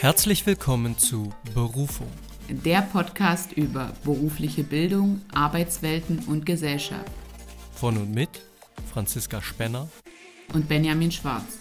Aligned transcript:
Herzlich 0.00 0.46
willkommen 0.46 0.96
zu 0.96 1.32
Berufung. 1.54 2.06
Der 2.48 2.82
Podcast 2.82 3.52
über 3.54 3.90
berufliche 4.04 4.62
Bildung, 4.62 5.22
Arbeitswelten 5.34 6.20
und 6.28 6.46
Gesellschaft. 6.46 7.10
Von 7.72 7.96
und 7.96 8.14
mit 8.14 8.28
Franziska 8.92 9.42
Spenner 9.42 9.88
und 10.54 10.68
Benjamin 10.68 11.10
Schwarz. 11.10 11.58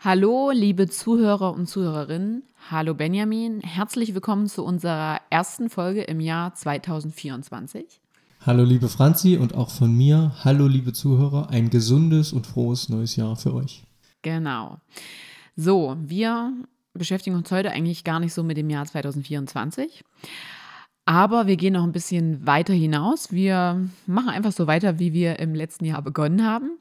Hallo, 0.00 0.50
liebe 0.50 0.86
Zuhörer 0.86 1.54
und 1.54 1.66
Zuhörerinnen. 1.66 2.42
Hallo 2.70 2.92
Benjamin, 2.92 3.62
herzlich 3.62 4.12
willkommen 4.12 4.48
zu 4.48 4.62
unserer 4.62 5.22
ersten 5.30 5.70
Folge 5.70 6.02
im 6.02 6.20
Jahr 6.20 6.54
2024. 6.54 8.02
Hallo 8.46 8.62
liebe 8.62 8.88
Franzi 8.88 9.36
und 9.38 9.56
auch 9.56 9.70
von 9.70 9.92
mir, 9.92 10.30
hallo 10.44 10.68
liebe 10.68 10.92
Zuhörer, 10.92 11.50
ein 11.50 11.68
gesundes 11.68 12.32
und 12.32 12.46
frohes 12.46 12.88
neues 12.88 13.16
Jahr 13.16 13.34
für 13.34 13.52
euch. 13.52 13.82
Genau. 14.22 14.78
So, 15.56 15.96
wir 15.98 16.52
beschäftigen 16.92 17.34
uns 17.34 17.50
heute 17.50 17.72
eigentlich 17.72 18.04
gar 18.04 18.20
nicht 18.20 18.32
so 18.32 18.44
mit 18.44 18.56
dem 18.56 18.70
Jahr 18.70 18.86
2024. 18.86 20.04
Aber 21.06 21.48
wir 21.48 21.56
gehen 21.56 21.72
noch 21.72 21.82
ein 21.82 21.90
bisschen 21.90 22.46
weiter 22.46 22.72
hinaus. 22.72 23.32
Wir 23.32 23.84
machen 24.06 24.28
einfach 24.28 24.52
so 24.52 24.68
weiter, 24.68 25.00
wie 25.00 25.12
wir 25.12 25.40
im 25.40 25.56
letzten 25.56 25.84
Jahr 25.84 26.02
begonnen 26.02 26.44
haben 26.44 26.78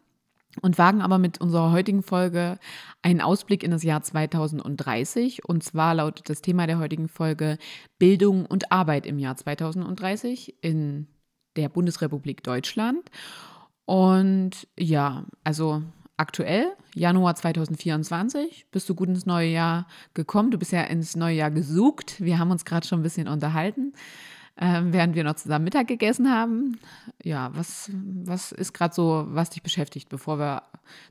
und 0.62 0.78
wagen 0.78 1.02
aber 1.02 1.18
mit 1.18 1.42
unserer 1.42 1.72
heutigen 1.72 2.04
Folge 2.04 2.60
einen 3.02 3.22
Ausblick 3.22 3.64
in 3.64 3.72
das 3.72 3.82
Jahr 3.82 4.04
2030. 4.04 5.44
Und 5.50 5.64
zwar 5.64 5.96
lautet 5.96 6.30
das 6.30 6.44
Thema 6.44 6.68
der 6.68 6.78
heutigen 6.78 7.08
Folge 7.08 7.58
Bildung 7.98 8.46
und 8.46 8.72
Arbeit 8.72 9.08
im 9.08 9.18
Jahr 9.18 9.36
2030 9.36 10.58
in 10.62 11.08
der 11.56 11.70
Bundesrepublik 11.70 12.44
Deutschland. 12.44 13.10
Und 13.86 14.68
ja, 14.78 15.26
also 15.44 15.84
aktuell, 16.18 16.68
Januar 16.94 17.36
2024, 17.36 18.68
bist 18.72 18.90
du 18.90 18.96
gut 18.96 19.10
ins 19.10 19.26
neue 19.26 19.50
Jahr 19.50 19.88
gekommen. 20.14 20.52
Du 20.52 20.58
bist 20.58 20.72
ja 20.72 20.82
ins 20.82 21.16
neue 21.16 21.36
Jahr 21.36 21.52
gesucht. 21.52 22.22
Wir 22.22 22.40
haben 22.40 22.52
uns 22.52 22.66
gerade 22.66 22.88
schon 22.88 23.00
ein 23.00 23.04
bisschen 23.04 23.28
unterhalten, 23.28 23.94
äh, 24.56 24.82
während 24.86 25.16
wir 25.16 25.24
noch 25.24 25.36
zusammen 25.36 25.66
Mittag 25.66 25.88
gegessen 25.88 26.32
haben. 26.32 26.80
Ja, 27.24 27.52
was, 27.54 27.92
was 28.24 28.52
ist 28.52 28.74
gerade 28.74 28.94
so, 28.94 29.26
was 29.28 29.50
dich 29.50 29.62
beschäftigt, 29.62 30.10
bevor 30.10 30.40
wir 30.40 30.64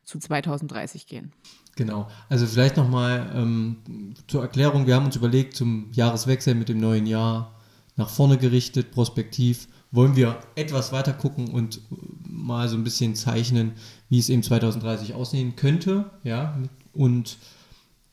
zu 0.04 0.18
2030 0.18 1.06
gehen? 1.06 1.32
Genau, 1.76 2.08
also 2.28 2.46
vielleicht 2.46 2.76
nochmal 2.76 3.32
ähm, 3.34 4.14
zur 4.28 4.42
Erklärung, 4.42 4.86
wir 4.86 4.94
haben 4.94 5.06
uns 5.06 5.16
überlegt, 5.16 5.56
zum 5.56 5.90
Jahreswechsel 5.92 6.54
mit 6.54 6.68
dem 6.68 6.78
neuen 6.78 7.06
Jahr 7.06 7.58
nach 7.96 8.08
vorne 8.08 8.38
gerichtet, 8.38 8.92
prospektiv, 8.92 9.68
wollen 9.94 10.16
wir 10.16 10.38
etwas 10.56 10.92
weiter 10.92 11.12
gucken 11.12 11.48
und 11.48 11.80
mal 12.28 12.68
so 12.68 12.76
ein 12.76 12.84
bisschen 12.84 13.14
zeichnen, 13.14 13.72
wie 14.08 14.18
es 14.18 14.28
eben 14.28 14.42
2030 14.42 15.14
aussehen 15.14 15.54
könnte. 15.54 16.10
Ja, 16.24 16.58
und 16.92 17.38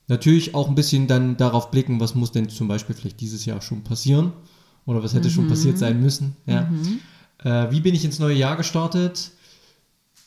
natürlich 0.07 0.53
auch 0.53 0.69
ein 0.69 0.75
bisschen 0.75 1.07
dann 1.07 1.37
darauf 1.37 1.71
blicken, 1.71 1.99
was 1.99 2.13
muss 2.13 2.31
denn 2.31 2.49
zum 2.49 2.67
Beispiel 2.67 2.95
vielleicht 2.95 3.19
dieses 3.19 3.45
Jahr 3.45 3.61
schon 3.61 3.83
passieren 3.83 4.31
oder 4.85 5.03
was 5.03 5.15
hätte 5.15 5.29
mhm. 5.29 5.33
schon 5.33 5.47
passiert 5.47 5.79
sein 5.79 5.99
müssen. 5.99 6.35
Ja. 6.45 6.69
Mhm. 6.69 6.99
Äh, 7.43 7.71
wie 7.71 7.81
bin 7.81 7.95
ich 7.95 8.05
ins 8.05 8.19
neue 8.19 8.35
Jahr 8.35 8.57
gestartet? 8.57 9.31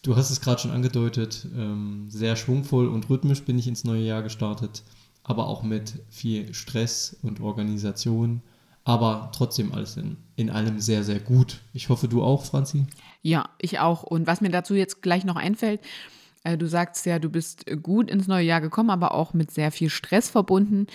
Du 0.03 0.17
hast 0.17 0.31
es 0.31 0.41
gerade 0.41 0.61
schon 0.61 0.73
angedeutet, 0.73 1.47
ähm, 1.57 2.07
sehr 2.09 2.35
schwungvoll 2.35 2.89
und 2.89 3.09
rhythmisch 3.09 3.45
bin 3.45 3.59
ich 3.59 3.69
ins 3.69 3.85
neue 3.85 4.03
Jahr 4.03 4.23
gestartet, 4.23 4.83
aber 5.23 5.47
auch 5.47 5.63
mit 5.63 5.95
viel 6.11 6.53
Stress 6.53 7.17
und 7.23 7.41
Organisation 7.41 8.43
aber 8.85 9.31
trotzdem 9.35 9.73
alles 9.73 9.97
in, 9.97 10.19
in 10.37 10.51
allem 10.51 10.79
sehr, 10.79 11.03
sehr 11.05 11.19
gut. 11.19 11.61
Ich 11.73 11.89
hoffe, 11.89 12.07
du 12.07 12.23
auch, 12.23 12.45
Franzi? 12.45 12.87
Ja, 13.23 13.49
ich 13.59 13.79
auch. 13.79 14.03
Und 14.03 14.27
was 14.27 14.41
mir 14.43 14.51
dazu 14.51 14.75
jetzt 14.75 15.03
gleich 15.03 15.25
noch 15.25 15.37
einfällt, 15.37 15.81
äh, 16.45 16.59
du 16.59 16.69
sagst 16.69 17.07
ja, 17.07 17.19
du 17.19 17.31
bist 17.31 17.65
gut 17.83 18.11
ins 18.11 18.29
neue 18.29 18.45
Jahr 18.45 18.61
gekommen, 18.61 18.91
aber 18.91 19.15
auch 19.15 19.33
mit 19.33 19.51
sehr 19.51 19.73
viel 19.73 19.89
Stress 19.89 20.29
verbunden. 20.29 20.87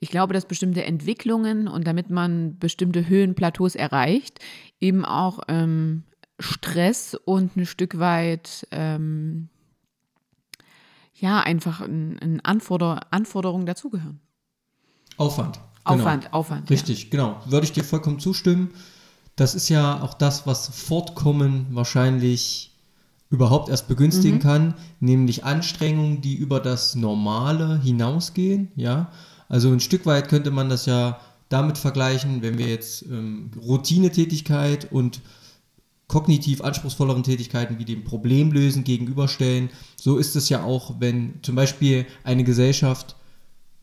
Ich 0.00 0.10
glaube, 0.10 0.32
dass 0.32 0.46
bestimmte 0.46 0.84
Entwicklungen 0.84 1.68
und 1.68 1.86
damit 1.86 2.10
man 2.10 2.58
bestimmte 2.58 3.06
Höhenplateaus 3.08 3.74
erreicht, 3.74 4.40
eben 4.80 5.04
auch 5.04 5.40
ähm, 5.48 6.04
Stress 6.38 7.14
und 7.14 7.56
ein 7.56 7.66
Stück 7.66 7.98
weit 7.98 8.66
ähm, 8.70 9.50
ja 11.14 11.40
einfach 11.40 11.80
ein, 11.80 12.18
ein 12.20 12.40
Anforder 12.40 13.00
Anforderungen 13.10 13.66
dazugehören. 13.66 14.20
Aufwand. 15.16 15.60
Genau. 15.84 15.98
Aufwand, 15.98 16.32
Aufwand. 16.32 16.70
Richtig, 16.70 17.04
ja. 17.04 17.10
genau. 17.10 17.40
Würde 17.46 17.64
ich 17.66 17.72
dir 17.72 17.84
vollkommen 17.84 18.18
zustimmen. 18.18 18.70
Das 19.36 19.54
ist 19.54 19.68
ja 19.68 20.00
auch 20.00 20.14
das, 20.14 20.46
was 20.46 20.68
Fortkommen 20.68 21.66
wahrscheinlich 21.70 22.70
überhaupt 23.30 23.68
erst 23.68 23.88
begünstigen 23.88 24.38
mhm. 24.38 24.42
kann, 24.42 24.74
nämlich 25.00 25.44
Anstrengungen, 25.44 26.20
die 26.20 26.34
über 26.34 26.60
das 26.60 26.94
Normale 26.94 27.80
hinausgehen. 27.82 28.70
Ja, 28.76 29.10
also 29.48 29.70
ein 29.70 29.80
Stück 29.80 30.06
weit 30.06 30.28
könnte 30.28 30.50
man 30.50 30.68
das 30.68 30.86
ja 30.86 31.20
damit 31.48 31.76
vergleichen, 31.78 32.42
wenn 32.42 32.58
wir 32.58 32.68
jetzt 32.68 33.02
ähm, 33.02 33.50
Routinetätigkeit 33.60 34.90
und 34.90 35.20
kognitiv 36.06 36.62
anspruchsvolleren 36.62 37.22
Tätigkeiten 37.22 37.78
wie 37.78 37.84
dem 37.84 38.04
Problemlösen 38.04 38.84
gegenüberstellen. 38.84 39.70
So 39.96 40.16
ist 40.16 40.36
es 40.36 40.48
ja 40.48 40.62
auch, 40.62 41.00
wenn 41.00 41.40
zum 41.42 41.56
Beispiel 41.56 42.06
eine 42.22 42.44
Gesellschaft 42.44 43.16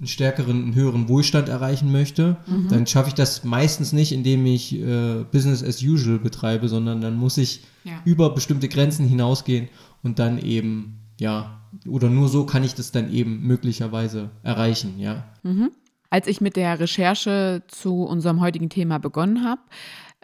einen 0.01 0.07
stärkeren, 0.07 0.63
einen 0.63 0.75
höheren 0.75 1.07
Wohlstand 1.09 1.47
erreichen 1.47 1.91
möchte, 1.91 2.37
mhm. 2.47 2.69
dann 2.69 2.87
schaffe 2.87 3.09
ich 3.09 3.13
das 3.13 3.43
meistens 3.43 3.93
nicht, 3.93 4.11
indem 4.11 4.47
ich 4.47 4.73
äh, 4.73 5.23
Business 5.31 5.63
as 5.63 5.83
usual 5.83 6.17
betreibe, 6.17 6.67
sondern 6.69 7.01
dann 7.01 7.15
muss 7.17 7.37
ich 7.37 7.61
ja. 7.83 7.93
über 8.03 8.33
bestimmte 8.33 8.67
Grenzen 8.67 9.07
hinausgehen 9.07 9.69
und 10.01 10.17
dann 10.17 10.39
eben, 10.39 10.97
ja, 11.19 11.61
oder 11.87 12.09
nur 12.09 12.29
so 12.29 12.47
kann 12.47 12.63
ich 12.63 12.73
das 12.73 12.91
dann 12.91 13.13
eben 13.13 13.45
möglicherweise 13.45 14.31
erreichen, 14.41 14.97
ja. 14.97 15.23
Mhm. 15.43 15.69
Als 16.09 16.25
ich 16.25 16.41
mit 16.41 16.55
der 16.55 16.79
Recherche 16.79 17.61
zu 17.67 18.03
unserem 18.03 18.41
heutigen 18.41 18.69
Thema 18.69 18.97
begonnen 18.97 19.45
habe, 19.45 19.61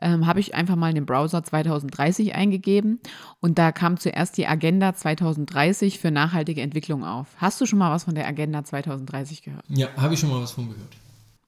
ähm, 0.01 0.27
habe 0.27 0.39
ich 0.39 0.55
einfach 0.55 0.75
mal 0.75 0.89
in 0.89 0.95
den 0.95 1.05
Browser 1.05 1.43
2030 1.43 2.35
eingegeben 2.35 2.99
und 3.39 3.57
da 3.57 3.71
kam 3.71 3.97
zuerst 3.97 4.37
die 4.37 4.47
Agenda 4.47 4.93
2030 4.93 5.99
für 5.99 6.11
nachhaltige 6.11 6.61
Entwicklung 6.61 7.03
auf. 7.03 7.27
Hast 7.37 7.59
du 7.61 7.65
schon 7.65 7.79
mal 7.79 7.91
was 7.91 8.05
von 8.05 8.15
der 8.15 8.27
Agenda 8.27 8.63
2030 8.63 9.43
gehört? 9.43 9.65
Ja, 9.69 9.87
habe 9.97 10.13
ich 10.13 10.19
schon 10.19 10.29
mal 10.29 10.41
was 10.41 10.51
von 10.51 10.69
gehört. 10.69 10.95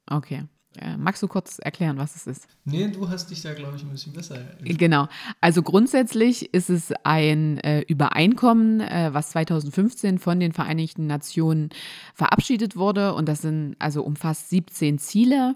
Okay. 0.09 0.43
Äh, 0.77 0.97
magst 0.97 1.21
du 1.23 1.27
kurz 1.27 1.57
erklären, 1.59 1.97
was 1.97 2.15
es 2.15 2.27
ist? 2.27 2.47
Nee, 2.63 2.89
du 2.89 3.09
hast 3.09 3.31
dich 3.31 3.41
da, 3.41 3.53
glaube 3.53 3.75
ich, 3.75 3.83
ein 3.83 3.89
bisschen 3.89 4.13
besser. 4.13 4.37
Genau. 4.61 5.07
Also 5.41 5.63
grundsätzlich 5.63 6.53
ist 6.53 6.69
es 6.69 6.93
ein 7.03 7.57
äh, 7.59 7.81
Übereinkommen, 7.81 8.79
äh, 8.81 9.09
was 9.11 9.31
2015 9.31 10.19
von 10.19 10.39
den 10.39 10.53
Vereinigten 10.53 11.07
Nationen 11.07 11.69
verabschiedet 12.13 12.75
wurde. 12.75 13.15
Und 13.15 13.27
das 13.27 13.41
sind 13.41 13.75
also 13.79 14.03
umfasst 14.03 14.49
17 14.51 14.99
Ziele. 14.99 15.55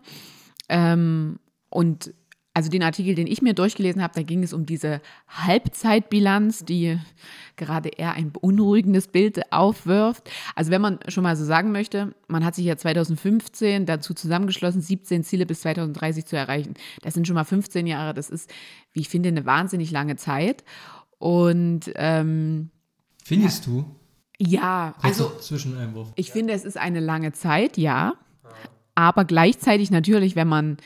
Ähm, 0.67 1.39
und 1.69 2.13
also 2.53 2.69
den 2.69 2.83
Artikel, 2.83 3.15
den 3.15 3.25
ich 3.25 3.41
mir 3.41 3.53
durchgelesen 3.53 4.03
habe, 4.03 4.13
da 4.13 4.21
ging 4.21 4.43
es 4.43 4.53
um 4.53 4.65
diese 4.65 5.01
Halbzeitbilanz, 5.27 6.63
die 6.63 6.99
gerade 7.55 7.89
eher 7.89 8.13
ein 8.13 8.31
beunruhigendes 8.31 9.07
Bild 9.07 9.51
aufwirft. 9.51 10.29
Also 10.53 10.69
wenn 10.69 10.81
man 10.81 10.99
schon 11.07 11.23
mal 11.23 11.35
so 11.35 11.45
sagen 11.45 11.71
möchte, 11.71 12.13
man 12.27 12.45
hat 12.45 12.53
sich 12.53 12.65
ja 12.65 12.77
2015 12.77 13.87
dazu 13.87 14.13
zusammengeschlossen, 14.13 14.81
17 14.81 15.23
Ziele 15.23 15.47
bis 15.47 15.61
2030 15.61 16.25
zu 16.25 16.35
erreichen. 16.35 16.75
Das 17.01 17.15
sind 17.15 17.25
schon 17.25 17.35
mal 17.35 17.43
15 17.43 17.87
Jahre. 17.87 18.13
Das 18.13 18.29
ist, 18.29 18.51
wie 18.91 18.99
ich 18.99 19.09
finde, 19.09 19.29
eine 19.29 19.45
wahnsinnig 19.47 19.89
lange 19.89 20.15
Zeit. 20.15 20.63
Und 21.17 21.91
ähm, 21.95 22.69
findest 23.23 23.65
du? 23.65 23.85
Ja, 24.37 24.93
also 25.01 25.31
Zwischeneinwurf. 25.39 26.11
Ich 26.15 26.31
finde, 26.31 26.53
es 26.53 26.65
ist 26.65 26.77
eine 26.77 26.99
lange 26.99 27.31
Zeit, 27.31 27.77
ja. 27.77 28.13
Aber 28.93 29.25
gleichzeitig 29.25 29.89
natürlich, 29.89 30.35
wenn 30.35 30.47
man 30.47 30.77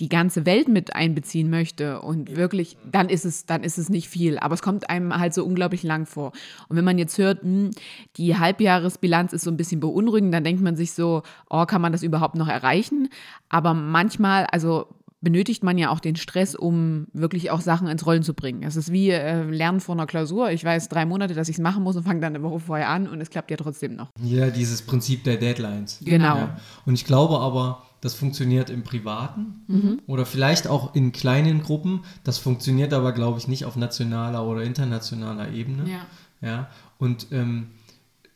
die 0.00 0.08
ganze 0.08 0.46
Welt 0.46 0.68
mit 0.68 0.94
einbeziehen 0.94 1.50
möchte 1.50 2.00
und 2.00 2.36
wirklich, 2.36 2.76
dann 2.90 3.08
ist 3.08 3.24
es, 3.24 3.46
dann 3.46 3.64
ist 3.64 3.78
es 3.78 3.88
nicht 3.88 4.08
viel. 4.08 4.38
Aber 4.38 4.54
es 4.54 4.62
kommt 4.62 4.88
einem 4.90 5.18
halt 5.18 5.34
so 5.34 5.44
unglaublich 5.44 5.82
lang 5.82 6.06
vor. 6.06 6.32
Und 6.68 6.76
wenn 6.76 6.84
man 6.84 6.98
jetzt 6.98 7.18
hört, 7.18 7.44
mh, 7.44 7.50
hm, 7.50 7.70
die 8.16 8.38
Halbjahresbilanz 8.38 9.32
ist 9.32 9.42
so 9.42 9.50
ein 9.50 9.56
bisschen 9.56 9.80
beunruhigend, 9.80 10.32
dann 10.32 10.44
denkt 10.44 10.62
man 10.62 10.76
sich 10.76 10.92
so, 10.92 11.22
oh, 11.50 11.66
kann 11.66 11.82
man 11.82 11.92
das 11.92 12.02
überhaupt 12.02 12.36
noch 12.36 12.48
erreichen? 12.48 13.08
Aber 13.48 13.74
manchmal, 13.74 14.46
also 14.46 14.86
benötigt 15.20 15.64
man 15.64 15.78
ja 15.78 15.90
auch 15.90 16.00
den 16.00 16.16
Stress, 16.16 16.54
um 16.54 17.08
wirklich 17.12 17.50
auch 17.50 17.60
Sachen 17.60 17.88
ins 17.88 18.06
Rollen 18.06 18.22
zu 18.22 18.34
bringen. 18.34 18.62
Es 18.62 18.76
ist 18.76 18.92
wie 18.92 19.10
äh, 19.10 19.42
Lernen 19.42 19.80
vor 19.80 19.96
einer 19.96 20.06
Klausur. 20.06 20.50
Ich 20.50 20.64
weiß 20.64 20.88
drei 20.88 21.06
Monate, 21.06 21.34
dass 21.34 21.48
ich 21.48 21.56
es 21.56 21.62
machen 21.62 21.82
muss 21.82 21.96
und 21.96 22.04
fange 22.04 22.20
dann 22.20 22.36
eine 22.36 22.44
Woche 22.44 22.60
vorher 22.60 22.88
an 22.88 23.08
und 23.08 23.20
es 23.20 23.30
klappt 23.30 23.50
ja 23.50 23.56
trotzdem 23.56 23.96
noch. 23.96 24.10
Ja, 24.22 24.50
dieses 24.50 24.82
Prinzip 24.82 25.24
der 25.24 25.36
Deadlines. 25.36 25.98
Genau. 26.04 26.36
Ja. 26.36 26.56
Und 26.86 26.94
ich 26.94 27.04
glaube 27.04 27.40
aber, 27.40 27.82
das 28.00 28.14
funktioniert 28.14 28.70
im 28.70 28.84
Privaten 28.84 29.62
mhm. 29.66 30.02
oder 30.06 30.24
vielleicht 30.24 30.66
auch 30.68 30.94
in 30.94 31.12
kleinen 31.12 31.62
Gruppen. 31.62 32.04
Das 32.22 32.38
funktioniert 32.38 32.92
aber, 32.92 33.12
glaube 33.12 33.38
ich, 33.38 33.48
nicht 33.48 33.64
auf 33.64 33.76
nationaler 33.76 34.46
oder 34.46 34.62
internationaler 34.62 35.50
Ebene. 35.52 35.90
Ja. 35.90 36.06
ja? 36.40 36.70
Und 36.98 37.26
ähm, 37.32 37.68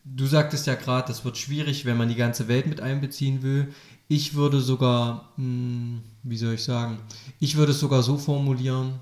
du 0.03 0.25
sagtest 0.25 0.67
ja 0.67 0.75
gerade, 0.75 1.07
das 1.07 1.23
wird 1.23 1.37
schwierig, 1.37 1.85
wenn 1.85 1.97
man 1.97 2.09
die 2.09 2.15
ganze 2.15 2.47
Welt 2.47 2.67
mit 2.67 2.81
einbeziehen 2.81 3.41
will. 3.41 3.73
Ich 4.09 4.33
würde 4.35 4.59
sogar, 4.59 5.29
mh, 5.37 5.43
hm, 5.43 6.01
wie 6.23 6.37
soll 6.37 6.55
ich 6.55 6.63
sagen, 6.63 6.99
ich 7.39 7.55
würde 7.55 7.71
es 7.71 7.79
sogar 7.79 8.03
so 8.03 8.17
formulieren, 8.17 8.99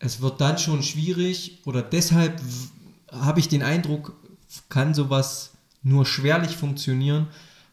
es 0.00 0.20
wird 0.20 0.40
dann 0.40 0.58
schon 0.58 0.82
schwierig 0.82 1.60
oder 1.66 1.82
deshalb 1.82 2.40
habe 3.12 3.38
ich 3.38 3.48
den 3.48 3.62
Eindruck, 3.62 4.14
kann 4.68 4.94
sowas 4.94 5.52
nur 5.82 6.06
schwerlich 6.06 6.56
funktionieren, 6.56 7.28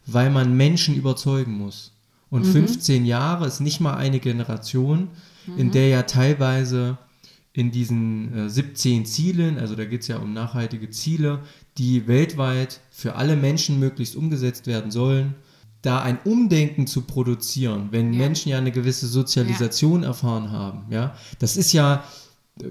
weil 0.08 0.30
man 0.30 0.58
Menschen 0.58 0.96
überzeugen 0.96 1.54
muss. 1.54 1.92
Und 2.30 2.46
mhm. 2.46 2.52
15 2.52 3.06
Jahre 3.06 3.48
ist 3.48 3.60
nicht 3.60 3.80
mal 3.80 3.96
eine 3.96 4.20
Generation, 4.20 5.10
mhm. 5.46 5.58
in 5.58 5.72
der 5.72 5.88
ja 5.90 6.04
teilweise 6.04 6.98
in 7.54 7.72
diesen 7.72 8.46
äh, 8.46 8.50
17 8.50 9.06
Zielen, 9.06 9.58
also 9.58 9.76
da 9.76 9.86
geht 9.86 10.02
es 10.02 10.08
ja 10.08 10.18
um 10.18 10.34
nachhaltige 10.34 10.90
Ziele, 10.90 11.40
die 11.78 12.08
weltweit 12.08 12.82
für 12.92 13.16
alle 13.16 13.36
Menschen 13.36 13.80
möglichst 13.80 14.16
umgesetzt 14.16 14.68
werden 14.68 14.92
sollen, 14.92 15.36
da 15.82 16.02
ein 16.02 16.20
Umdenken 16.24 16.86
zu 16.86 17.02
produzieren, 17.02 17.88
wenn 17.92 18.14
ja. 18.14 18.20
Menschen 18.20 18.50
ja 18.50 18.58
eine 18.58 18.72
gewisse 18.72 19.08
Sozialisation 19.08 20.02
ja. 20.02 20.10
erfahren 20.10 20.52
haben, 20.52 20.86
ja, 20.92 21.16
das 21.40 21.58
ist 21.58 21.74
ja 21.74 22.04
äh, 22.62 22.66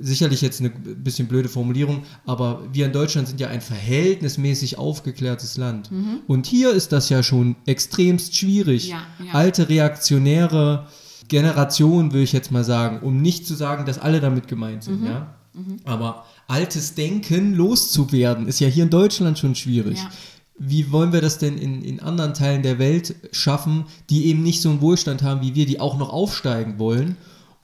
sicherlich 0.00 0.42
jetzt 0.42 0.60
eine 0.60 0.70
bisschen 0.70 1.28
blöde 1.28 1.48
Formulierung, 1.48 2.02
aber 2.26 2.62
wir 2.72 2.86
in 2.86 2.92
Deutschland 2.92 3.28
sind 3.28 3.40
ja 3.40 3.48
ein 3.48 3.60
verhältnismäßig 3.60 4.78
aufgeklärtes 4.78 5.56
Land. 5.56 5.90
Mhm. 5.90 6.20
Und 6.26 6.46
hier 6.46 6.72
ist 6.72 6.92
das 6.92 7.08
ja 7.08 7.22
schon 7.22 7.56
extremst 7.66 8.36
schwierig. 8.36 8.88
Ja, 8.88 9.02
ja. 9.24 9.32
Alte 9.32 9.68
reaktionäre 9.68 10.86
Generationen, 11.28 12.12
will 12.12 12.22
ich 12.22 12.32
jetzt 12.32 12.52
mal 12.52 12.64
sagen, 12.64 13.00
um 13.00 13.20
nicht 13.20 13.46
zu 13.46 13.54
sagen, 13.54 13.86
dass 13.86 13.98
alle 13.98 14.20
damit 14.20 14.48
gemeint 14.48 14.84
sind. 14.84 15.00
Mhm. 15.00 15.06
Ja? 15.06 15.34
Mhm. 15.54 15.76
Aber 15.84 16.26
altes 16.46 16.94
Denken 16.94 17.54
loszuwerden, 17.54 18.46
ist 18.46 18.60
ja 18.60 18.68
hier 18.68 18.84
in 18.84 18.90
Deutschland 18.90 19.38
schon 19.38 19.54
schwierig. 19.54 19.98
Ja. 19.98 20.10
Wie 20.58 20.90
wollen 20.90 21.12
wir 21.12 21.20
das 21.20 21.38
denn 21.38 21.58
in, 21.58 21.82
in 21.82 22.00
anderen 22.00 22.32
Teilen 22.32 22.62
der 22.62 22.78
Welt 22.78 23.14
schaffen, 23.32 23.84
die 24.08 24.26
eben 24.26 24.42
nicht 24.42 24.62
so 24.62 24.70
einen 24.70 24.80
Wohlstand 24.80 25.22
haben 25.22 25.42
wie 25.42 25.54
wir, 25.54 25.66
die 25.66 25.80
auch 25.80 25.98
noch 25.98 26.10
aufsteigen 26.10 26.78
wollen? 26.78 27.16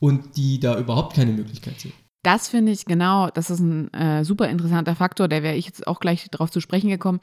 Und 0.03 0.37
die 0.37 0.59
da 0.59 0.77
überhaupt 0.79 1.15
keine 1.15 1.31
Möglichkeit 1.31 1.79
sehen. 1.79 1.93
Das 2.25 2.49
finde 2.49 2.73
ich 2.73 2.87
genau, 2.87 3.31
das 3.31 3.51
ist 3.51 3.61
ein 3.61 3.93
äh, 3.95 4.25
super 4.25 4.49
interessanter 4.49 4.97
Faktor, 4.97 5.29
da 5.29 5.45
wäre 5.45 5.55
ich 5.55 5.67
jetzt 5.67 5.87
auch 5.87 6.01
gleich 6.01 6.29
darauf 6.31 6.51
zu 6.51 6.61
sprechen 6.61 6.91
gekommen. 6.91 7.21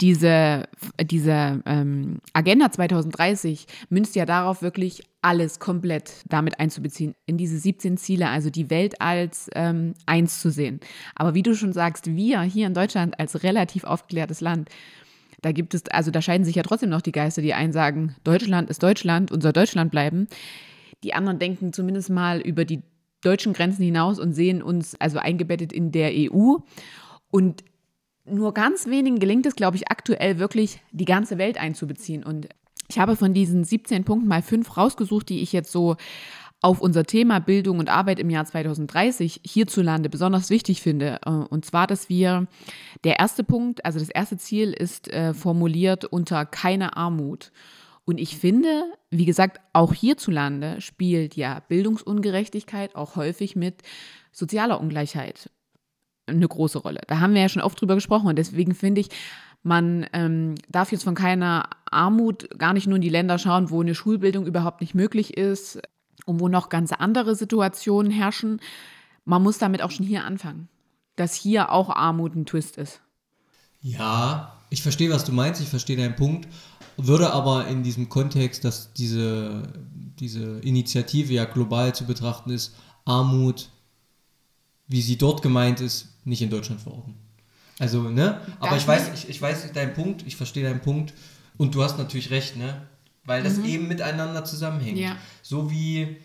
Diese, 0.00 0.68
diese 1.02 1.62
ähm, 1.66 2.20
Agenda 2.32 2.70
2030 2.70 3.66
münzt 3.90 4.16
ja 4.16 4.24
darauf, 4.24 4.62
wirklich 4.62 5.02
alles 5.20 5.58
komplett 5.58 6.12
damit 6.28 6.60
einzubeziehen, 6.60 7.14
in 7.26 7.36
diese 7.36 7.58
17 7.58 7.98
Ziele, 7.98 8.28
also 8.28 8.48
die 8.48 8.70
Welt 8.70 9.02
als 9.02 9.50
ähm, 9.54 9.92
eins 10.06 10.40
zu 10.40 10.50
sehen. 10.50 10.80
Aber 11.14 11.34
wie 11.34 11.42
du 11.42 11.54
schon 11.54 11.74
sagst, 11.74 12.06
wir 12.06 12.40
hier 12.42 12.66
in 12.68 12.74
Deutschland 12.74 13.18
als 13.20 13.42
relativ 13.42 13.84
aufgeklärtes 13.84 14.40
Land, 14.40 14.70
da 15.42 15.52
gibt 15.52 15.74
es, 15.74 15.82
also 15.90 16.10
da 16.10 16.22
scheiden 16.22 16.44
sich 16.44 16.54
ja 16.54 16.62
trotzdem 16.62 16.90
noch 16.90 17.02
die 17.02 17.12
Geister, 17.12 17.42
die 17.42 17.54
einen 17.54 17.72
sagen, 17.72 18.14
Deutschland 18.24 18.70
ist 18.70 18.82
Deutschland 18.82 19.30
und 19.30 19.42
soll 19.42 19.52
Deutschland 19.52 19.90
bleiben. 19.90 20.26
Die 21.04 21.14
anderen 21.14 21.38
denken 21.38 21.72
zumindest 21.72 22.10
mal 22.10 22.40
über 22.40 22.64
die 22.64 22.82
deutschen 23.22 23.52
Grenzen 23.52 23.82
hinaus 23.82 24.18
und 24.18 24.32
sehen 24.32 24.62
uns 24.62 24.94
also 25.00 25.18
eingebettet 25.18 25.72
in 25.72 25.92
der 25.92 26.12
EU. 26.14 26.56
Und 27.30 27.64
nur 28.24 28.54
ganz 28.54 28.86
wenigen 28.86 29.18
gelingt 29.18 29.46
es, 29.46 29.56
glaube 29.56 29.76
ich, 29.76 29.90
aktuell 29.90 30.38
wirklich 30.38 30.80
die 30.92 31.04
ganze 31.04 31.38
Welt 31.38 31.58
einzubeziehen. 31.58 32.24
Und 32.24 32.48
ich 32.88 32.98
habe 32.98 33.16
von 33.16 33.34
diesen 33.34 33.64
17 33.64 34.04
Punkten 34.04 34.28
mal 34.28 34.42
fünf 34.42 34.76
rausgesucht, 34.76 35.28
die 35.28 35.40
ich 35.40 35.52
jetzt 35.52 35.72
so 35.72 35.96
auf 36.60 36.80
unser 36.80 37.04
Thema 37.04 37.38
Bildung 37.38 37.78
und 37.78 37.88
Arbeit 37.88 38.18
im 38.18 38.30
Jahr 38.30 38.44
2030 38.44 39.42
hierzulande 39.44 40.08
besonders 40.08 40.50
wichtig 40.50 40.82
finde. 40.82 41.20
Äh, 41.24 41.30
und 41.30 41.64
zwar, 41.64 41.86
dass 41.86 42.08
wir, 42.08 42.48
der 43.04 43.18
erste 43.20 43.44
Punkt, 43.44 43.84
also 43.84 43.98
das 43.98 44.08
erste 44.08 44.38
Ziel 44.38 44.72
ist 44.72 45.08
äh, 45.08 45.34
formuliert 45.34 46.04
unter 46.04 46.44
keine 46.46 46.96
Armut. 46.96 47.52
Und 48.08 48.16
ich 48.16 48.38
finde, 48.38 48.84
wie 49.10 49.26
gesagt, 49.26 49.60
auch 49.74 49.92
hierzulande 49.92 50.80
spielt 50.80 51.36
ja 51.36 51.60
Bildungsungerechtigkeit 51.68 52.96
auch 52.96 53.16
häufig 53.16 53.54
mit 53.54 53.82
sozialer 54.32 54.80
Ungleichheit 54.80 55.50
eine 56.26 56.48
große 56.48 56.78
Rolle. 56.78 57.02
Da 57.06 57.20
haben 57.20 57.34
wir 57.34 57.42
ja 57.42 57.50
schon 57.50 57.60
oft 57.60 57.78
drüber 57.78 57.96
gesprochen 57.96 58.28
und 58.28 58.36
deswegen 58.36 58.74
finde 58.74 59.02
ich, 59.02 59.08
man 59.62 60.06
ähm, 60.14 60.54
darf 60.70 60.90
jetzt 60.90 61.04
von 61.04 61.14
keiner 61.14 61.68
Armut 61.90 62.48
gar 62.58 62.72
nicht 62.72 62.86
nur 62.86 62.96
in 62.96 63.02
die 63.02 63.10
Länder 63.10 63.36
schauen, 63.36 63.68
wo 63.68 63.82
eine 63.82 63.94
Schulbildung 63.94 64.46
überhaupt 64.46 64.80
nicht 64.80 64.94
möglich 64.94 65.36
ist 65.36 65.78
und 66.24 66.40
wo 66.40 66.48
noch 66.48 66.70
ganz 66.70 66.92
andere 66.92 67.34
Situationen 67.34 68.10
herrschen. 68.10 68.58
Man 69.26 69.42
muss 69.42 69.58
damit 69.58 69.82
auch 69.82 69.90
schon 69.90 70.06
hier 70.06 70.24
anfangen, 70.24 70.70
dass 71.16 71.34
hier 71.34 71.72
auch 71.72 71.90
Armut 71.90 72.34
ein 72.34 72.46
Twist 72.46 72.78
ist. 72.78 73.02
Ja, 73.82 74.56
ich 74.70 74.82
verstehe, 74.82 75.10
was 75.10 75.26
du 75.26 75.32
meinst, 75.32 75.60
ich 75.60 75.68
verstehe 75.68 75.98
deinen 75.98 76.16
Punkt. 76.16 76.48
Würde 76.98 77.32
aber 77.32 77.68
in 77.68 77.82
diesem 77.82 78.08
Kontext, 78.08 78.64
dass 78.64 78.92
diese, 78.92 79.72
diese 80.18 80.58
Initiative 80.60 81.32
ja 81.32 81.44
global 81.44 81.94
zu 81.94 82.04
betrachten 82.04 82.50
ist, 82.50 82.74
Armut, 83.04 83.70
wie 84.88 85.00
sie 85.00 85.16
dort 85.16 85.40
gemeint 85.42 85.80
ist, 85.80 86.08
nicht 86.24 86.42
in 86.42 86.50
Deutschland 86.50 86.80
verorten. 86.80 87.14
Also, 87.78 88.02
ne? 88.02 88.40
Aber 88.58 88.76
ich 88.76 88.86
weiß, 88.86 89.12
ich, 89.14 89.28
ich 89.28 89.40
weiß 89.40 89.72
deinen 89.72 89.94
Punkt, 89.94 90.24
ich 90.26 90.36
verstehe 90.36 90.64
deinen 90.64 90.80
Punkt 90.80 91.14
und 91.56 91.74
du 91.74 91.82
hast 91.82 91.96
natürlich 91.96 92.30
recht, 92.30 92.56
ne? 92.56 92.82
Weil 93.24 93.42
das 93.42 93.58
mhm. 93.58 93.64
eben 93.64 93.88
miteinander 93.88 94.44
zusammenhängt. 94.44 94.98
Ja. 94.98 95.16
So 95.42 95.70
wie 95.70 96.16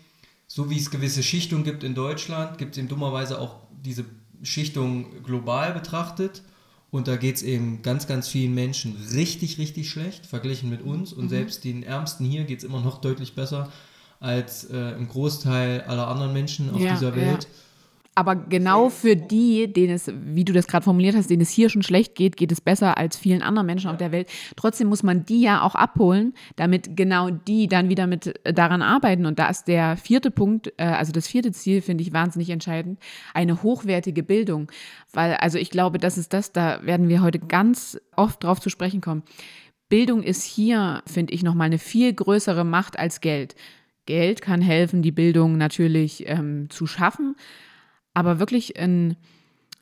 so 0.46 0.70
wie 0.70 0.78
es 0.78 0.90
gewisse 0.90 1.22
Schichtungen 1.22 1.64
gibt 1.64 1.84
in 1.84 1.94
Deutschland, 1.94 2.58
gibt 2.58 2.72
es 2.72 2.78
eben 2.78 2.88
dummerweise 2.88 3.40
auch 3.40 3.56
diese 3.82 4.04
Schichtung 4.42 5.22
global 5.24 5.72
betrachtet. 5.72 6.42
Und 6.94 7.08
da 7.08 7.16
geht 7.16 7.34
es 7.34 7.42
eben 7.42 7.82
ganz, 7.82 8.06
ganz 8.06 8.28
vielen 8.28 8.54
Menschen 8.54 8.94
richtig, 9.12 9.58
richtig 9.58 9.90
schlecht, 9.90 10.26
verglichen 10.26 10.70
mit 10.70 10.80
uns. 10.80 11.12
Und 11.12 11.24
mhm. 11.24 11.28
selbst 11.28 11.64
den 11.64 11.82
Ärmsten 11.82 12.24
hier 12.24 12.44
geht 12.44 12.58
es 12.58 12.64
immer 12.64 12.80
noch 12.80 13.00
deutlich 13.00 13.34
besser 13.34 13.68
als 14.20 14.70
äh, 14.70 14.92
im 14.92 15.08
Großteil 15.08 15.80
aller 15.88 16.06
anderen 16.06 16.32
Menschen 16.32 16.70
auf 16.70 16.80
ja, 16.80 16.94
dieser 16.94 17.16
Welt. 17.16 17.42
Ja. 17.42 17.48
Aber 18.16 18.36
genau 18.36 18.90
für 18.90 19.16
die, 19.16 19.72
denen 19.72 19.94
es, 19.94 20.10
wie 20.14 20.44
du 20.44 20.52
das 20.52 20.68
gerade 20.68 20.84
formuliert 20.84 21.16
hast, 21.16 21.30
denen 21.30 21.42
es 21.42 21.50
hier 21.50 21.68
schon 21.68 21.82
schlecht 21.82 22.14
geht, 22.14 22.36
geht 22.36 22.52
es 22.52 22.60
besser 22.60 22.96
als 22.96 23.16
vielen 23.16 23.42
anderen 23.42 23.66
Menschen 23.66 23.90
auf 23.90 23.96
der 23.96 24.12
Welt. 24.12 24.30
Trotzdem 24.54 24.88
muss 24.88 25.02
man 25.02 25.24
die 25.24 25.40
ja 25.40 25.62
auch 25.62 25.74
abholen, 25.74 26.32
damit 26.54 26.96
genau 26.96 27.30
die 27.30 27.66
dann 27.66 27.88
wieder 27.88 28.06
mit 28.06 28.38
äh, 28.46 28.54
daran 28.54 28.82
arbeiten. 28.82 29.26
Und 29.26 29.40
da 29.40 29.48
ist 29.48 29.66
der 29.66 29.96
vierte 29.96 30.30
Punkt, 30.30 30.72
äh, 30.76 30.84
also 30.84 31.10
das 31.10 31.26
vierte 31.26 31.50
Ziel, 31.50 31.82
finde 31.82 32.02
ich 32.02 32.12
wahnsinnig 32.12 32.50
entscheidend, 32.50 33.00
eine 33.32 33.64
hochwertige 33.64 34.22
Bildung. 34.22 34.70
Weil, 35.12 35.34
also 35.34 35.58
ich 35.58 35.70
glaube, 35.70 35.98
das 35.98 36.16
ist 36.16 36.32
das, 36.32 36.52
da 36.52 36.80
werden 36.86 37.08
wir 37.08 37.20
heute 37.20 37.40
ganz 37.40 37.98
oft 38.14 38.44
drauf 38.44 38.60
zu 38.60 38.70
sprechen 38.70 39.00
kommen. 39.00 39.24
Bildung 39.88 40.22
ist 40.22 40.44
hier, 40.44 41.02
finde 41.04 41.34
ich, 41.34 41.42
nochmal 41.42 41.66
eine 41.66 41.78
viel 41.78 42.12
größere 42.12 42.64
Macht 42.64 42.96
als 42.96 43.20
Geld. 43.20 43.56
Geld 44.06 44.40
kann 44.40 44.60
helfen, 44.60 45.02
die 45.02 45.12
Bildung 45.12 45.56
natürlich 45.56 46.28
ähm, 46.28 46.68
zu 46.70 46.86
schaffen 46.86 47.34
aber 48.14 48.38
wirklich 48.38 48.78
ein, 48.78 49.16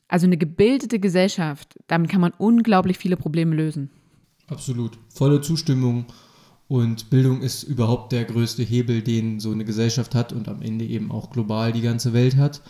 also 0.07 0.25
eine 0.25 0.37
gebildete 0.37 0.99
Gesellschaft, 0.99 1.79
damit 1.87 2.09
kann 2.09 2.21
man 2.21 2.33
unglaublich 2.37 2.97
viele 2.97 3.17
Probleme 3.17 3.55
lösen. 3.55 3.89
Absolut. 4.47 4.97
Volle 5.09 5.41
Zustimmung. 5.41 6.05
Und 6.67 7.09
Bildung 7.09 7.41
ist 7.41 7.63
überhaupt 7.63 8.11
der 8.11 8.25
größte 8.25 8.63
Hebel, 8.63 9.01
den 9.01 9.39
so 9.39 9.51
eine 9.51 9.65
Gesellschaft 9.65 10.15
hat 10.15 10.33
und 10.33 10.47
am 10.47 10.61
Ende 10.61 10.85
eben 10.85 11.11
auch 11.11 11.29
global 11.29 11.71
die 11.71 11.81
ganze 11.81 12.13
Welt 12.13 12.35
hat, 12.35 12.61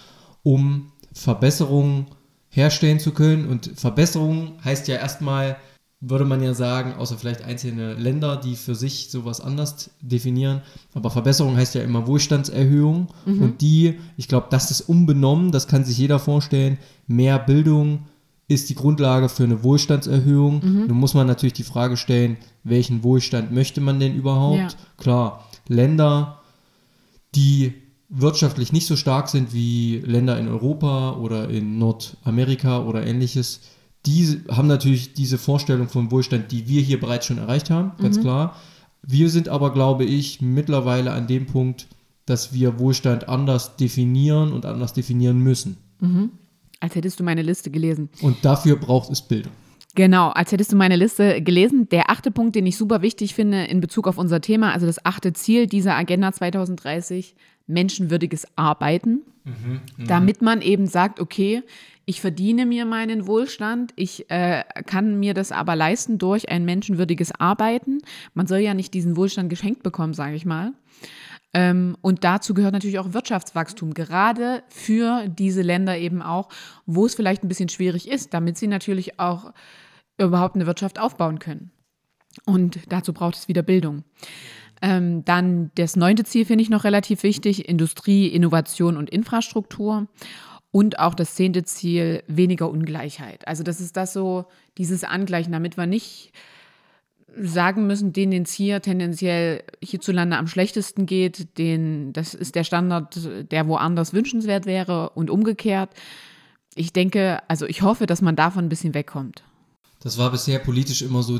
um 0.43 0.91
Verbesserungen 1.13 2.07
herstellen 2.49 2.99
zu 2.99 3.11
können. 3.11 3.47
Und 3.47 3.71
Verbesserung 3.75 4.57
heißt 4.63 4.87
ja 4.87 4.95
erstmal, 4.95 5.57
würde 6.05 6.25
man 6.25 6.43
ja 6.43 6.53
sagen, 6.53 6.95
außer 6.95 7.17
vielleicht 7.17 7.43
einzelne 7.43 7.93
Länder, 7.93 8.35
die 8.35 8.55
für 8.55 8.75
sich 8.75 9.09
sowas 9.09 9.39
anders 9.39 9.89
definieren. 10.01 10.61
Aber 10.93 11.09
Verbesserung 11.09 11.55
heißt 11.55 11.75
ja 11.75 11.81
immer 11.81 12.07
Wohlstandserhöhung. 12.07 13.07
Mhm. 13.25 13.41
Und 13.41 13.61
die, 13.61 13.99
ich 14.17 14.27
glaube, 14.27 14.47
das 14.49 14.69
ist 14.69 14.81
unbenommen, 14.81 15.51
das 15.51 15.67
kann 15.67 15.85
sich 15.85 15.97
jeder 15.97 16.19
vorstellen. 16.19 16.77
Mehr 17.07 17.39
Bildung 17.39 18.07
ist 18.49 18.69
die 18.69 18.75
Grundlage 18.75 19.29
für 19.29 19.45
eine 19.45 19.63
Wohlstandserhöhung. 19.63 20.61
Mhm. 20.63 20.87
Nun 20.87 20.97
muss 20.97 21.13
man 21.13 21.25
natürlich 21.25 21.53
die 21.53 21.63
Frage 21.63 21.95
stellen, 21.95 22.35
welchen 22.65 23.03
Wohlstand 23.03 23.53
möchte 23.53 23.79
man 23.79 24.01
denn 24.01 24.13
überhaupt? 24.13 24.57
Ja. 24.57 24.67
Klar, 24.97 25.49
Länder, 25.69 26.41
die 27.33 27.73
wirtschaftlich 28.09 28.73
nicht 28.73 28.87
so 28.87 28.97
stark 28.97 29.29
sind 29.29 29.53
wie 29.53 30.03
Länder 30.05 30.37
in 30.37 30.49
Europa 30.49 31.13
oder 31.13 31.49
in 31.49 31.79
Nordamerika 31.79 32.83
oder 32.83 33.07
ähnliches, 33.07 33.61
die 34.05 34.41
haben 34.49 34.67
natürlich 34.67 35.13
diese 35.13 35.37
Vorstellung 35.37 35.87
von 35.87 36.11
Wohlstand, 36.11 36.51
die 36.51 36.67
wir 36.67 36.81
hier 36.81 36.99
bereits 36.99 37.25
schon 37.25 37.37
erreicht 37.37 37.69
haben, 37.69 37.93
ganz 38.01 38.17
mhm. 38.17 38.21
klar. 38.21 38.55
Wir 39.05 39.29
sind 39.29 39.49
aber, 39.49 39.73
glaube 39.73 40.05
ich, 40.05 40.41
mittlerweile 40.41 41.11
an 41.11 41.27
dem 41.27 41.45
Punkt, 41.45 41.87
dass 42.25 42.53
wir 42.53 42.79
Wohlstand 42.79 43.27
anders 43.27 43.75
definieren 43.75 44.53
und 44.53 44.65
anders 44.65 44.93
definieren 44.93 45.39
müssen. 45.39 45.77
Mhm. 45.99 46.31
Als 46.79 46.95
hättest 46.95 47.19
du 47.19 47.23
meine 47.23 47.41
Liste 47.41 47.69
gelesen. 47.69 48.09
Und 48.21 48.43
dafür 48.43 48.75
braucht 48.75 49.09
es 49.09 49.21
Bildung. 49.21 49.51
Genau, 49.95 50.29
als 50.29 50.51
hättest 50.51 50.71
du 50.71 50.75
meine 50.75 50.95
Liste 50.95 51.41
gelesen. 51.41 51.87
Der 51.89 52.09
achte 52.09 52.31
Punkt, 52.31 52.55
den 52.55 52.65
ich 52.65 52.77
super 52.77 53.01
wichtig 53.01 53.35
finde 53.35 53.65
in 53.65 53.79
Bezug 53.79 54.07
auf 54.07 54.17
unser 54.17 54.41
Thema, 54.41 54.73
also 54.73 54.85
das 54.85 55.05
achte 55.05 55.33
Ziel 55.33 55.67
dieser 55.67 55.95
Agenda 55.95 56.31
2030, 56.31 57.35
menschenwürdiges 57.67 58.47
Arbeiten. 58.55 59.21
Mhm, 59.43 59.81
mh. 59.97 60.05
Damit 60.07 60.41
man 60.41 60.61
eben 60.61 60.87
sagt, 60.87 61.19
okay, 61.19 61.63
ich 62.05 62.19
verdiene 62.19 62.65
mir 62.65 62.85
meinen 62.85 63.27
Wohlstand, 63.27 63.93
ich 63.95 64.29
äh, 64.29 64.63
kann 64.85 65.19
mir 65.19 65.33
das 65.33 65.51
aber 65.51 65.75
leisten 65.75 66.17
durch 66.17 66.49
ein 66.49 66.65
menschenwürdiges 66.65 67.31
Arbeiten. 67.39 67.99
Man 68.33 68.47
soll 68.47 68.59
ja 68.59 68.73
nicht 68.73 68.93
diesen 68.93 69.15
Wohlstand 69.15 69.49
geschenkt 69.49 69.83
bekommen, 69.83 70.13
sage 70.13 70.35
ich 70.35 70.45
mal. 70.45 70.73
Ähm, 71.53 71.95
und 72.01 72.23
dazu 72.23 72.53
gehört 72.53 72.73
natürlich 72.73 72.99
auch 72.99 73.13
Wirtschaftswachstum, 73.13 73.93
gerade 73.93 74.63
für 74.69 75.27
diese 75.27 75.61
Länder 75.61 75.97
eben 75.97 76.21
auch, 76.21 76.49
wo 76.85 77.05
es 77.05 77.15
vielleicht 77.15 77.43
ein 77.43 77.47
bisschen 77.47 77.69
schwierig 77.69 78.09
ist, 78.09 78.33
damit 78.33 78.57
sie 78.57 78.67
natürlich 78.67 79.19
auch 79.19 79.53
überhaupt 80.17 80.55
eine 80.55 80.65
Wirtschaft 80.65 80.99
aufbauen 80.99 81.39
können. 81.39 81.71
Und 82.45 82.79
dazu 82.91 83.13
braucht 83.13 83.35
es 83.35 83.47
wieder 83.47 83.61
Bildung. 83.61 84.03
Ähm, 84.83 85.23
dann 85.23 85.71
das 85.75 85.95
neunte 85.95 86.25
Ziel 86.25 86.43
finde 86.43 86.61
ich 86.61 86.69
noch 86.69 86.83
relativ 86.83 87.23
wichtig, 87.23 87.69
Industrie, 87.69 88.27
Innovation 88.27 88.97
und 88.97 89.09
Infrastruktur. 89.09 90.07
Und 90.71 90.99
auch 90.99 91.15
das 91.15 91.35
zehnte 91.35 91.63
Ziel, 91.63 92.21
weniger 92.27 92.69
Ungleichheit. 92.69 93.47
Also 93.47 93.63
das 93.63 93.79
ist 93.79 93.95
das 93.95 94.11
so, 94.11 94.45
dieses 94.77 95.05
Angleichen, 95.05 95.53
damit 95.53 95.77
wir 95.77 95.85
nicht 95.85 96.33
sagen 97.37 97.87
müssen, 97.87 98.11
denen 98.11 98.43
es 98.43 98.51
hier 98.51 98.81
tendenziell 98.81 99.63
hierzulande 99.81 100.37
am 100.37 100.47
schlechtesten 100.47 101.05
geht, 101.05 101.57
den, 101.57 102.11
das 102.11 102.33
ist 102.33 102.55
der 102.55 102.65
Standard, 102.65 103.17
der 103.51 103.67
woanders 103.67 104.13
wünschenswert 104.13 104.65
wäre 104.65 105.11
und 105.11 105.29
umgekehrt. 105.29 105.91
Ich 106.75 106.91
denke, 106.91 107.39
also 107.47 107.65
ich 107.67 107.83
hoffe, 107.83 108.05
dass 108.05 108.21
man 108.21 108.35
davon 108.35 108.65
ein 108.65 108.69
bisschen 108.69 108.93
wegkommt. 108.93 109.43
Das 110.01 110.17
war 110.17 110.31
bisher 110.31 110.59
politisch 110.59 111.01
immer 111.01 111.23
so 111.23 111.39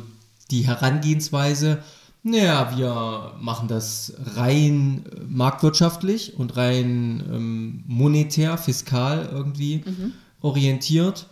die 0.49 0.65
Herangehensweise, 0.65 1.83
naja, 2.23 2.71
wir 2.77 3.33
machen 3.41 3.67
das 3.67 4.13
rein 4.35 5.03
äh, 5.05 5.19
marktwirtschaftlich 5.27 6.37
und 6.37 6.55
rein 6.55 7.21
ähm, 7.29 7.83
monetär, 7.85 8.57
fiskal 8.57 9.29
irgendwie 9.31 9.83
mhm. 9.85 10.13
orientiert. 10.41 11.27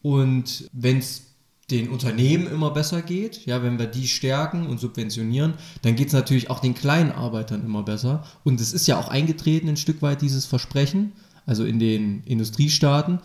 Und 0.00 0.68
wenn 0.72 0.98
es 0.98 1.32
den 1.70 1.90
Unternehmen 1.90 2.46
immer 2.46 2.70
besser 2.70 3.02
geht, 3.02 3.44
ja, 3.46 3.62
wenn 3.62 3.78
wir 3.78 3.86
die 3.86 4.08
stärken 4.08 4.66
und 4.66 4.80
subventionieren, 4.80 5.54
dann 5.82 5.96
geht 5.96 6.08
es 6.08 6.12
natürlich 6.12 6.50
auch 6.50 6.60
den 6.60 6.74
kleinen 6.74 7.12
Arbeitern 7.12 7.64
immer 7.64 7.82
besser. 7.82 8.24
Und 8.42 8.60
es 8.60 8.72
ist 8.72 8.86
ja 8.86 8.98
auch 8.98 9.08
eingetreten 9.08 9.68
ein 9.68 9.76
Stück 9.76 10.00
weit 10.00 10.22
dieses 10.22 10.46
Versprechen, 10.46 11.12
also 11.44 11.64
in 11.64 11.78
den 11.78 12.24
Industriestaaten, 12.24 13.20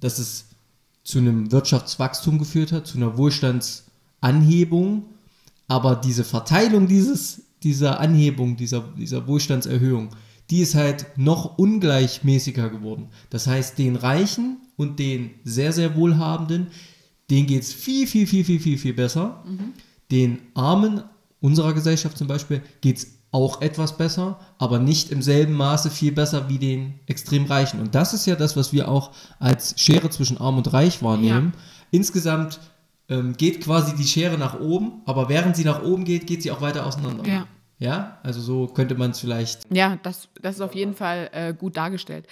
dass 0.00 0.18
es 0.18 0.46
zu 1.02 1.18
einem 1.18 1.50
Wirtschaftswachstum 1.50 2.38
geführt 2.38 2.72
hat, 2.72 2.86
zu 2.86 2.98
einer 2.98 3.16
Wohlstandsanhebung 3.16 5.04
aber 5.68 5.96
diese 5.96 6.24
Verteilung 6.24 6.86
dieses, 6.86 7.42
dieser 7.62 8.00
Anhebung, 8.00 8.56
dieser, 8.56 8.80
dieser 8.96 9.26
Wohlstandserhöhung, 9.26 10.10
die 10.50 10.60
ist 10.60 10.74
halt 10.74 11.06
noch 11.16 11.58
ungleichmäßiger 11.58 12.68
geworden. 12.68 13.08
Das 13.30 13.46
heißt, 13.46 13.78
den 13.78 13.96
Reichen 13.96 14.58
und 14.76 14.98
den 14.98 15.30
sehr, 15.44 15.72
sehr 15.72 15.96
Wohlhabenden, 15.96 16.66
denen 17.30 17.46
geht 17.46 17.62
es 17.62 17.72
viel, 17.72 18.06
viel, 18.06 18.26
viel, 18.26 18.44
viel, 18.44 18.60
viel, 18.60 18.78
viel 18.78 18.92
besser. 18.92 19.42
Mhm. 19.46 19.72
Den 20.10 20.38
Armen 20.54 21.02
unserer 21.40 21.72
Gesellschaft 21.72 22.18
zum 22.18 22.28
Beispiel 22.28 22.60
geht 22.80 22.98
es 22.98 23.06
auch 23.30 23.62
etwas 23.62 23.96
besser, 23.96 24.38
aber 24.58 24.78
nicht 24.78 25.10
im 25.10 25.22
selben 25.22 25.54
Maße 25.54 25.90
viel 25.90 26.12
besser 26.12 26.50
wie 26.50 26.58
den 26.58 27.00
extrem 27.06 27.46
Reichen. 27.46 27.80
Und 27.80 27.94
das 27.94 28.12
ist 28.12 28.26
ja 28.26 28.36
das, 28.36 28.56
was 28.56 28.74
wir 28.74 28.88
auch 28.88 29.12
als 29.38 29.74
Schere 29.80 30.10
zwischen 30.10 30.36
Arm 30.36 30.58
und 30.58 30.70
Reich 30.72 31.02
wahrnehmen. 31.02 31.52
Ja. 31.54 31.60
Insgesamt 31.92 32.60
ähm, 33.08 33.34
geht 33.36 33.62
quasi 33.62 33.94
die 33.94 34.04
Schere 34.04 34.38
nach 34.38 34.58
oben, 34.58 35.02
aber 35.06 35.28
während 35.28 35.56
sie 35.56 35.64
nach 35.64 35.82
oben 35.82 36.04
geht, 36.04 36.26
geht 36.26 36.42
sie 36.42 36.50
auch 36.50 36.60
weiter 36.60 36.86
auseinander. 36.86 37.26
Ja. 37.26 37.46
Ja, 37.78 38.20
also 38.22 38.40
so 38.40 38.68
könnte 38.68 38.94
man 38.94 39.10
es 39.10 39.18
vielleicht. 39.18 39.62
Ja, 39.74 39.98
das, 40.04 40.28
das 40.40 40.54
ist 40.54 40.60
auf 40.60 40.76
jeden 40.76 40.94
Fall 40.94 41.28
äh, 41.32 41.52
gut 41.52 41.76
dargestellt. 41.76 42.28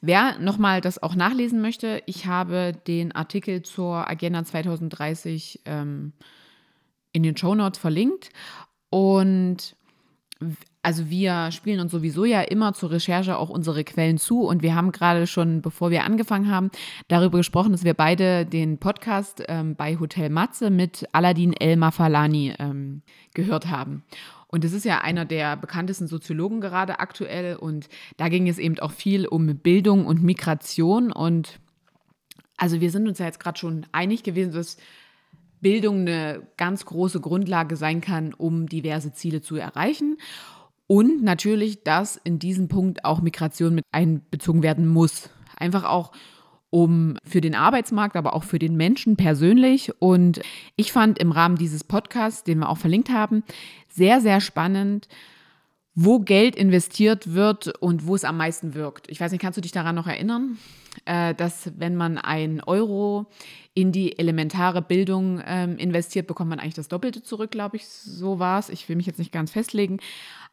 Wer 0.00 0.38
nochmal 0.38 0.80
das 0.80 1.02
auch 1.02 1.16
nachlesen 1.16 1.60
möchte, 1.60 2.04
ich 2.06 2.26
habe 2.26 2.72
den 2.86 3.10
Artikel 3.10 3.62
zur 3.62 4.08
Agenda 4.08 4.44
2030 4.44 5.62
ähm, 5.64 6.12
in 7.10 7.24
den 7.24 7.36
Show 7.36 7.56
Notes 7.56 7.80
verlinkt. 7.80 8.30
Und 8.90 9.74
also 10.82 11.08
wir 11.08 11.52
spielen 11.52 11.78
uns 11.78 11.92
sowieso 11.92 12.24
ja 12.24 12.42
immer 12.42 12.74
zur 12.74 12.90
Recherche 12.90 13.38
auch 13.38 13.50
unsere 13.50 13.84
Quellen 13.84 14.18
zu 14.18 14.42
und 14.42 14.62
wir 14.62 14.74
haben 14.74 14.90
gerade 14.90 15.28
schon, 15.28 15.62
bevor 15.62 15.90
wir 15.92 16.04
angefangen 16.04 16.50
haben, 16.50 16.70
darüber 17.06 17.38
gesprochen, 17.38 17.70
dass 17.70 17.84
wir 17.84 17.94
beide 17.94 18.44
den 18.44 18.78
Podcast 18.78 19.44
ähm, 19.46 19.76
bei 19.76 19.98
Hotel 19.98 20.28
Matze 20.28 20.70
mit 20.70 21.06
Aladin 21.12 21.52
El 21.52 21.76
Mafalani 21.76 22.54
ähm, 22.58 23.02
gehört 23.32 23.68
haben. 23.68 24.02
Und 24.48 24.64
das 24.64 24.72
ist 24.72 24.84
ja 24.84 25.00
einer 25.00 25.24
der 25.24 25.56
bekanntesten 25.56 26.08
Soziologen 26.08 26.60
gerade 26.60 26.98
aktuell 26.98 27.56
und 27.56 27.88
da 28.16 28.28
ging 28.28 28.48
es 28.48 28.58
eben 28.58 28.78
auch 28.80 28.92
viel 28.92 29.26
um 29.26 29.46
Bildung 29.56 30.04
und 30.04 30.22
Migration 30.22 31.12
und 31.12 31.60
also 32.56 32.80
wir 32.80 32.90
sind 32.90 33.08
uns 33.08 33.18
ja 33.18 33.26
jetzt 33.26 33.40
gerade 33.40 33.58
schon 33.58 33.86
einig 33.92 34.24
gewesen, 34.24 34.52
dass 34.52 34.76
Bildung 35.60 36.00
eine 36.00 36.42
ganz 36.56 36.84
große 36.84 37.20
Grundlage 37.20 37.76
sein 37.76 38.00
kann, 38.00 38.34
um 38.34 38.68
diverse 38.68 39.12
Ziele 39.12 39.40
zu 39.40 39.56
erreichen. 39.56 40.18
Und 40.92 41.22
natürlich, 41.22 41.84
dass 41.84 42.16
in 42.16 42.38
diesem 42.38 42.68
Punkt 42.68 43.06
auch 43.06 43.22
Migration 43.22 43.74
mit 43.74 43.86
einbezogen 43.92 44.62
werden 44.62 44.86
muss. 44.86 45.30
Einfach 45.56 45.84
auch 45.84 46.12
um 46.68 47.16
für 47.24 47.40
den 47.40 47.54
Arbeitsmarkt, 47.54 48.14
aber 48.14 48.34
auch 48.34 48.44
für 48.44 48.58
den 48.58 48.76
Menschen 48.76 49.16
persönlich. 49.16 49.90
Und 50.02 50.42
ich 50.76 50.92
fand 50.92 51.18
im 51.18 51.32
Rahmen 51.32 51.56
dieses 51.56 51.82
Podcasts, 51.82 52.44
den 52.44 52.58
wir 52.58 52.68
auch 52.68 52.76
verlinkt 52.76 53.08
haben, 53.08 53.42
sehr, 53.88 54.20
sehr 54.20 54.42
spannend, 54.42 55.08
wo 55.94 56.20
Geld 56.20 56.56
investiert 56.56 57.34
wird 57.34 57.68
und 57.80 58.06
wo 58.06 58.14
es 58.14 58.24
am 58.24 58.36
meisten 58.36 58.74
wirkt. 58.74 59.10
Ich 59.10 59.20
weiß 59.20 59.32
nicht, 59.32 59.40
kannst 59.40 59.56
du 59.56 59.60
dich 59.60 59.72
daran 59.72 59.94
noch 59.94 60.06
erinnern, 60.06 60.58
äh, 61.04 61.34
dass 61.34 61.72
wenn 61.76 61.96
man 61.96 62.18
ein 62.18 62.62
Euro 62.62 63.26
in 63.74 63.92
die 63.92 64.18
elementare 64.18 64.82
Bildung 64.82 65.42
ähm, 65.46 65.76
investiert, 65.76 66.26
bekommt 66.26 66.50
man 66.50 66.60
eigentlich 66.60 66.74
das 66.74 66.88
Doppelte 66.88 67.22
zurück, 67.22 67.50
glaube 67.50 67.76
ich, 67.76 67.86
so 67.88 68.38
war 68.38 68.58
es. 68.58 68.68
Ich 68.68 68.88
will 68.88 68.96
mich 68.96 69.06
jetzt 69.06 69.18
nicht 69.18 69.32
ganz 69.32 69.50
festlegen 69.50 69.98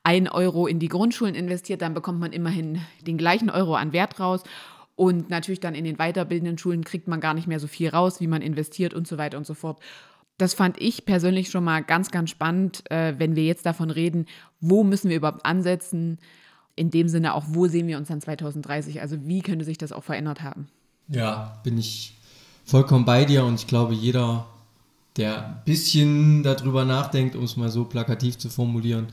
ein 0.03 0.27
Euro 0.27 0.67
in 0.67 0.79
die 0.79 0.87
Grundschulen 0.87 1.35
investiert, 1.35 1.81
dann 1.81 1.93
bekommt 1.93 2.19
man 2.19 2.31
immerhin 2.31 2.81
den 3.05 3.17
gleichen 3.17 3.49
Euro 3.49 3.75
an 3.75 3.93
Wert 3.93 4.19
raus. 4.19 4.43
Und 4.95 5.29
natürlich 5.29 5.61
dann 5.61 5.75
in 5.75 5.85
den 5.85 5.95
weiterbildenden 5.95 6.57
Schulen 6.57 6.83
kriegt 6.83 7.07
man 7.07 7.21
gar 7.21 7.33
nicht 7.33 7.47
mehr 7.47 7.59
so 7.59 7.67
viel 7.67 7.89
raus, 7.89 8.19
wie 8.19 8.27
man 8.27 8.41
investiert 8.41 8.93
und 8.93 9.07
so 9.07 9.17
weiter 9.17 9.37
und 9.37 9.45
so 9.45 9.53
fort. 9.53 9.79
Das 10.39 10.53
fand 10.53 10.79
ich 10.79 11.03
persönlich 11.03 11.51
schon 11.51 11.65
mal 11.65 11.83
ganz, 11.83 12.11
ganz 12.11 12.29
spannend, 12.29 12.89
äh, 12.89 13.13
wenn 13.17 13.35
wir 13.35 13.43
jetzt 13.43 13.65
davon 13.65 13.91
reden, 13.91 14.25
wo 14.61 14.85
müssen 14.85 15.09
wir 15.09 15.17
überhaupt 15.17 15.45
ansetzen. 15.45 16.17
In 16.77 16.89
dem 16.91 17.09
Sinne 17.09 17.33
auch, 17.33 17.43
wo 17.49 17.67
sehen 17.67 17.87
wir 17.87 17.97
uns 17.97 18.07
dann 18.07 18.21
2030? 18.21 19.01
Also 19.01 19.17
wie 19.27 19.41
könnte 19.41 19.65
sich 19.65 19.77
das 19.77 19.91
auch 19.91 20.03
verändert 20.03 20.41
haben? 20.41 20.69
Ja, 21.09 21.59
bin 21.63 21.77
ich 21.77 22.17
vollkommen 22.63 23.03
bei 23.03 23.25
dir 23.25 23.43
und 23.43 23.55
ich 23.55 23.67
glaube, 23.67 23.93
jeder, 23.93 24.47
der 25.17 25.45
ein 25.45 25.61
bisschen 25.65 26.41
darüber 26.41 26.85
nachdenkt, 26.85 27.35
um 27.35 27.43
es 27.43 27.57
mal 27.57 27.69
so 27.69 27.83
plakativ 27.83 28.37
zu 28.37 28.49
formulieren, 28.49 29.07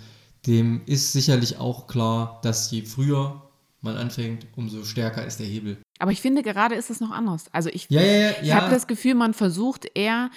dem 0.47 0.83
ist 0.87 1.13
sicherlich 1.13 1.59
auch 1.59 1.89
klar, 1.89 2.39
dass 2.45 2.71
je 2.71 2.83
früher 2.83 3.43
man 3.81 3.97
anfängt, 3.97 4.47
umso 4.55 4.85
stärker 4.85 5.27
ist 5.27 5.41
der 5.41 5.47
Hebel. 5.47 5.79
Aber 5.99 6.13
ich 6.13 6.21
finde, 6.21 6.45
gerade 6.45 6.77
ist 6.77 6.91
es 6.91 7.01
noch 7.01 7.11
anders. 7.11 7.47
Also 7.53 7.69
ich, 7.73 7.87
ja, 7.89 8.01
ja, 8.01 8.13
ja, 8.13 8.33
ich 8.43 8.55
habe 8.55 8.71
das 8.71 8.87
Gefühl, 8.87 9.15
man 9.15 9.35
versucht 9.35 9.87
eher 9.95 10.31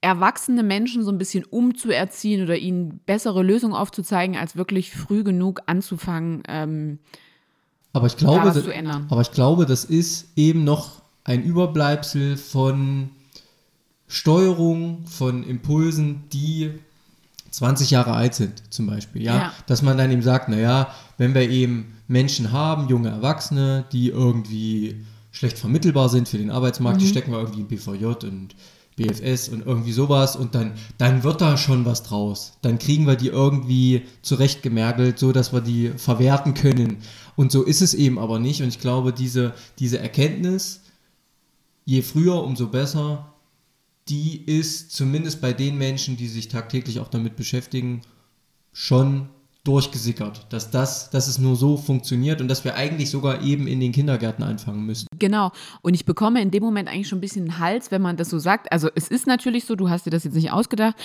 erwachsene 0.00 0.62
Menschen 0.62 1.02
so 1.04 1.10
ein 1.10 1.18
bisschen 1.18 1.44
umzuerziehen 1.44 2.42
oder 2.42 2.56
ihnen 2.56 3.00
bessere 3.04 3.42
Lösungen 3.42 3.74
aufzuzeigen, 3.74 4.36
als 4.36 4.56
wirklich 4.56 4.92
früh 4.92 5.22
genug 5.22 5.60
anzufangen, 5.66 6.42
ähm, 6.48 6.98
aber 7.92 8.06
ich 8.06 8.16
glaube, 8.16 8.48
da 8.48 8.54
was 8.54 8.64
zu 8.64 8.72
ändern. 8.72 9.06
Aber 9.10 9.20
ich 9.20 9.32
glaube, 9.32 9.66
das 9.66 9.84
ist 9.84 10.28
eben 10.36 10.64
noch 10.64 11.02
ein 11.24 11.42
Überbleibsel 11.42 12.36
von 12.36 13.10
Steuerung, 14.06 15.06
von 15.06 15.42
Impulsen, 15.44 16.24
die 16.32 16.72
20 17.50 17.90
Jahre 17.90 18.12
alt 18.12 18.34
sind, 18.34 18.62
zum 18.72 18.86
Beispiel, 18.86 19.22
ja? 19.22 19.36
ja. 19.36 19.52
Dass 19.66 19.82
man 19.82 19.98
dann 19.98 20.10
eben 20.10 20.22
sagt, 20.22 20.48
naja, 20.48 20.94
wenn 21.18 21.34
wir 21.34 21.48
eben 21.48 21.96
Menschen 22.06 22.52
haben, 22.52 22.88
junge 22.88 23.08
Erwachsene, 23.08 23.84
die 23.92 24.08
irgendwie 24.08 25.04
schlecht 25.32 25.58
vermittelbar 25.58 26.08
sind 26.08 26.28
für 26.28 26.38
den 26.38 26.50
Arbeitsmarkt, 26.50 26.98
mhm. 26.98 27.02
die 27.02 27.08
stecken 27.08 27.32
wir 27.32 27.38
irgendwie 27.38 27.60
in 27.60 27.68
BVJ 27.68 28.04
und 28.26 28.54
BFS 29.00 29.48
und 29.48 29.66
irgendwie 29.66 29.92
sowas 29.92 30.36
und 30.36 30.54
dann, 30.54 30.74
dann 30.98 31.22
wird 31.24 31.40
da 31.40 31.56
schon 31.56 31.86
was 31.86 32.02
draus. 32.02 32.52
Dann 32.60 32.78
kriegen 32.78 33.06
wir 33.06 33.16
die 33.16 33.28
irgendwie 33.28 34.02
zurechtgemergelt, 34.20 35.18
so 35.18 35.32
dass 35.32 35.52
wir 35.52 35.62
die 35.62 35.92
verwerten 35.96 36.52
können. 36.54 36.98
Und 37.34 37.50
so 37.50 37.62
ist 37.62 37.80
es 37.80 37.94
eben 37.94 38.18
aber 38.18 38.38
nicht. 38.38 38.60
Und 38.62 38.68
ich 38.68 38.78
glaube, 38.78 39.12
diese, 39.12 39.54
diese 39.78 39.98
Erkenntnis, 39.98 40.82
je 41.86 42.02
früher, 42.02 42.42
umso 42.42 42.68
besser, 42.68 43.32
die 44.08 44.44
ist 44.44 44.92
zumindest 44.92 45.40
bei 45.40 45.52
den 45.52 45.78
Menschen, 45.78 46.16
die 46.16 46.28
sich 46.28 46.48
tagtäglich 46.48 47.00
auch 47.00 47.08
damit 47.08 47.36
beschäftigen, 47.36 48.02
schon 48.72 49.30
durchgesickert, 49.64 50.46
dass 50.50 50.70
das, 50.70 51.10
dass 51.10 51.28
es 51.28 51.38
nur 51.38 51.54
so 51.54 51.76
funktioniert 51.76 52.40
und 52.40 52.48
dass 52.48 52.64
wir 52.64 52.76
eigentlich 52.76 53.10
sogar 53.10 53.42
eben 53.42 53.66
in 53.66 53.78
den 53.80 53.92
Kindergärten 53.92 54.42
anfangen 54.42 54.86
müssen. 54.86 55.06
Genau. 55.18 55.52
Und 55.82 55.92
ich 55.94 56.06
bekomme 56.06 56.40
in 56.40 56.50
dem 56.50 56.62
Moment 56.62 56.88
eigentlich 56.88 57.08
schon 57.08 57.18
ein 57.18 57.20
bisschen 57.20 57.42
einen 57.42 57.58
Hals, 57.58 57.90
wenn 57.90 58.00
man 58.00 58.16
das 58.16 58.30
so 58.30 58.38
sagt. 58.38 58.72
Also 58.72 58.88
es 58.94 59.08
ist 59.08 59.26
natürlich 59.26 59.66
so, 59.66 59.76
du 59.76 59.90
hast 59.90 60.06
dir 60.06 60.10
das 60.10 60.24
jetzt 60.24 60.34
nicht 60.34 60.50
ausgedacht, 60.50 60.96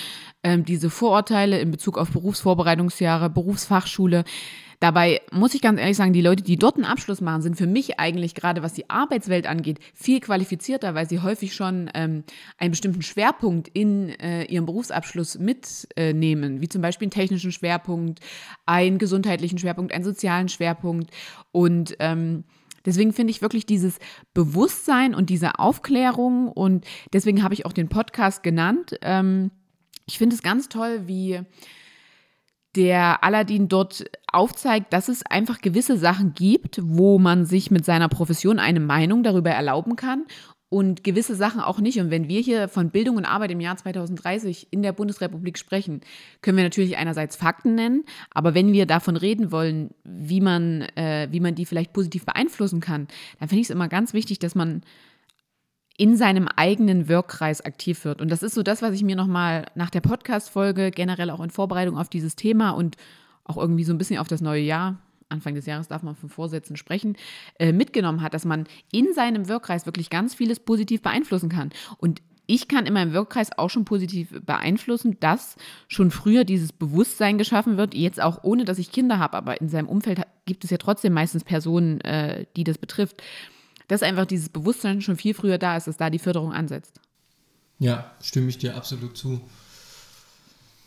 ähm, 0.43 0.63
diese 0.63 0.89
Vorurteile 0.89 1.59
in 1.59 1.71
Bezug 1.71 1.97
auf 1.97 2.11
Berufsvorbereitungsjahre, 2.11 3.29
Berufsfachschule, 3.29 4.23
Dabei 4.85 5.21
muss 5.31 5.55
ich 5.55 5.63
ganz 5.63 5.79
ehrlich 5.79 5.97
sagen, 5.97 6.13
die 6.13 6.21
Leute, 6.21 6.43
die 6.43 6.57
dort 6.57 6.75
einen 6.75 6.85
Abschluss 6.85 7.19
machen, 7.19 7.41
sind 7.41 7.57
für 7.57 7.65
mich 7.65 7.99
eigentlich 7.99 8.35
gerade, 8.35 8.61
was 8.61 8.73
die 8.73 8.87
Arbeitswelt 8.87 9.47
angeht, 9.47 9.79
viel 9.95 10.19
qualifizierter, 10.19 10.93
weil 10.93 11.09
sie 11.09 11.21
häufig 11.21 11.55
schon 11.55 11.89
ähm, 11.95 12.23
einen 12.59 12.69
bestimmten 12.69 13.01
Schwerpunkt 13.01 13.67
in 13.69 14.09
äh, 14.09 14.43
ihrem 14.43 14.67
Berufsabschluss 14.67 15.39
mitnehmen, 15.39 16.57
äh, 16.57 16.61
wie 16.61 16.69
zum 16.69 16.83
Beispiel 16.83 17.07
einen 17.07 17.13
technischen 17.13 17.51
Schwerpunkt, 17.51 18.19
einen 18.67 18.99
gesundheitlichen 18.99 19.57
Schwerpunkt, 19.57 19.91
einen 19.91 20.03
sozialen 20.03 20.49
Schwerpunkt. 20.49 21.09
Und 21.51 21.95
ähm, 21.97 22.43
deswegen 22.85 23.11
finde 23.11 23.31
ich 23.31 23.41
wirklich 23.41 23.65
dieses 23.65 23.97
Bewusstsein 24.35 25.15
und 25.15 25.31
diese 25.31 25.57
Aufklärung 25.57 26.47
und 26.47 26.85
deswegen 27.11 27.41
habe 27.41 27.55
ich 27.55 27.65
auch 27.65 27.73
den 27.73 27.89
Podcast 27.89 28.43
genannt. 28.43 28.99
Ähm, 29.01 29.49
ich 30.05 30.19
finde 30.19 30.35
es 30.35 30.43
ganz 30.43 30.69
toll, 30.69 31.07
wie 31.07 31.39
der 32.75 33.23
Aladdin 33.23 33.67
dort 33.67 34.05
aufzeigt, 34.31 34.91
dass 34.93 35.07
es 35.07 35.25
einfach 35.25 35.61
gewisse 35.61 35.97
Sachen 35.97 36.33
gibt, 36.33 36.79
wo 36.83 37.19
man 37.19 37.45
sich 37.45 37.71
mit 37.71 37.85
seiner 37.85 38.09
Profession 38.09 38.59
eine 38.59 38.79
Meinung 38.79 39.23
darüber 39.23 39.51
erlauben 39.51 39.95
kann 39.95 40.25
und 40.69 41.03
gewisse 41.03 41.35
Sachen 41.35 41.61
auch 41.61 41.79
nicht. 41.79 41.99
Und 41.99 42.11
wenn 42.11 42.27
wir 42.27 42.41
hier 42.41 42.67
von 42.67 42.89
Bildung 42.89 43.17
und 43.17 43.25
Arbeit 43.25 43.51
im 43.51 43.61
Jahr 43.61 43.77
2030 43.77 44.67
in 44.71 44.81
der 44.81 44.91
Bundesrepublik 44.91 45.57
sprechen, 45.57 46.01
können 46.41 46.57
wir 46.57 46.63
natürlich 46.63 46.97
einerseits 46.97 47.35
Fakten 47.35 47.75
nennen, 47.75 48.03
aber 48.31 48.53
wenn 48.53 48.73
wir 48.73 48.85
davon 48.85 49.15
reden 49.15 49.51
wollen, 49.51 49.91
wie 50.03 50.41
man, 50.41 50.81
äh, 50.95 51.29
wie 51.31 51.39
man 51.39 51.55
die 51.55 51.65
vielleicht 51.65 51.93
positiv 51.93 52.25
beeinflussen 52.25 52.81
kann, 52.81 53.07
dann 53.39 53.49
finde 53.49 53.61
ich 53.61 53.67
es 53.67 53.71
immer 53.71 53.87
ganz 53.87 54.13
wichtig, 54.13 54.39
dass 54.39 54.55
man 54.55 54.81
in 55.97 56.17
seinem 56.17 56.47
eigenen 56.47 57.07
Wirkkreis 57.07 57.61
aktiv 57.61 58.03
wird. 58.03 58.21
Und 58.21 58.29
das 58.29 58.43
ist 58.43 58.53
so 58.53 58.63
das, 58.63 58.81
was 58.81 58.93
ich 58.93 59.03
mir 59.03 59.15
nochmal 59.15 59.65
nach 59.75 59.89
der 59.89 60.01
Podcast-Folge, 60.01 60.91
generell 60.91 61.29
auch 61.29 61.41
in 61.41 61.49
Vorbereitung 61.49 61.97
auf 61.97 62.09
dieses 62.09 62.35
Thema 62.35 62.71
und 62.71 62.97
auch 63.45 63.57
irgendwie 63.57 63.83
so 63.83 63.93
ein 63.93 63.97
bisschen 63.97 64.17
auf 64.17 64.27
das 64.27 64.41
neue 64.41 64.61
Jahr, 64.61 64.97
Anfang 65.29 65.55
des 65.55 65.65
Jahres 65.65 65.87
darf 65.87 66.03
man 66.03 66.15
von 66.15 66.29
Vorsätzen 66.29 66.77
sprechen, 66.77 67.15
äh, 67.59 67.71
mitgenommen 67.71 68.21
hat, 68.21 68.33
dass 68.33 68.45
man 68.45 68.65
in 68.91 69.13
seinem 69.13 69.47
Wirkkreis 69.47 69.85
wirklich 69.85 70.09
ganz 70.09 70.35
vieles 70.35 70.59
positiv 70.59 71.01
beeinflussen 71.01 71.49
kann. 71.49 71.71
Und 71.97 72.21
ich 72.47 72.67
kann 72.67 72.85
in 72.85 72.93
meinem 72.93 73.13
Wirkkreis 73.13 73.57
auch 73.57 73.69
schon 73.69 73.85
positiv 73.85 74.29
beeinflussen, 74.45 75.17
dass 75.19 75.55
schon 75.87 76.11
früher 76.11 76.43
dieses 76.43 76.71
Bewusstsein 76.71 77.39
geschaffen 77.39 77.77
wird, 77.77 77.95
jetzt 77.95 78.21
auch 78.21 78.43
ohne, 78.43 78.65
dass 78.65 78.77
ich 78.77 78.91
Kinder 78.91 79.17
habe, 79.17 79.37
aber 79.37 79.59
in 79.59 79.69
seinem 79.69 79.87
Umfeld 79.87 80.21
gibt 80.45 80.63
es 80.63 80.69
ja 80.69 80.77
trotzdem 80.77 81.13
meistens 81.13 81.43
Personen, 81.43 82.01
äh, 82.01 82.45
die 82.55 82.63
das 82.63 82.77
betrifft 82.77 83.23
dass 83.87 84.03
einfach 84.03 84.25
dieses 84.25 84.49
Bewusstsein 84.49 85.01
schon 85.01 85.17
viel 85.17 85.33
früher 85.33 85.57
da 85.57 85.77
ist, 85.77 85.87
dass 85.87 85.97
da 85.97 86.09
die 86.09 86.19
Förderung 86.19 86.53
ansetzt. 86.53 86.99
Ja, 87.79 88.11
stimme 88.21 88.49
ich 88.49 88.57
dir 88.57 88.75
absolut 88.75 89.17
zu. 89.17 89.41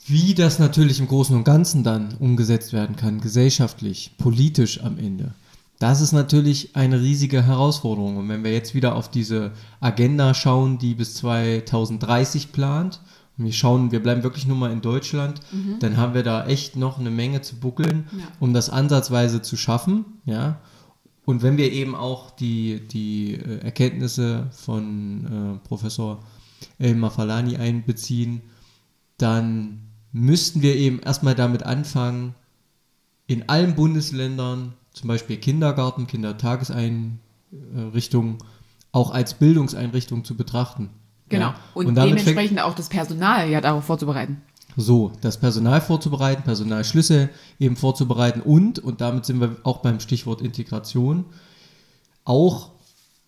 Wie 0.07 0.35
das 0.35 0.59
natürlich 0.59 1.01
im 1.01 1.09
Großen 1.09 1.37
und 1.37 1.45
Ganzen 1.45 1.85
dann 1.85 2.15
umgesetzt 2.19 2.73
werden 2.73 2.97
kann, 2.97 3.21
gesellschaftlich, 3.21 4.13
politisch 4.17 4.83
am 4.83 4.99
Ende, 4.99 5.35
das 5.79 6.01
ist 6.01 6.13
natürlich 6.13 6.75
eine 6.75 7.01
riesige 7.01 7.43
Herausforderung. 7.47 8.17
Und 8.17 8.29
wenn 8.29 8.43
wir 8.43 8.53
jetzt 8.53 8.75
wieder 8.75 8.97
auf 8.97 9.11
diese 9.11 9.53
Agenda 9.81 10.35
schauen, 10.35 10.79
die 10.79 10.95
bis 10.95 11.15
2030 11.15 12.53
plant, 12.53 13.01
und 13.37 13.45
wir 13.45 13.53
schauen, 13.53 13.93
wir 13.93 14.03
bleiben 14.03 14.25
wirklich 14.25 14.47
nur 14.47 14.57
mal 14.57 14.73
in 14.73 14.81
Deutschland, 14.81 15.41
mhm. 15.53 15.77
dann 15.79 15.97
haben 15.97 16.15
wir 16.15 16.25
da 16.25 16.47
echt 16.47 16.75
noch 16.75 16.99
eine 16.99 17.11
Menge 17.11 17.43
zu 17.43 17.57
buckeln, 17.57 18.09
ja. 18.11 18.25
um 18.41 18.53
das 18.53 18.71
ansatzweise 18.71 19.43
zu 19.43 19.57
schaffen. 19.57 20.05
Ja. 20.25 20.59
Und 21.29 21.43
wenn 21.43 21.59
wir 21.59 21.71
eben 21.71 21.95
auch 21.95 22.31
die, 22.31 22.81
die 22.89 23.35
äh, 23.35 23.59
Erkenntnisse 23.59 24.47
von 24.51 25.27
äh, 25.27 25.59
Professor 25.69 26.21
Elmar 26.79 27.11
Falani 27.11 27.59
einbeziehen, 27.59 28.41
dann 29.19 29.91
müssten 30.11 30.63
wir 30.63 30.75
eben 30.75 31.01
erstmal 31.01 31.35
damit 31.35 31.65
anfangen, 31.65 32.35
in 33.27 33.47
allen 33.47 33.75
Bundesländern 33.75 34.73
zum 34.95 35.09
Beispiel 35.09 35.37
Kindergarten, 35.37 36.07
Kindertageseinrichtungen 36.07 38.39
auch 38.93 39.11
als 39.11 39.35
Bildungseinrichtung 39.35 40.25
zu 40.25 40.35
betrachten. 40.35 40.89
Genau. 41.29 41.49
Ja? 41.49 41.57
Und, 41.75 41.89
Und 41.89 41.99
dementsprechend 41.99 42.59
auch 42.59 42.75
das 42.75 42.89
Personal 42.89 43.51
ja 43.51 43.61
darauf 43.61 43.85
vorzubereiten 43.85 44.41
so 44.81 45.13
das 45.21 45.39
Personal 45.39 45.81
vorzubereiten, 45.81 46.45
Personalschlüsse 46.45 47.31
eben 47.59 47.77
vorzubereiten 47.77 48.41
und, 48.41 48.79
und 48.79 49.01
damit 49.01 49.27
sind 49.27 49.41
wir 49.41 49.57
auch 49.65 49.79
beim 49.79 50.01
Stichwort 50.01 50.41
Integration, 50.41 51.25
auch 52.25 52.71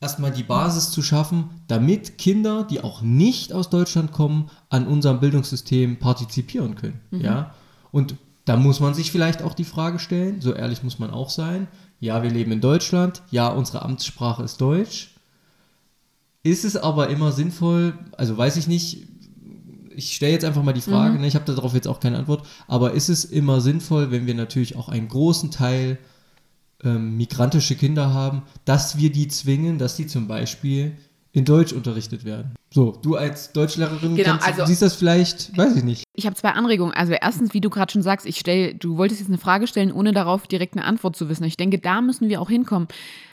erstmal 0.01 0.31
die 0.31 0.43
Basis 0.43 0.91
zu 0.91 1.03
schaffen, 1.03 1.51
damit 1.67 2.19
Kinder, 2.19 2.65
die 2.65 2.81
auch 2.83 3.03
nicht 3.03 3.53
aus 3.53 3.69
Deutschland 3.69 4.13
kommen, 4.13 4.51
an 4.69 4.87
unserem 4.87 5.21
Bildungssystem 5.21 5.99
partizipieren 5.99 6.77
können. 6.77 7.01
Mhm. 7.11 7.21
Ja? 7.21 7.55
Und 7.91 8.15
da 8.45 8.57
muss 8.57 8.81
man 8.81 8.95
sich 8.95 9.13
vielleicht 9.13 9.43
auch 9.43 9.55
die 9.55 9.65
Frage 9.65 9.99
stellen, 9.99 10.41
so 10.41 10.55
ehrlich 10.55 10.83
muss 10.83 10.99
man 10.99 11.11
auch 11.11 11.31
sein, 11.31 11.69
ja, 11.99 12.23
wir 12.23 12.31
leben 12.31 12.53
in 12.53 12.63
Deutschland, 12.63 13.23
ja, 13.31 13.49
unsere 13.49 13.83
Amtssprache 13.83 14.43
ist 14.43 14.61
Deutsch. 14.61 15.15
Ist 16.43 16.65
es 16.65 16.77
aber 16.77 17.09
immer 17.09 17.33
sinnvoll, 17.33 17.99
also 18.17 18.39
weiß 18.39 18.57
ich 18.57 18.67
nicht, 18.67 19.10
ich 19.95 20.15
stelle 20.17 20.33
jetzt 20.33 20.45
einfach 20.45 20.63
mal 20.63 20.73
die 20.73 20.81
Frage, 20.81 21.15
mhm. 21.15 21.21
ne, 21.23 21.27
ich 21.27 21.35
habe 21.35 21.53
darauf 21.53 21.75
jetzt 21.75 21.89
auch 21.89 22.01
keine 22.01 22.19
Antwort, 22.19 22.47
aber 22.67 22.93
ist 22.93 23.09
es 23.09 23.25
immer 23.25 23.61
sinnvoll, 23.61 24.11
wenn 24.11 24.27
wir 24.27 24.35
natürlich 24.35 24.77
auch 24.77 24.89
einen 24.89 25.09
großen 25.09 25.51
Teil 25.51 25.99
ähm, 26.83 27.17
migrantische 27.17 27.75
Kinder 27.75 28.13
haben, 28.13 28.43
dass 28.65 28.99
wir 28.99 29.11
die 29.11 29.29
zwingen, 29.29 29.79
dass 29.79 29.97
sie 29.97 30.07
zum 30.07 30.29
Beispiel 30.29 30.97
in 31.33 31.45
Deutsch 31.45 31.73
unterrichtet 31.73 32.25
werden? 32.25 32.55
So, 32.73 32.93
du 33.03 33.17
als 33.17 33.53
Deutschlehrerin 33.53 34.15
genau, 34.15 34.31
kannst, 34.31 34.47
also, 34.47 34.67
siehst 34.67 34.83
das 34.83 34.95
vielleicht, 34.95 35.57
weiß 35.57 35.77
ich 35.77 35.85
nicht. 35.85 36.05
Ich 36.15 36.27
habe 36.27 36.37
zwei 36.37 36.51
Anregungen. 36.51 36.95
Also 36.95 37.13
erstens, 37.13 37.53
wie 37.53 37.61
du 37.61 37.69
gerade 37.69 37.93
schon 37.93 38.03
sagst, 38.03 38.27
ich 38.27 38.39
stell, 38.39 38.75
du 38.75 38.97
wolltest 38.97 39.21
jetzt 39.21 39.29
eine 39.29 39.39
Frage 39.39 39.67
stellen, 39.67 39.91
ohne 39.91 40.13
darauf 40.13 40.47
direkt 40.47 40.77
eine 40.77 40.85
Antwort 40.85 41.17
zu 41.17 41.29
wissen. 41.29 41.45
Ich 41.45 41.57
denke, 41.57 41.79
da 41.79 42.01
müssen 42.01 42.29
wir 42.29 42.41
auch 42.41 42.49
hinkommen. 42.49 42.89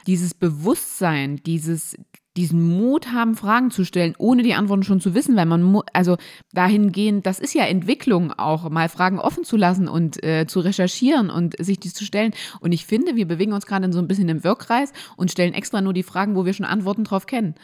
Dieses 0.07 0.33
Bewusstsein, 0.33 1.41
dieses, 1.45 1.95
diesen 2.37 2.61
Mut 2.61 3.11
haben, 3.11 3.35
Fragen 3.35 3.71
zu 3.71 3.83
stellen, 3.83 4.13
ohne 4.17 4.43
die 4.43 4.53
Antworten 4.53 4.83
schon 4.83 5.01
zu 5.01 5.13
wissen, 5.13 5.35
weil 5.35 5.45
man, 5.45 5.81
also 5.93 6.17
dahingehend, 6.53 7.25
das 7.25 7.39
ist 7.39 7.53
ja 7.53 7.65
Entwicklung 7.65 8.31
auch, 8.31 8.69
mal 8.69 8.89
Fragen 8.89 9.19
offen 9.19 9.43
zu 9.43 9.57
lassen 9.57 9.87
und 9.87 10.23
äh, 10.23 10.45
zu 10.47 10.59
recherchieren 10.59 11.29
und 11.29 11.55
sich 11.57 11.79
die 11.79 11.91
zu 11.91 12.05
stellen. 12.05 12.33
Und 12.59 12.71
ich 12.71 12.85
finde, 12.85 13.15
wir 13.15 13.27
bewegen 13.27 13.53
uns 13.53 13.65
gerade 13.65 13.91
so 13.91 13.99
ein 13.99 14.07
bisschen 14.07 14.29
im 14.29 14.43
Wirkkreis 14.43 14.93
und 15.17 15.31
stellen 15.31 15.53
extra 15.53 15.81
nur 15.81 15.93
die 15.93 16.03
Fragen, 16.03 16.35
wo 16.35 16.45
wir 16.45 16.53
schon 16.53 16.65
Antworten 16.65 17.03
drauf 17.03 17.25
kennen. 17.25 17.55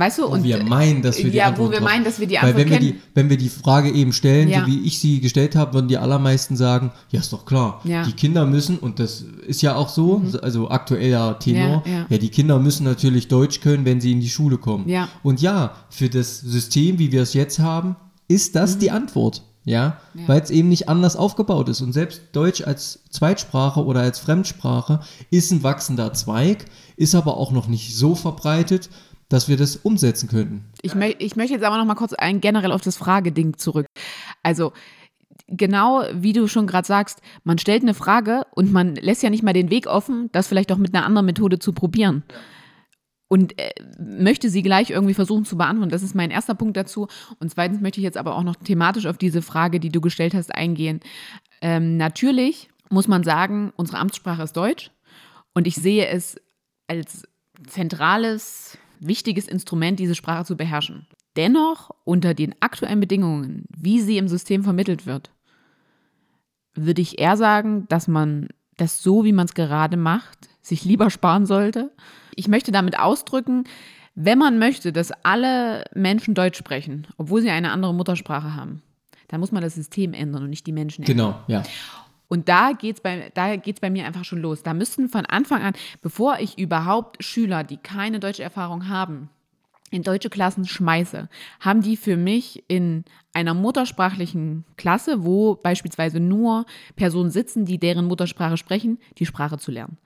Weißt 0.00 0.16
du, 0.16 0.22
wo 0.22 0.28
und 0.28 0.44
wir 0.44 0.64
meinen, 0.64 1.02
dass 1.02 1.18
wir 1.18 1.30
die 1.30 1.36
ja, 1.36 1.48
Antwort 1.48 1.68
wo 1.68 1.72
wir 1.72 1.82
meinen, 1.82 2.04
dass 2.04 2.18
wir 2.18 2.26
die 2.26 2.38
Antwort 2.38 2.54
Weil 2.54 2.64
wenn 2.64 2.72
kennen. 2.72 2.84
wir 2.86 2.92
die, 2.92 3.00
wenn 3.12 3.28
wir 3.28 3.36
die 3.36 3.50
Frage 3.50 3.90
eben 3.90 4.14
stellen, 4.14 4.48
ja. 4.48 4.60
so 4.60 4.66
wie 4.66 4.80
ich 4.86 4.98
sie 4.98 5.20
gestellt 5.20 5.54
habe, 5.54 5.74
würden 5.74 5.88
die 5.88 5.98
allermeisten 5.98 6.56
sagen, 6.56 6.90
ja, 7.10 7.20
ist 7.20 7.34
doch 7.34 7.44
klar, 7.44 7.82
ja. 7.84 8.02
die 8.04 8.14
Kinder 8.14 8.46
müssen, 8.46 8.78
und 8.78 8.98
das 8.98 9.26
ist 9.46 9.60
ja 9.60 9.74
auch 9.74 9.90
so, 9.90 10.20
mhm. 10.20 10.38
also 10.40 10.70
aktueller 10.70 11.38
Tenor, 11.38 11.82
ja, 11.84 12.06
ja, 12.08 12.16
die 12.16 12.30
Kinder 12.30 12.58
müssen 12.58 12.84
natürlich 12.84 13.28
Deutsch 13.28 13.60
können, 13.60 13.84
wenn 13.84 14.00
sie 14.00 14.12
in 14.12 14.20
die 14.20 14.30
Schule 14.30 14.56
kommen. 14.56 14.88
Ja. 14.88 15.06
Und 15.22 15.42
ja, 15.42 15.74
für 15.90 16.08
das 16.08 16.40
System, 16.40 16.98
wie 16.98 17.12
wir 17.12 17.20
es 17.20 17.34
jetzt 17.34 17.58
haben, 17.58 17.94
ist 18.26 18.56
das 18.56 18.76
mhm. 18.76 18.80
die 18.80 18.90
Antwort. 18.92 19.42
Ja, 19.66 19.98
weil 20.26 20.40
es 20.40 20.48
eben 20.48 20.70
nicht 20.70 20.88
anders 20.88 21.16
aufgebaut 21.16 21.68
ist. 21.68 21.82
Und 21.82 21.92
selbst 21.92 22.22
Deutsch 22.32 22.62
als 22.62 23.04
Zweitsprache 23.10 23.84
oder 23.84 24.00
als 24.00 24.18
Fremdsprache 24.18 25.00
ist 25.30 25.52
ein 25.52 25.62
wachsender 25.62 26.14
Zweig, 26.14 26.64
ist 26.96 27.14
aber 27.14 27.36
auch 27.36 27.52
noch 27.52 27.68
nicht 27.68 27.94
so 27.94 28.14
verbreitet, 28.14 28.88
dass 29.30 29.48
wir 29.48 29.56
das 29.56 29.76
umsetzen 29.76 30.28
könnten. 30.28 30.64
Ich, 30.82 30.94
mö 30.94 31.14
ich 31.18 31.36
möchte 31.36 31.54
jetzt 31.54 31.64
aber 31.64 31.78
noch 31.78 31.86
mal 31.86 31.94
kurz 31.94 32.12
ein, 32.12 32.42
generell 32.42 32.72
auf 32.72 32.82
das 32.82 32.96
Frageding 32.96 33.56
zurück. 33.56 33.86
Also 34.42 34.72
genau 35.46 36.02
wie 36.12 36.32
du 36.32 36.46
schon 36.48 36.66
gerade 36.66 36.86
sagst, 36.86 37.22
man 37.44 37.56
stellt 37.58 37.82
eine 37.82 37.94
Frage 37.94 38.42
und 38.54 38.72
man 38.72 38.96
lässt 38.96 39.22
ja 39.22 39.30
nicht 39.30 39.42
mal 39.42 39.52
den 39.52 39.70
Weg 39.70 39.86
offen, 39.86 40.28
das 40.32 40.48
vielleicht 40.48 40.70
auch 40.72 40.78
mit 40.78 40.94
einer 40.94 41.06
anderen 41.06 41.26
Methode 41.26 41.58
zu 41.58 41.72
probieren. 41.72 42.24
Und 43.28 43.56
äh, 43.60 43.70
möchte 44.00 44.50
sie 44.50 44.62
gleich 44.62 44.90
irgendwie 44.90 45.14
versuchen 45.14 45.44
zu 45.44 45.56
beantworten. 45.56 45.90
Das 45.90 46.02
ist 46.02 46.16
mein 46.16 46.32
erster 46.32 46.56
Punkt 46.56 46.76
dazu. 46.76 47.06
Und 47.38 47.48
zweitens 47.52 47.80
möchte 47.80 48.00
ich 48.00 48.04
jetzt 48.04 48.16
aber 48.16 48.34
auch 48.34 48.42
noch 48.42 48.56
thematisch 48.56 49.06
auf 49.06 49.18
diese 49.18 49.40
Frage, 49.40 49.78
die 49.78 49.90
du 49.90 50.00
gestellt 50.00 50.34
hast, 50.34 50.52
eingehen. 50.52 50.98
Ähm, 51.62 51.96
natürlich 51.96 52.68
muss 52.90 53.06
man 53.06 53.22
sagen, 53.22 53.72
unsere 53.76 53.98
Amtssprache 53.98 54.42
ist 54.42 54.56
Deutsch. 54.56 54.90
Und 55.54 55.68
ich 55.68 55.76
sehe 55.76 56.08
es 56.08 56.40
als 56.88 57.22
zentrales 57.68 58.76
wichtiges 59.00 59.48
Instrument, 59.48 59.98
diese 59.98 60.14
Sprache 60.14 60.44
zu 60.44 60.56
beherrschen. 60.56 61.06
Dennoch, 61.36 61.90
unter 62.04 62.34
den 62.34 62.54
aktuellen 62.60 63.00
Bedingungen, 63.00 63.64
wie 63.68 64.00
sie 64.00 64.18
im 64.18 64.28
System 64.28 64.64
vermittelt 64.64 65.06
wird, 65.06 65.30
würde 66.74 67.02
ich 67.02 67.18
eher 67.18 67.36
sagen, 67.36 67.86
dass 67.88 68.08
man 68.08 68.48
das 68.76 69.02
so, 69.02 69.24
wie 69.24 69.32
man 69.32 69.46
es 69.46 69.54
gerade 69.54 69.96
macht, 69.96 70.48
sich 70.62 70.84
lieber 70.84 71.10
sparen 71.10 71.46
sollte. 71.46 71.90
Ich 72.34 72.48
möchte 72.48 72.72
damit 72.72 72.98
ausdrücken, 72.98 73.64
wenn 74.14 74.38
man 74.38 74.58
möchte, 74.58 74.92
dass 74.92 75.12
alle 75.22 75.84
Menschen 75.94 76.34
Deutsch 76.34 76.58
sprechen, 76.58 77.06
obwohl 77.16 77.42
sie 77.42 77.50
eine 77.50 77.70
andere 77.72 77.94
Muttersprache 77.94 78.54
haben, 78.54 78.82
dann 79.28 79.40
muss 79.40 79.52
man 79.52 79.62
das 79.62 79.74
System 79.74 80.12
ändern 80.12 80.44
und 80.44 80.50
nicht 80.50 80.66
die 80.66 80.72
Menschen 80.72 81.04
ändern. 81.04 81.16
Genau, 81.16 81.44
ja. 81.46 81.62
Und 82.30 82.48
da 82.48 82.70
geht 82.72 82.96
es 82.96 83.02
bei, 83.02 83.32
bei 83.34 83.90
mir 83.90 84.06
einfach 84.06 84.24
schon 84.24 84.40
los. 84.40 84.62
Da 84.62 84.72
müssten 84.72 85.08
von 85.08 85.26
Anfang 85.26 85.62
an, 85.62 85.74
bevor 86.00 86.38
ich 86.38 86.58
überhaupt 86.58 87.22
Schüler, 87.24 87.64
die 87.64 87.76
keine 87.76 88.20
deutsche 88.20 88.44
Erfahrung 88.44 88.88
haben, 88.88 89.28
in 89.90 90.04
deutsche 90.04 90.30
Klassen 90.30 90.64
schmeiße, 90.64 91.28
haben 91.58 91.82
die 91.82 91.96
für 91.96 92.16
mich 92.16 92.62
in 92.68 93.04
einer 93.32 93.52
muttersprachlichen 93.52 94.64
Klasse, 94.76 95.24
wo 95.24 95.56
beispielsweise 95.56 96.20
nur 96.20 96.66
Personen 96.94 97.32
sitzen, 97.32 97.64
die 97.64 97.78
deren 97.78 98.06
Muttersprache 98.06 98.56
sprechen, 98.56 98.98
die 99.18 99.26
Sprache 99.26 99.58
zu 99.58 99.72
lernen. 99.72 99.98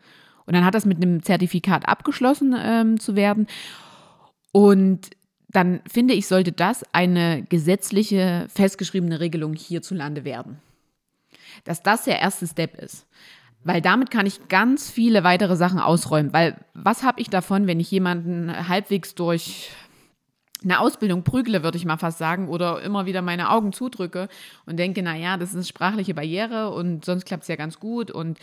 Und 0.46 0.54
dann 0.54 0.64
hat 0.64 0.74
das 0.74 0.86
mit 0.86 0.96
einem 0.96 1.22
Zertifikat 1.22 1.86
abgeschlossen 1.86 2.56
ähm, 2.58 2.98
zu 2.98 3.16
werden. 3.16 3.48
Und 4.50 5.10
dann 5.48 5.80
finde 5.86 6.14
ich, 6.14 6.26
sollte 6.26 6.52
das 6.52 6.84
eine 6.94 7.42
gesetzliche, 7.42 8.46
festgeschriebene 8.48 9.20
Regelung 9.20 9.52
hierzulande 9.52 10.24
werden. 10.24 10.62
Dass 11.64 11.82
das 11.82 12.04
der 12.04 12.20
erste 12.20 12.46
Step 12.46 12.76
ist. 12.76 13.06
Weil 13.62 13.80
damit 13.80 14.10
kann 14.10 14.26
ich 14.26 14.48
ganz 14.48 14.90
viele 14.90 15.24
weitere 15.24 15.56
Sachen 15.56 15.78
ausräumen. 15.78 16.32
Weil 16.32 16.58
was 16.74 17.02
habe 17.02 17.20
ich 17.20 17.30
davon, 17.30 17.66
wenn 17.66 17.80
ich 17.80 17.90
jemanden 17.90 18.68
halbwegs 18.68 19.14
durch 19.14 19.70
eine 20.62 20.80
Ausbildung 20.80 21.24
prügle, 21.24 21.62
würde 21.62 21.76
ich 21.76 21.84
mal 21.84 21.96
fast 21.96 22.18
sagen, 22.18 22.48
oder 22.48 22.82
immer 22.82 23.06
wieder 23.06 23.22
meine 23.22 23.50
Augen 23.50 23.72
zudrücke 23.72 24.28
und 24.66 24.78
denke, 24.78 25.02
naja, 25.02 25.36
das 25.36 25.50
ist 25.50 25.56
eine 25.56 25.64
sprachliche 25.64 26.14
Barriere 26.14 26.70
und 26.70 27.04
sonst 27.04 27.26
klappt 27.26 27.42
es 27.42 27.48
ja 27.48 27.56
ganz 27.56 27.78
gut. 27.78 28.10
Und 28.10 28.38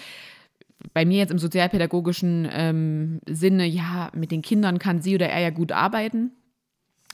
bei 0.93 1.05
mir 1.05 1.17
jetzt 1.17 1.31
im 1.31 1.39
sozialpädagogischen 1.39 2.47
ähm, 2.51 3.21
Sinne, 3.27 3.65
ja, 3.65 4.09
mit 4.13 4.31
den 4.31 4.41
Kindern 4.41 4.79
kann 4.79 5.01
sie 5.01 5.15
oder 5.15 5.29
er 5.29 5.39
ja 5.39 5.49
gut 5.49 5.71
arbeiten. 5.71 6.31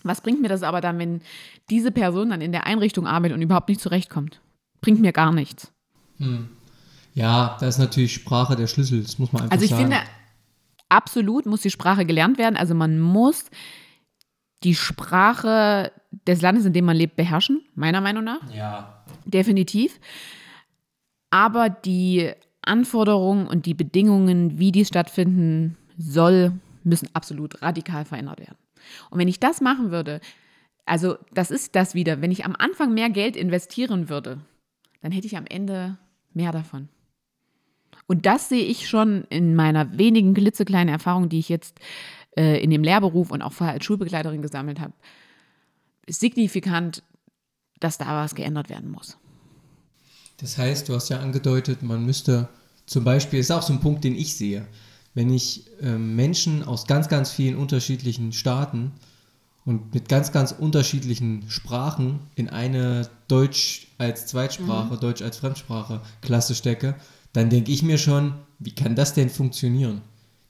Was 0.04 0.22
bringt 0.22 0.42
mir 0.42 0.50
das 0.50 0.64
aber 0.64 0.80
dann, 0.80 1.00
wenn 1.00 1.22
diese 1.70 1.92
Person 1.92 2.30
dann 2.30 2.42
in 2.42 2.52
der 2.52 2.66
Einrichtung 2.66 3.08
arbeitet 3.08 3.36
und 3.36 3.42
überhaupt 3.42 3.70
nicht 3.70 3.82
zurechtkommt? 3.82 4.42
Bringt 4.80 5.02
mir 5.02 5.12
gar 5.12 5.34
nichts. 5.34 5.74
Hm. 6.18 6.50
Ja, 7.14 7.58
da 7.60 7.68
ist 7.68 7.80
natürlich 7.80 8.14
Sprache 8.14 8.56
der 8.56 8.68
Schlüssel, 8.68 9.02
das 9.02 9.18
muss 9.18 9.32
man 9.34 9.44
einfach 9.44 9.56
sagen. 9.56 9.64
Also 9.64 9.66
ich 9.66 9.72
sagen. 9.72 9.92
finde, 9.92 10.10
absolut 10.90 11.46
muss 11.46 11.62
die 11.62 11.72
Sprache 11.72 12.06
gelernt 12.06 12.38
werden. 12.38 12.58
Also 12.58 12.76
man 12.76 13.00
muss 13.00 13.46
die 14.64 14.76
Sprache 14.76 15.92
des 16.28 16.42
Landes, 16.42 16.66
in 16.66 16.74
dem 16.74 16.86
man 16.86 16.96
lebt, 16.96 17.16
beherrschen, 17.16 17.62
meiner 17.76 18.02
Meinung 18.02 18.24
nach. 18.24 18.42
Ja. 18.54 19.04
Definitiv. 19.26 20.00
Aber 21.30 21.70
die 21.70 22.32
Anforderungen 22.62 23.48
und 23.48 23.66
die 23.66 23.74
Bedingungen, 23.74 24.60
wie 24.60 24.72
dies 24.72 24.88
stattfinden 24.88 25.78
soll, 25.98 26.54
müssen 26.84 27.10
absolut 27.14 27.62
radikal 27.62 28.06
verändert 28.06 28.40
werden. 28.40 28.58
Und 29.10 29.20
wenn 29.20 29.28
ich 29.28 29.40
das 29.40 29.62
machen 29.62 29.92
würde, 29.92 30.22
also 30.86 31.18
das 31.34 31.52
ist 31.52 31.76
das 31.76 31.96
wieder, 31.96 32.22
wenn 32.22 32.32
ich 32.32 32.46
am 32.46 32.56
Anfang 32.58 32.94
mehr 32.94 33.10
Geld 33.10 33.36
investieren 33.36 34.10
würde, 34.10 34.40
dann 35.02 35.12
hätte 35.12 35.28
ich 35.28 35.38
am 35.38 35.46
Ende 35.46 35.98
mehr 36.38 36.54
davon. 36.54 36.88
Und 38.08 38.26
das 38.26 38.48
sehe 38.48 38.64
ich 38.64 38.88
schon 38.88 39.26
in 39.26 39.54
meiner 39.54 39.98
wenigen 39.98 40.34
klitzekleinen 40.34 40.94
Erfahrung, 40.94 41.28
die 41.28 41.40
ich 41.40 41.50
jetzt 41.50 41.80
äh, 42.38 42.64
in 42.64 42.70
dem 42.70 42.84
Lehrberuf 42.84 43.32
und 43.32 43.42
auch 43.42 43.52
vorher 43.52 43.74
als 43.74 43.84
Schulbegleiterin 43.84 44.42
gesammelt 44.42 44.80
habe, 44.80 44.94
signifikant, 46.08 47.04
dass 47.80 47.98
da 47.98 48.24
was 48.24 48.34
geändert 48.34 48.70
werden 48.70 48.90
muss. 48.90 49.18
Das 50.38 50.58
heißt, 50.58 50.88
du 50.88 50.94
hast 50.94 51.10
ja 51.10 51.20
angedeutet, 51.20 51.84
man 51.84 52.06
müsste 52.06 52.48
zum 52.86 53.04
Beispiel, 53.04 53.40
ist 53.40 53.52
auch 53.52 53.62
so 53.62 53.74
ein 53.74 53.82
Punkt, 53.82 54.04
den 54.04 54.16
ich 54.16 54.36
sehe, 54.36 54.66
wenn 55.14 55.30
ich 55.30 55.66
äh, 55.82 55.98
Menschen 55.98 56.64
aus 56.64 56.88
ganz, 56.88 57.10
ganz 57.10 57.32
vielen 57.32 57.58
unterschiedlichen 57.58 58.32
Staaten 58.32 58.94
und 59.68 59.94
mit 59.94 60.08
ganz, 60.08 60.32
ganz 60.32 60.54
unterschiedlichen 60.54 61.44
Sprachen 61.50 62.22
in 62.36 62.48
eine 62.48 63.10
Deutsch 63.28 63.90
als 63.98 64.26
Zweitsprache, 64.26 64.96
mhm. 64.96 65.00
Deutsch 65.02 65.22
als 65.22 65.38
Fremdsprache 65.38 66.00
Klasse 66.22 66.56
stecke, 66.56 66.96
dann 67.34 67.50
denke 67.50 67.74
ich 67.74 67.84
mir 67.84 67.98
schon, 67.98 68.34
wie 68.60 68.74
kann 68.74 68.96
das 68.96 69.14
denn 69.14 69.30
funktionieren? 69.30 70.02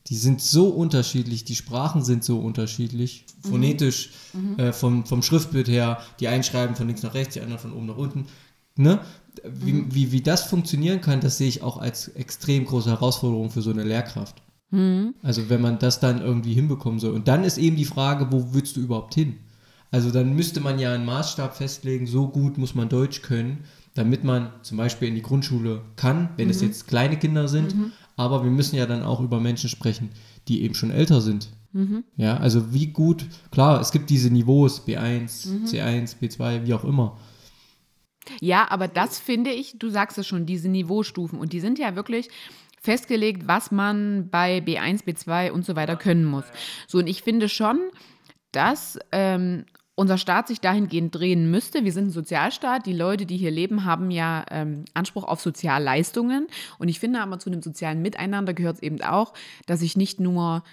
Die 0.06 0.16
sind 0.16 0.40
so 0.40 0.70
unterschiedlich, 0.70 1.44
die 1.46 1.56
Sprachen 1.56 2.04
sind 2.04 2.24
so 2.24 2.38
unterschiedlich, 2.38 3.26
mhm. 3.44 3.50
phonetisch, 3.50 4.12
mhm. 4.34 4.60
Äh, 4.60 4.72
vom, 4.72 5.04
vom 5.04 5.24
Schriftbild 5.24 5.68
her, 5.68 6.00
die 6.20 6.28
einen 6.28 6.44
schreiben 6.44 6.76
von 6.76 6.86
links 6.86 7.02
nach 7.02 7.16
rechts, 7.16 7.34
die 7.34 7.42
anderen 7.42 7.60
von 7.60 7.74
oben 7.74 7.88
nach 7.88 7.98
unten. 7.98 8.28
Ne? 8.76 9.00
Wie, 9.44 9.74
mhm. 9.74 9.96
wie, 9.96 10.12
wie 10.12 10.22
das 10.22 10.44
funktionieren 10.44 11.02
kann, 11.02 11.22
das 11.22 11.40
sehe 11.40 11.48
ich 11.48 11.64
auch 11.64 11.78
als 11.78 12.10
extrem 12.10 12.66
große 12.66 12.92
Herausforderung 12.92 13.50
für 13.50 13.64
so 13.64 13.72
eine 13.72 13.84
Lehrkraft. 13.84 14.44
Mhm. 14.72 15.16
Also 15.22 15.50
wenn 15.50 15.62
man 15.62 15.80
das 15.80 16.00
dann 16.00 16.22
irgendwie 16.22 16.54
hinbekommen 16.54 17.00
soll. 17.00 17.14
Und 17.14 17.28
dann 17.28 17.44
ist 17.44 17.58
eben 17.58 17.76
die 17.76 17.86
Frage, 17.86 18.32
wo 18.32 18.54
willst 18.54 18.76
du 18.76 18.82
überhaupt 18.82 19.14
hin? 19.14 19.38
Also 19.92 20.12
dann 20.12 20.36
müsste 20.36 20.60
man 20.60 20.80
ja 20.80 20.94
einen 20.94 21.06
Maßstab 21.06 21.56
festlegen, 21.56 22.08
so 22.08 22.28
gut 22.28 22.58
muss 22.58 22.76
man 22.76 22.90
Deutsch 22.90 23.22
können, 23.22 23.64
damit 23.94 24.24
man 24.24 24.52
zum 24.62 24.78
Beispiel 24.78 25.08
in 25.08 25.16
die 25.16 25.22
Grundschule 25.22 25.82
kann, 25.96 26.30
wenn 26.36 26.46
mhm. 26.46 26.52
es 26.52 26.62
jetzt 26.62 26.88
kleine 26.88 27.18
Kinder 27.18 27.48
sind. 27.48 27.76
Mhm. 27.76 27.92
Aber 28.18 28.44
wir 28.44 28.52
müssen 28.52 28.76
ja 28.76 28.86
dann 28.86 29.04
auch 29.04 29.22
über 29.22 29.40
Menschen 29.40 29.70
sprechen, 29.70 30.10
die 30.48 30.64
eben 30.64 30.74
schon 30.74 30.92
älter 30.92 31.22
sind. 31.22 31.50
Mhm. 31.72 32.04
Ja, 32.16 32.38
also 32.38 32.74
wie 32.74 32.88
gut, 32.88 33.26
klar, 33.52 33.80
es 33.80 33.92
gibt 33.92 34.10
diese 34.10 34.30
Niveaus, 34.30 34.86
B1, 34.86 35.50
mhm. 35.50 35.66
C1, 35.66 36.18
B2, 36.20 36.66
wie 36.66 36.74
auch 36.74 36.84
immer. 36.84 37.18
Ja, 38.42 38.70
aber 38.70 38.88
das 38.88 39.20
finde 39.20 39.52
ich, 39.52 39.78
du 39.80 39.90
sagst 39.90 40.18
es 40.18 40.28
schon, 40.28 40.46
diese 40.46 40.70
Niveaustufen. 40.70 41.40
Und 41.40 41.54
die 41.54 41.60
sind 41.60 41.80
ja 41.80 41.96
wirklich 41.96 42.30
festgelegt, 42.82 43.48
was 43.48 43.72
man 43.72 44.30
bei 44.30 44.60
B1, 44.60 45.04
B2 45.06 45.52
und 45.52 45.66
so 45.66 45.76
weiter 45.76 45.96
können 45.96 46.26
muss. 46.26 46.46
So, 46.88 47.00
und 47.00 47.08
ich 47.08 47.22
finde 47.22 47.50
schon, 47.50 47.80
dass 48.52 49.00
ähm, 49.12 49.66
unser 49.96 50.20
Staat 50.20 50.48
sich 50.48 50.62
dahingehend 50.62 51.16
drehen 51.16 51.50
müsste. 51.50 51.84
Wir 51.84 51.92
sind 51.92 52.08
ein 52.08 52.12
Sozialstaat. 52.12 52.86
Die 52.86 52.94
Leute, 52.94 53.26
die 53.26 53.36
hier 53.36 53.50
leben, 53.50 53.84
haben 53.84 54.12
ja 54.12 54.46
ähm, 54.52 54.86
Anspruch 54.94 55.24
auf 55.24 55.42
Sozialleistungen. 55.42 56.48
Und 56.78 56.88
ich 56.88 57.00
finde 57.00 57.20
aber 57.20 57.40
zu 57.40 57.50
dem 57.50 57.64
sozialen 57.64 58.04
Miteinander 58.04 58.54
gehört 58.54 58.76
es 58.76 58.84
eben 58.84 59.02
auch, 59.02 59.34
dass 59.66 59.82
ich 59.82 59.98
nicht 59.98 60.20
nur 60.20 60.64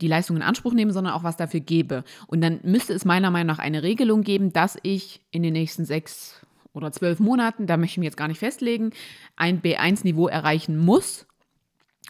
die 0.00 0.06
Leistung 0.06 0.36
in 0.36 0.42
Anspruch 0.42 0.74
nehme, 0.74 0.92
sondern 0.92 1.12
auch 1.12 1.24
was 1.24 1.36
dafür 1.36 1.58
gebe. 1.58 2.04
Und 2.28 2.40
dann 2.40 2.60
müsste 2.62 2.92
es 2.92 3.04
meiner 3.04 3.32
Meinung 3.32 3.48
nach 3.48 3.58
eine 3.58 3.82
Regelung 3.82 4.22
geben, 4.22 4.52
dass 4.52 4.78
ich 4.84 5.22
in 5.32 5.42
den 5.42 5.54
nächsten 5.54 5.84
sechs 5.84 6.40
oder 6.72 6.92
zwölf 6.92 7.18
Monaten, 7.18 7.66
da 7.66 7.76
möchte 7.76 7.94
ich 7.94 7.98
mich 7.98 8.06
jetzt 8.06 8.16
gar 8.16 8.28
nicht 8.28 8.38
festlegen, 8.38 8.90
ein 9.34 9.60
B1-Niveau 9.60 10.28
erreichen 10.28 10.78
muss, 10.78 11.26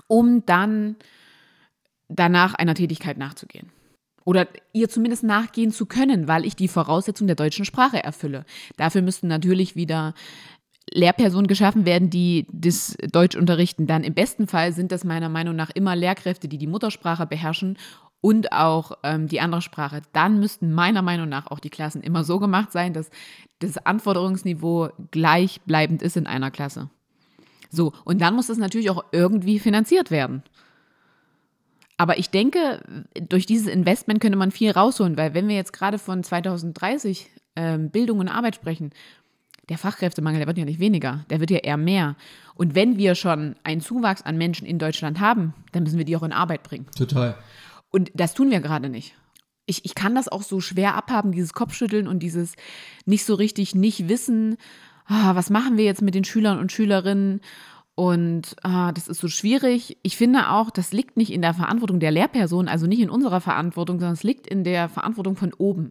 um 0.06 0.44
dann 0.46 0.96
danach 2.08 2.54
einer 2.54 2.74
Tätigkeit 2.74 3.18
nachzugehen 3.18 3.70
oder 4.24 4.46
ihr 4.74 4.90
zumindest 4.90 5.24
nachgehen 5.24 5.72
zu 5.72 5.86
können, 5.86 6.28
weil 6.28 6.44
ich 6.44 6.54
die 6.54 6.68
Voraussetzung 6.68 7.26
der 7.26 7.36
deutschen 7.36 7.64
Sprache 7.64 8.04
erfülle. 8.04 8.44
Dafür 8.76 9.00
müssten 9.00 9.26
natürlich 9.26 9.74
wieder 9.74 10.12
Lehrpersonen 10.92 11.46
geschaffen 11.46 11.86
werden, 11.86 12.10
die 12.10 12.46
das 12.52 12.94
Deutsch 13.10 13.36
unterrichten. 13.36 13.86
Dann 13.86 14.04
im 14.04 14.12
besten 14.12 14.46
Fall 14.46 14.72
sind 14.72 14.92
das 14.92 15.04
meiner 15.04 15.30
Meinung 15.30 15.56
nach 15.56 15.70
immer 15.70 15.96
Lehrkräfte, 15.96 16.46
die 16.46 16.58
die 16.58 16.66
Muttersprache 16.66 17.26
beherrschen 17.26 17.78
und 18.20 18.52
auch 18.52 18.92
ähm, 19.02 19.28
die 19.28 19.40
andere 19.40 19.62
Sprache. 19.62 20.02
Dann 20.12 20.40
müssten 20.40 20.74
meiner 20.74 21.00
Meinung 21.00 21.30
nach 21.30 21.46
auch 21.46 21.60
die 21.60 21.70
Klassen 21.70 22.02
immer 22.02 22.22
so 22.22 22.38
gemacht 22.38 22.70
sein, 22.70 22.92
dass 22.92 23.08
das 23.60 23.78
Anforderungsniveau 23.78 24.90
gleichbleibend 25.10 26.02
ist 26.02 26.18
in 26.18 26.26
einer 26.26 26.50
Klasse. 26.50 26.90
So, 27.70 27.92
und 28.04 28.20
dann 28.20 28.34
muss 28.34 28.46
das 28.46 28.58
natürlich 28.58 28.90
auch 28.90 29.04
irgendwie 29.12 29.58
finanziert 29.58 30.10
werden. 30.10 30.42
Aber 31.96 32.18
ich 32.18 32.30
denke, 32.30 32.80
durch 33.28 33.44
dieses 33.44 33.66
Investment 33.66 34.20
könnte 34.20 34.38
man 34.38 34.52
viel 34.52 34.70
rausholen, 34.70 35.16
weil 35.16 35.34
wenn 35.34 35.48
wir 35.48 35.56
jetzt 35.56 35.72
gerade 35.72 35.98
von 35.98 36.22
2030 36.22 37.28
ähm, 37.56 37.90
Bildung 37.90 38.20
und 38.20 38.28
Arbeit 38.28 38.54
sprechen, 38.54 38.92
der 39.68 39.78
Fachkräftemangel, 39.78 40.38
der 40.38 40.46
wird 40.46 40.58
ja 40.58 40.64
nicht 40.64 40.80
weniger, 40.80 41.24
der 41.28 41.40
wird 41.40 41.50
ja 41.50 41.58
eher 41.58 41.76
mehr. 41.76 42.16
Und 42.54 42.74
wenn 42.74 42.96
wir 42.96 43.14
schon 43.14 43.56
einen 43.64 43.80
Zuwachs 43.80 44.22
an 44.22 44.38
Menschen 44.38 44.66
in 44.66 44.78
Deutschland 44.78 45.20
haben, 45.20 45.54
dann 45.72 45.82
müssen 45.82 45.98
wir 45.98 46.04
die 46.04 46.16
auch 46.16 46.22
in 46.22 46.32
Arbeit 46.32 46.62
bringen. 46.62 46.86
Total. 46.96 47.36
Und 47.90 48.10
das 48.14 48.32
tun 48.32 48.50
wir 48.50 48.60
gerade 48.60 48.88
nicht. 48.88 49.14
Ich, 49.66 49.84
ich 49.84 49.94
kann 49.94 50.14
das 50.14 50.28
auch 50.28 50.42
so 50.42 50.60
schwer 50.60 50.94
abhaben, 50.94 51.32
dieses 51.32 51.52
Kopfschütteln 51.52 52.08
und 52.08 52.20
dieses 52.20 52.54
nicht 53.04 53.24
so 53.24 53.34
richtig 53.34 53.74
nicht 53.74 54.08
wissen, 54.08 54.56
ah, 55.08 55.34
was 55.34 55.50
machen 55.50 55.76
wir 55.76 55.84
jetzt 55.84 56.02
mit 56.02 56.14
den 56.14 56.24
Schülern 56.24 56.58
und 56.58 56.70
Schülerinnen 56.70 57.40
und 57.94 58.54
ah, 58.62 58.92
das 58.92 59.08
ist 59.08 59.20
so 59.20 59.26
schwierig. 59.26 59.98
Ich 60.02 60.16
finde 60.16 60.50
auch, 60.50 60.70
das 60.70 60.92
liegt 60.92 61.16
nicht 61.16 61.32
in 61.32 61.42
der 61.42 61.54
Verantwortung 61.54 61.98
der 61.98 62.12
Lehrperson, 62.12 62.68
also 62.68 62.86
nicht 62.86 63.00
in 63.00 63.10
unserer 63.10 63.40
Verantwortung, 63.40 63.98
sondern 63.98 64.14
es 64.14 64.22
liegt 64.22 64.46
in 64.46 64.62
der 64.62 64.88
Verantwortung 64.88 65.34
von 65.34 65.52
oben. 65.52 65.90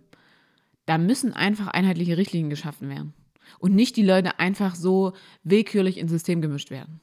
Da 0.86 0.98
müssen 0.98 1.34
einfach 1.34 1.68
einheitliche 1.68 2.16
Richtlinien 2.16 2.50
geschaffen 2.50 2.88
werden. 2.88 3.14
Und 3.60 3.76
nicht 3.76 3.98
die 3.98 4.06
Leute 4.06 4.40
einfach 4.40 4.76
so 4.76 5.14
willkürlich 5.44 5.98
ins 5.98 6.12
System 6.12 6.42
gemischt 6.42 6.72
werden. 6.72 7.02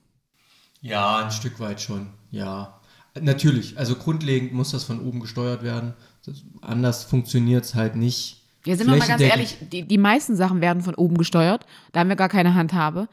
Ja, 0.81 1.25
ein 1.25 1.31
Stück 1.31 1.61
weit 1.61 1.81
schon, 1.83 2.09
ja. 2.31 2.81
Natürlich, 3.21 3.79
also 3.79 3.97
grundlegend 3.97 4.53
muss 4.53 4.71
das 4.71 4.85
von 4.85 5.01
oben 5.01 5.21
gesteuert 5.21 5.63
werden. 5.63 5.95
Das, 6.25 6.45
anders 6.63 7.05
funktioniert 7.05 7.65
es 7.65 7.75
halt 7.75 7.95
nicht. 7.95 8.44
Ja, 8.67 8.77
sind 8.77 8.89
wir 8.89 8.97
mal 8.97 9.07
ganz 9.07 9.21
ehrlich, 9.21 9.57
die, 9.61 9.83
die 9.83 9.99
meisten 9.99 10.37
Sachen 10.37 10.61
werden 10.61 10.83
von 10.83 10.95
oben 10.95 11.19
gesteuert. 11.19 11.67
Da 11.93 12.01
haben 12.01 12.09
wir 12.09 12.17
gar 12.17 12.31
keine 12.31 12.55
Handhabe. 12.55 13.09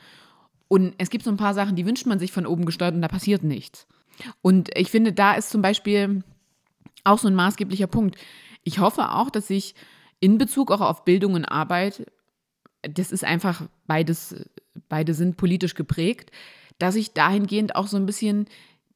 Und 0.67 0.93
es 0.97 1.09
gibt 1.09 1.25
so 1.25 1.29
ein 1.29 1.37
paar 1.37 1.53
Sachen, 1.53 1.75
die 1.75 1.85
wünscht 1.85 2.05
man 2.05 2.19
sich 2.19 2.31
von 2.31 2.45
oben 2.45 2.65
gesteuert 2.65 2.95
und 2.95 3.01
da 3.01 3.09
passiert 3.09 3.43
nichts. 3.43 3.87
Und 4.41 4.69
ich 4.77 4.89
finde, 4.89 5.11
da 5.11 5.33
ist 5.33 5.49
zum 5.49 5.61
Beispiel 5.61 6.23
auch 7.03 7.17
so 7.17 7.27
ein 7.27 7.35
maßgeblicher 7.35 7.87
Punkt. 7.87 8.15
Ich 8.63 8.79
hoffe 8.79 9.09
auch, 9.09 9.29
dass 9.29 9.47
sich 9.47 9.75
in 10.21 10.37
Bezug 10.37 10.71
auch 10.71 10.81
auf 10.81 11.03
Bildung 11.03 11.33
und 11.33 11.45
Arbeit, 11.45 12.05
das 12.83 13.11
ist 13.11 13.25
einfach 13.25 13.63
beides, 13.87 14.35
beide 14.87 15.13
sind 15.13 15.35
politisch 15.35 15.75
geprägt, 15.75 16.31
dass 16.79 16.93
sich 16.93 17.13
dahingehend 17.13 17.75
auch 17.75 17.87
so 17.87 17.97
ein 17.97 18.05
bisschen 18.05 18.45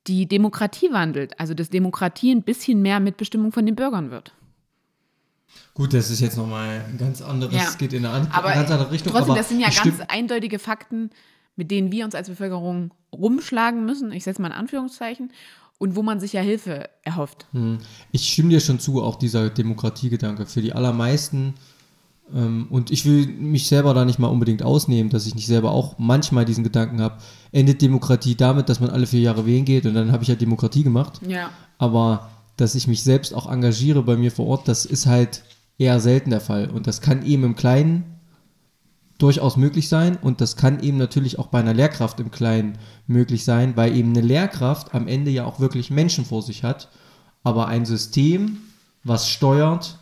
die 0.08 0.28
Demokratie 0.28 0.92
wandelt. 0.92 1.40
Also 1.40 1.54
dass 1.54 1.70
Demokratie 1.70 2.34
ein 2.34 2.44
bisschen 2.44 2.82
mehr 2.82 3.00
Mitbestimmung 3.00 3.52
von 3.52 3.66
den 3.66 3.76
Bürgern 3.76 4.12
wird. 4.12 4.34
Gut, 5.74 5.94
das 5.94 6.10
ist 6.10 6.22
jetzt 6.22 6.38
nochmal 6.38 6.86
ein 6.88 6.98
ganz 6.98 7.22
anderes, 7.22 7.54
Ja. 7.54 7.70
geht 7.78 7.94
in 7.94 8.06
eine 8.06 8.34
Aber 8.34 8.54
ganz 8.54 8.72
andere 8.72 8.92
Richtung. 8.92 9.12
trotzdem, 9.12 9.32
aber 9.32 9.40
das 9.40 9.50
sind 9.50 9.60
ja 9.60 9.70
ganz 9.70 10.00
eindeutige 10.08 10.60
Fakten, 10.60 11.10
mit 11.56 11.72
denen 11.72 11.92
wir 11.92 12.06
uns 12.06 12.16
als 12.16 12.30
Bevölkerung 12.30 12.92
rumschlagen 13.14 13.86
müssen. 13.86 14.12
Ich 14.12 14.24
setze 14.24 14.42
mal 14.42 14.48
in 14.50 14.54
Anführungszeichen. 14.54 15.32
Und 15.78 15.98
wo 15.98 16.04
man 16.04 16.22
sich 16.22 16.32
ja 16.32 16.40
Hilfe 16.40 16.90
erhofft. 17.04 17.48
Hm. 17.52 17.80
Ich 18.14 18.32
stimme 18.32 18.48
dir 18.48 18.62
schon 18.62 18.80
zu, 18.80 19.04
auch 19.04 19.18
dieser 19.18 19.50
Demokratiegedanke. 19.50 20.46
Für 20.46 20.62
die 20.62 20.72
allermeisten, 20.72 21.54
ähm, 22.34 22.68
und 22.70 22.92
ich 22.92 23.06
will 23.06 23.28
mich 23.28 23.68
selber 23.68 23.94
da 23.94 24.06
nicht 24.06 24.18
mal 24.18 24.28
unbedingt 24.28 24.64
ausnehmen, 24.64 25.10
dass 25.10 25.28
ich 25.28 25.36
nicht 25.36 25.48
selber 25.48 25.72
auch 25.72 25.96
manchmal 25.98 26.46
diesen 26.46 26.64
Gedanken 26.64 27.02
habe, 27.02 27.18
endet 27.52 27.82
Demokratie 27.82 28.36
damit, 28.36 28.70
dass 28.70 28.80
man 28.80 28.90
alle 28.90 29.06
vier 29.06 29.20
Jahre 29.20 29.46
wählen 29.46 29.66
geht 29.66 29.86
und 29.86 29.94
dann 29.94 30.12
habe 30.12 30.24
ich 30.24 30.30
ja 30.30 30.36
Demokratie 30.36 30.84
gemacht. 30.84 31.20
Ja. 31.28 31.50
Aber 31.78 32.30
dass 32.58 32.76
ich 32.76 32.88
mich 32.88 33.04
selbst 33.04 33.34
auch 33.34 33.52
engagiere 33.52 34.04
bei 34.04 34.16
mir 34.16 34.32
vor 34.32 34.48
Ort, 34.48 34.68
das 34.68 34.86
ist 34.86 35.06
halt 35.06 35.44
eher 35.78 36.00
selten 36.00 36.30
der 36.30 36.42
Fall. 36.42 36.70
Und 36.70 36.88
das 36.88 37.02
kann 37.02 37.26
eben 37.26 37.44
im 37.44 37.56
Kleinen 37.56 38.16
durchaus 39.18 39.56
möglich 39.56 39.88
sein 39.88 40.18
und 40.22 40.42
das 40.42 40.58
kann 40.58 40.82
eben 40.82 40.98
natürlich 40.98 41.40
auch 41.40 41.48
bei 41.48 41.60
einer 41.60 41.74
Lehrkraft 41.74 42.20
im 42.20 42.32
Kleinen 42.32 42.78
möglich 43.08 43.46
sein, 43.46 43.78
weil 43.78 43.96
eben 43.96 44.10
eine 44.10 44.22
Lehrkraft 44.22 44.94
am 44.94 45.08
Ende 45.08 45.32
ja 45.32 45.46
auch 45.46 45.60
wirklich 45.60 45.90
Menschen 45.90 46.26
vor 46.26 46.42
sich 46.42 46.64
hat, 46.64 46.90
aber 47.44 47.68
ein 47.68 47.86
System, 47.86 48.58
was 49.04 49.30
steuert, 49.30 50.00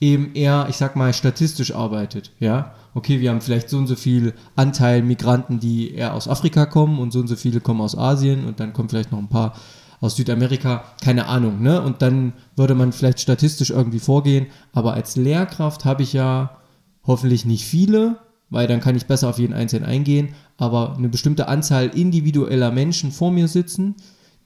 eben 0.00 0.34
eher, 0.34 0.66
ich 0.68 0.76
sag 0.76 0.94
mal, 0.96 1.12
statistisch 1.12 1.74
arbeitet, 1.74 2.30
ja. 2.38 2.74
Okay, 2.96 3.20
wir 3.20 3.30
haben 3.30 3.40
vielleicht 3.40 3.68
so 3.68 3.78
und 3.78 3.88
so 3.88 3.96
viel 3.96 4.34
Anteil 4.54 5.02
Migranten, 5.02 5.58
die 5.58 5.92
eher 5.92 6.14
aus 6.14 6.28
Afrika 6.28 6.64
kommen 6.64 7.00
und 7.00 7.12
so 7.12 7.18
und 7.18 7.26
so 7.26 7.34
viele 7.34 7.60
kommen 7.60 7.80
aus 7.80 7.98
Asien 7.98 8.44
und 8.44 8.60
dann 8.60 8.72
kommen 8.72 8.88
vielleicht 8.88 9.10
noch 9.10 9.18
ein 9.18 9.28
paar 9.28 9.54
aus 10.00 10.16
Südamerika, 10.16 10.84
keine 11.02 11.26
Ahnung, 11.26 11.62
ne? 11.62 11.80
Und 11.80 12.02
dann 12.02 12.32
würde 12.56 12.74
man 12.74 12.92
vielleicht 12.92 13.20
statistisch 13.20 13.70
irgendwie 13.70 14.00
vorgehen, 14.00 14.46
aber 14.72 14.94
als 14.94 15.16
Lehrkraft 15.16 15.84
habe 15.84 16.02
ich 16.02 16.12
ja 16.12 16.58
hoffentlich 17.06 17.44
nicht 17.44 17.64
viele, 17.64 18.18
weil 18.50 18.66
dann 18.66 18.80
kann 18.80 18.96
ich 18.96 19.06
besser 19.06 19.28
auf 19.28 19.38
jeden 19.38 19.54
Einzelnen 19.54 19.86
eingehen, 19.86 20.34
aber 20.58 20.96
eine 20.96 21.08
bestimmte 21.08 21.48
Anzahl 21.48 21.88
individueller 21.88 22.70
Menschen 22.70 23.12
vor 23.12 23.30
mir 23.30 23.48
sitzen, 23.48 23.96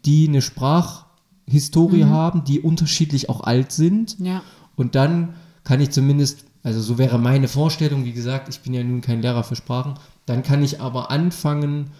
die 0.04 0.28
eine 0.28 0.42
Sprachhistorie 0.42 2.04
haben, 2.04 2.44
die 2.44 2.60
unterschiedlich 2.60 3.28
auch 3.28 3.42
alt 3.42 3.72
sind. 3.72 4.16
Ja. 4.18 4.42
Und 4.76 4.94
dann 4.94 5.34
kann 5.64 5.80
ich 5.80 5.90
zumindest, 5.90 6.44
also 6.62 6.80
so 6.80 6.98
wäre 6.98 7.18
meine 7.18 7.48
Vorstellung, 7.48 8.04
wie 8.04 8.12
gesagt, 8.12 8.48
ich 8.48 8.60
bin 8.60 8.72
ja 8.74 8.82
nun 8.82 9.00
kein 9.00 9.22
Lehrer 9.22 9.44
für 9.44 9.56
Sprachen, 9.56 9.94
dann 10.24 10.42
kann 10.42 10.62
ich 10.62 10.80
aber 10.80 11.10
anfangen, 11.10 11.90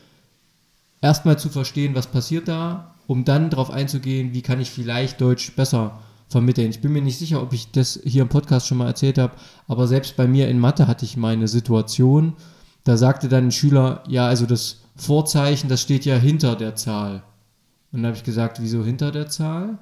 erstmal 1.01 1.39
zu 1.39 1.49
verstehen, 1.49 1.95
was 1.95 2.07
passiert 2.07 2.49
da, 2.49 2.95
um 3.09 3.25
dann 3.25 3.49
darauf 3.49 3.71
einzugehen, 3.71 4.35
wie 4.35 4.43
kann 4.43 4.61
ich 4.61 4.71
vielleicht 4.71 5.21
Deutsch 5.21 5.57
besser 5.57 5.99
vermitteln. 6.29 6.69
Ich 6.69 6.83
bin 6.83 6.93
mir 6.93 7.01
nicht 7.01 7.19
sicher, 7.19 7.43
ob 7.43 7.55
ich 7.55 7.71
das 7.73 7.99
hier 8.05 8.21
im 8.21 8.29
Podcast 8.29 8.69
schon 8.69 8.77
mal 8.77 8.87
erzählt 8.87 9.17
habe, 9.17 9.33
aber 9.67 9.89
selbst 9.89 10.15
bei 10.15 10.29
mir 10.29 10.49
in 10.49 10.61
Mathe 10.61 10.87
hatte 10.87 11.07
ich 11.07 11.17
meine 11.17 11.49
Situation, 11.49 12.35
da 12.85 12.99
sagte 12.99 13.29
dann 13.29 13.47
ein 13.47 13.51
Schüler, 13.51 14.05
ja, 14.09 14.27
also 14.27 14.45
das 14.45 14.83
Vorzeichen, 14.95 15.71
das 15.71 15.81
steht 15.81 16.05
ja 16.05 16.17
hinter 16.17 16.55
der 16.55 16.77
Zahl. 16.77 17.23
Und 17.93 18.03
dann 18.03 18.09
habe 18.09 18.17
ich 18.17 18.25
gesagt, 18.25 18.61
wieso 18.61 18.85
hinter 18.85 19.11
der 19.11 19.29
Zahl? 19.29 19.79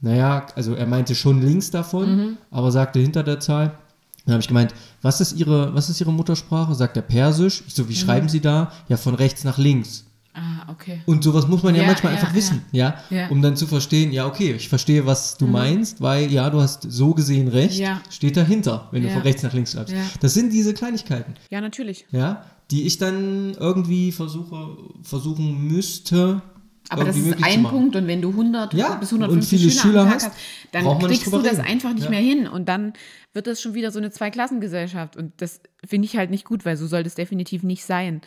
Naja, 0.00 0.46
also 0.54 0.74
er 0.74 0.86
meinte 0.86 1.16
schon 1.16 1.42
links 1.42 1.72
davon, 1.72 2.38
aber 2.52 2.70
sagte 2.70 3.00
hinter 3.00 3.24
der 3.24 3.40
Zahl. 3.40 3.76
Dann 4.24 4.34
habe 4.34 4.40
ich 4.40 4.48
gemeint, 4.48 4.72
was 5.02 5.20
ist 5.20 5.32
Ihre, 5.32 5.74
was 5.74 5.90
ist 5.90 6.00
Ihre 6.00 6.12
Muttersprache? 6.12 6.76
Sagt 6.76 6.96
er 6.96 7.02
Persisch. 7.02 7.64
Ich 7.66 7.74
so, 7.74 7.88
wie 7.88 7.96
schreiben 7.96 8.28
Sie 8.28 8.40
da? 8.40 8.70
Ja, 8.88 8.96
von 8.96 9.16
rechts 9.16 9.42
nach 9.42 9.58
links. 9.58 10.04
Ah, 10.32 10.70
okay. 10.70 11.00
Und 11.06 11.24
sowas 11.24 11.48
muss 11.48 11.62
man 11.64 11.74
ja, 11.74 11.82
Ja, 11.82 11.88
manchmal 11.88 12.12
ja, 12.14 12.20
einfach 12.20 12.34
wissen, 12.34 12.62
ja? 12.70 13.02
Ja. 13.10 13.28
Um 13.30 13.42
dann 13.42 13.56
zu 13.56 13.66
verstehen, 13.66 14.12
ja, 14.12 14.26
okay, 14.26 14.52
ich 14.52 14.68
verstehe, 14.68 15.04
was 15.04 15.36
du 15.36 15.46
meinst, 15.48 16.00
weil 16.00 16.30
ja, 16.30 16.48
du 16.50 16.60
hast 16.60 16.82
so 16.88 17.14
gesehen 17.14 17.48
recht, 17.48 17.78
Ja. 17.80 18.00
steht 18.10 18.36
dahinter, 18.36 18.88
wenn 18.92 19.02
du 19.02 19.10
von 19.10 19.22
rechts 19.22 19.42
nach 19.42 19.52
links 19.52 19.72
schreibst. 19.72 19.94
Das 20.20 20.32
sind 20.34 20.52
diese 20.52 20.72
Kleinigkeiten, 20.72 21.34
Ja, 21.50 21.60
natürlich. 21.60 22.06
ja, 22.12 22.44
die 22.70 22.86
ich 22.86 22.98
dann 22.98 23.54
irgendwie 23.58 24.12
versuche, 24.12 24.76
versuchen 25.02 25.66
müsste. 25.66 26.40
Aber 26.88 27.04
das 27.04 27.16
ist 27.16 27.42
ein. 27.44 27.62
Punkt 27.64 27.94
und 27.94 28.06
wenn 28.08 28.20
du 28.22 28.30
100 28.30 28.74
Ja, 28.74 28.94
bis 28.94 29.12
und 29.12 29.22
150 29.22 29.60
viele 29.60 29.70
Schüler, 29.72 29.82
Schüler 30.02 30.10
hast, 30.10 30.26
hast, 30.26 30.36
dann 30.72 30.98
kriegst 30.98 31.26
du 31.26 31.38
das 31.42 31.52
reden. 31.58 31.60
einfach 31.60 31.92
nicht 31.92 32.04
Ja. 32.04 32.10
mehr 32.10 32.20
hin 32.20 32.48
und 32.48 32.68
dann 32.68 32.94
wird 33.32 33.46
das 33.46 33.60
schon 33.60 33.74
wieder 33.74 33.92
so 33.92 33.98
eine 34.00 34.10
Zweiklassengesellschaft 34.10 35.16
und 35.16 35.32
das 35.36 35.60
finde 35.86 36.06
ich 36.06 36.16
halt 36.16 36.30
nicht 36.30 36.44
gut, 36.44 36.64
weil 36.64 36.76
so 36.76 36.86
soll 36.88 37.04
das 37.04 37.14
definitiv 37.14 37.62
nicht 37.62 37.84
sein. 37.84 38.22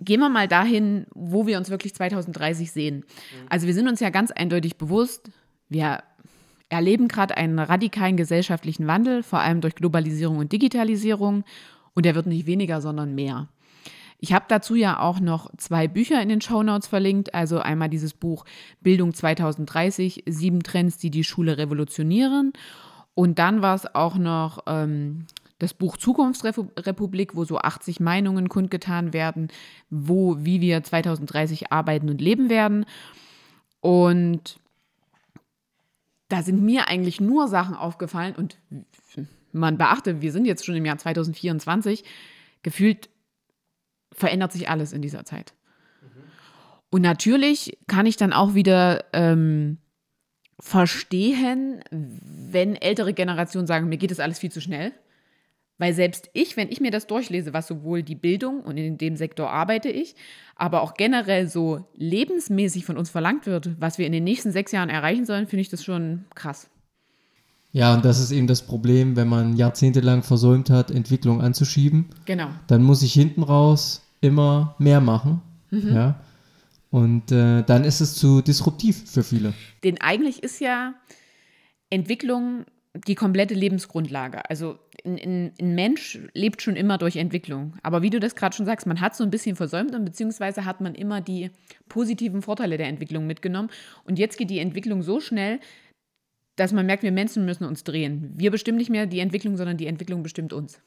Gehen 0.00 0.20
wir 0.20 0.28
mal 0.28 0.48
dahin, 0.48 1.06
wo 1.14 1.46
wir 1.46 1.58
uns 1.58 1.70
wirklich 1.70 1.94
2030 1.94 2.72
sehen. 2.72 3.04
Also 3.48 3.66
wir 3.66 3.74
sind 3.74 3.88
uns 3.88 4.00
ja 4.00 4.10
ganz 4.10 4.30
eindeutig 4.30 4.76
bewusst, 4.76 5.30
wir 5.68 6.02
erleben 6.70 7.08
gerade 7.08 7.36
einen 7.36 7.58
radikalen 7.58 8.16
gesellschaftlichen 8.16 8.86
Wandel, 8.86 9.22
vor 9.22 9.40
allem 9.40 9.60
durch 9.60 9.74
Globalisierung 9.74 10.38
und 10.38 10.52
Digitalisierung 10.52 11.44
und 11.94 12.06
der 12.06 12.14
wird 12.14 12.26
nicht 12.26 12.46
weniger, 12.46 12.80
sondern 12.80 13.14
mehr. 13.14 13.48
Ich 14.18 14.32
habe 14.32 14.44
dazu 14.48 14.74
ja 14.74 15.00
auch 15.00 15.18
noch 15.18 15.50
zwei 15.56 15.88
Bücher 15.88 16.20
in 16.22 16.28
den 16.28 16.42
Shownotes 16.42 16.86
verlinkt. 16.86 17.34
Also 17.34 17.58
einmal 17.58 17.88
dieses 17.88 18.12
Buch 18.12 18.44
Bildung 18.80 19.14
2030, 19.14 20.24
sieben 20.26 20.62
Trends, 20.62 20.98
die 20.98 21.10
die 21.10 21.24
Schule 21.24 21.56
revolutionieren. 21.56 22.52
Und 23.14 23.38
dann 23.38 23.62
war 23.62 23.74
es 23.74 23.94
auch 23.94 24.16
noch 24.16 24.64
ähm, 24.66 25.26
das 25.60 25.74
Buch 25.74 25.96
Zukunftsrepublik, 25.96 27.36
wo 27.36 27.44
so 27.44 27.58
80 27.58 28.00
Meinungen 28.00 28.48
kundgetan 28.48 29.12
werden, 29.12 29.48
wo, 29.90 30.36
wie 30.40 30.60
wir 30.60 30.82
2030 30.82 31.70
arbeiten 31.70 32.08
und 32.08 32.20
leben 32.20 32.48
werden. 32.48 32.86
Und 33.80 34.58
da 36.28 36.42
sind 36.42 36.62
mir 36.62 36.88
eigentlich 36.88 37.20
nur 37.20 37.46
Sachen 37.46 37.76
aufgefallen 37.76 38.34
und 38.34 38.56
man 39.52 39.78
beachte, 39.78 40.22
wir 40.22 40.32
sind 40.32 40.46
jetzt 40.46 40.64
schon 40.64 40.76
im 40.76 40.84
Jahr 40.84 40.98
2024, 40.98 42.04
gefühlt 42.62 43.10
verändert 44.12 44.52
sich 44.52 44.68
alles 44.68 44.92
in 44.92 45.02
dieser 45.02 45.24
Zeit. 45.24 45.54
Und 46.90 47.02
natürlich 47.02 47.78
kann 47.86 48.06
ich 48.06 48.16
dann 48.16 48.32
auch 48.32 48.54
wieder 48.54 49.04
ähm, 49.12 49.78
verstehen, 50.58 51.82
wenn 51.90 52.76
ältere 52.76 53.12
Generationen 53.12 53.66
sagen, 53.66 53.88
mir 53.88 53.98
geht 53.98 54.10
das 54.10 54.20
alles 54.20 54.38
viel 54.38 54.50
zu 54.50 54.60
schnell. 54.60 54.92
Weil 55.80 55.94
selbst 55.94 56.28
ich, 56.34 56.58
wenn 56.58 56.70
ich 56.70 56.78
mir 56.82 56.90
das 56.90 57.06
durchlese, 57.06 57.54
was 57.54 57.66
sowohl 57.66 58.02
die 58.02 58.14
Bildung 58.14 58.60
und 58.60 58.76
in 58.76 58.98
dem 58.98 59.16
Sektor 59.16 59.48
arbeite 59.48 59.88
ich, 59.88 60.14
aber 60.54 60.82
auch 60.82 60.92
generell 60.92 61.48
so 61.48 61.86
lebensmäßig 61.96 62.84
von 62.84 62.98
uns 62.98 63.08
verlangt 63.08 63.46
wird, 63.46 63.80
was 63.80 63.96
wir 63.96 64.04
in 64.04 64.12
den 64.12 64.24
nächsten 64.24 64.52
sechs 64.52 64.72
Jahren 64.72 64.90
erreichen 64.90 65.24
sollen, 65.24 65.46
finde 65.46 65.62
ich 65.62 65.70
das 65.70 65.82
schon 65.82 66.26
krass. 66.34 66.68
Ja, 67.72 67.94
und 67.94 68.04
das 68.04 68.20
ist 68.20 68.30
eben 68.30 68.46
das 68.46 68.60
Problem, 68.60 69.16
wenn 69.16 69.28
man 69.28 69.56
jahrzehntelang 69.56 70.22
versäumt 70.22 70.68
hat, 70.68 70.90
Entwicklung 70.90 71.40
anzuschieben, 71.40 72.10
Genau. 72.26 72.48
dann 72.66 72.82
muss 72.82 73.02
ich 73.02 73.14
hinten 73.14 73.42
raus 73.42 74.02
immer 74.20 74.74
mehr 74.78 75.00
machen. 75.00 75.40
Mhm. 75.70 75.94
Ja. 75.94 76.20
Und 76.90 77.32
äh, 77.32 77.62
dann 77.62 77.84
ist 77.84 78.02
es 78.02 78.16
zu 78.16 78.42
disruptiv 78.42 79.10
für 79.10 79.22
viele. 79.22 79.54
Denn 79.82 79.98
eigentlich 80.02 80.42
ist 80.42 80.60
ja 80.60 80.92
Entwicklung 81.88 82.66
die 83.06 83.14
komplette 83.14 83.54
Lebensgrundlage. 83.54 84.48
Also 84.50 84.78
ein, 85.04 85.52
ein, 85.58 85.74
Mensch 85.74 86.18
lebt 86.34 86.62
schon 86.62 86.76
immer 86.76 86.98
durch 86.98 87.16
Entwicklung. 87.16 87.74
Aber 87.82 88.02
wie 88.02 88.10
du 88.10 88.20
das 88.20 88.34
gerade 88.34 88.54
schon 88.54 88.66
sagst, 88.66 88.86
man 88.86 89.00
hat 89.00 89.16
so 89.16 89.24
ein 89.24 89.30
bisschen 89.30 89.56
versäumt 89.56 89.94
und 89.94 90.04
beziehungsweise 90.04 90.64
hat 90.64 90.80
man 90.80 90.94
immer 90.94 91.20
die 91.20 91.50
positiven 91.88 92.42
Vorteile 92.42 92.76
der 92.76 92.88
Entwicklung 92.88 93.26
mitgenommen. 93.26 93.70
Und 94.04 94.18
jetzt 94.18 94.38
geht 94.38 94.50
die 94.50 94.58
Entwicklung 94.58 95.02
so 95.02 95.20
schnell, 95.20 95.60
dass 96.56 96.72
man 96.72 96.86
merkt, 96.86 97.02
wir 97.02 97.12
Menschen 97.12 97.44
müssen 97.44 97.64
uns 97.64 97.84
drehen. 97.84 98.32
Wir 98.36 98.50
bestimmen 98.50 98.78
nicht 98.78 98.90
mehr 98.90 99.06
die 99.06 99.20
Entwicklung, 99.20 99.56
sondern 99.56 99.76
die 99.76 99.86
Entwicklung 99.86 100.22
bestimmt 100.22 100.52
uns. 100.52 100.80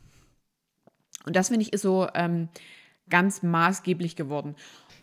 Und 1.26 1.36
das, 1.36 1.48
finde 1.48 1.64
ich, 1.64 1.74
ist 1.74 1.82
so 1.82 2.08
ähm, 2.14 2.50
ganz 3.10 3.44
maßgeblich 3.44 4.16
geworden. 4.16 4.56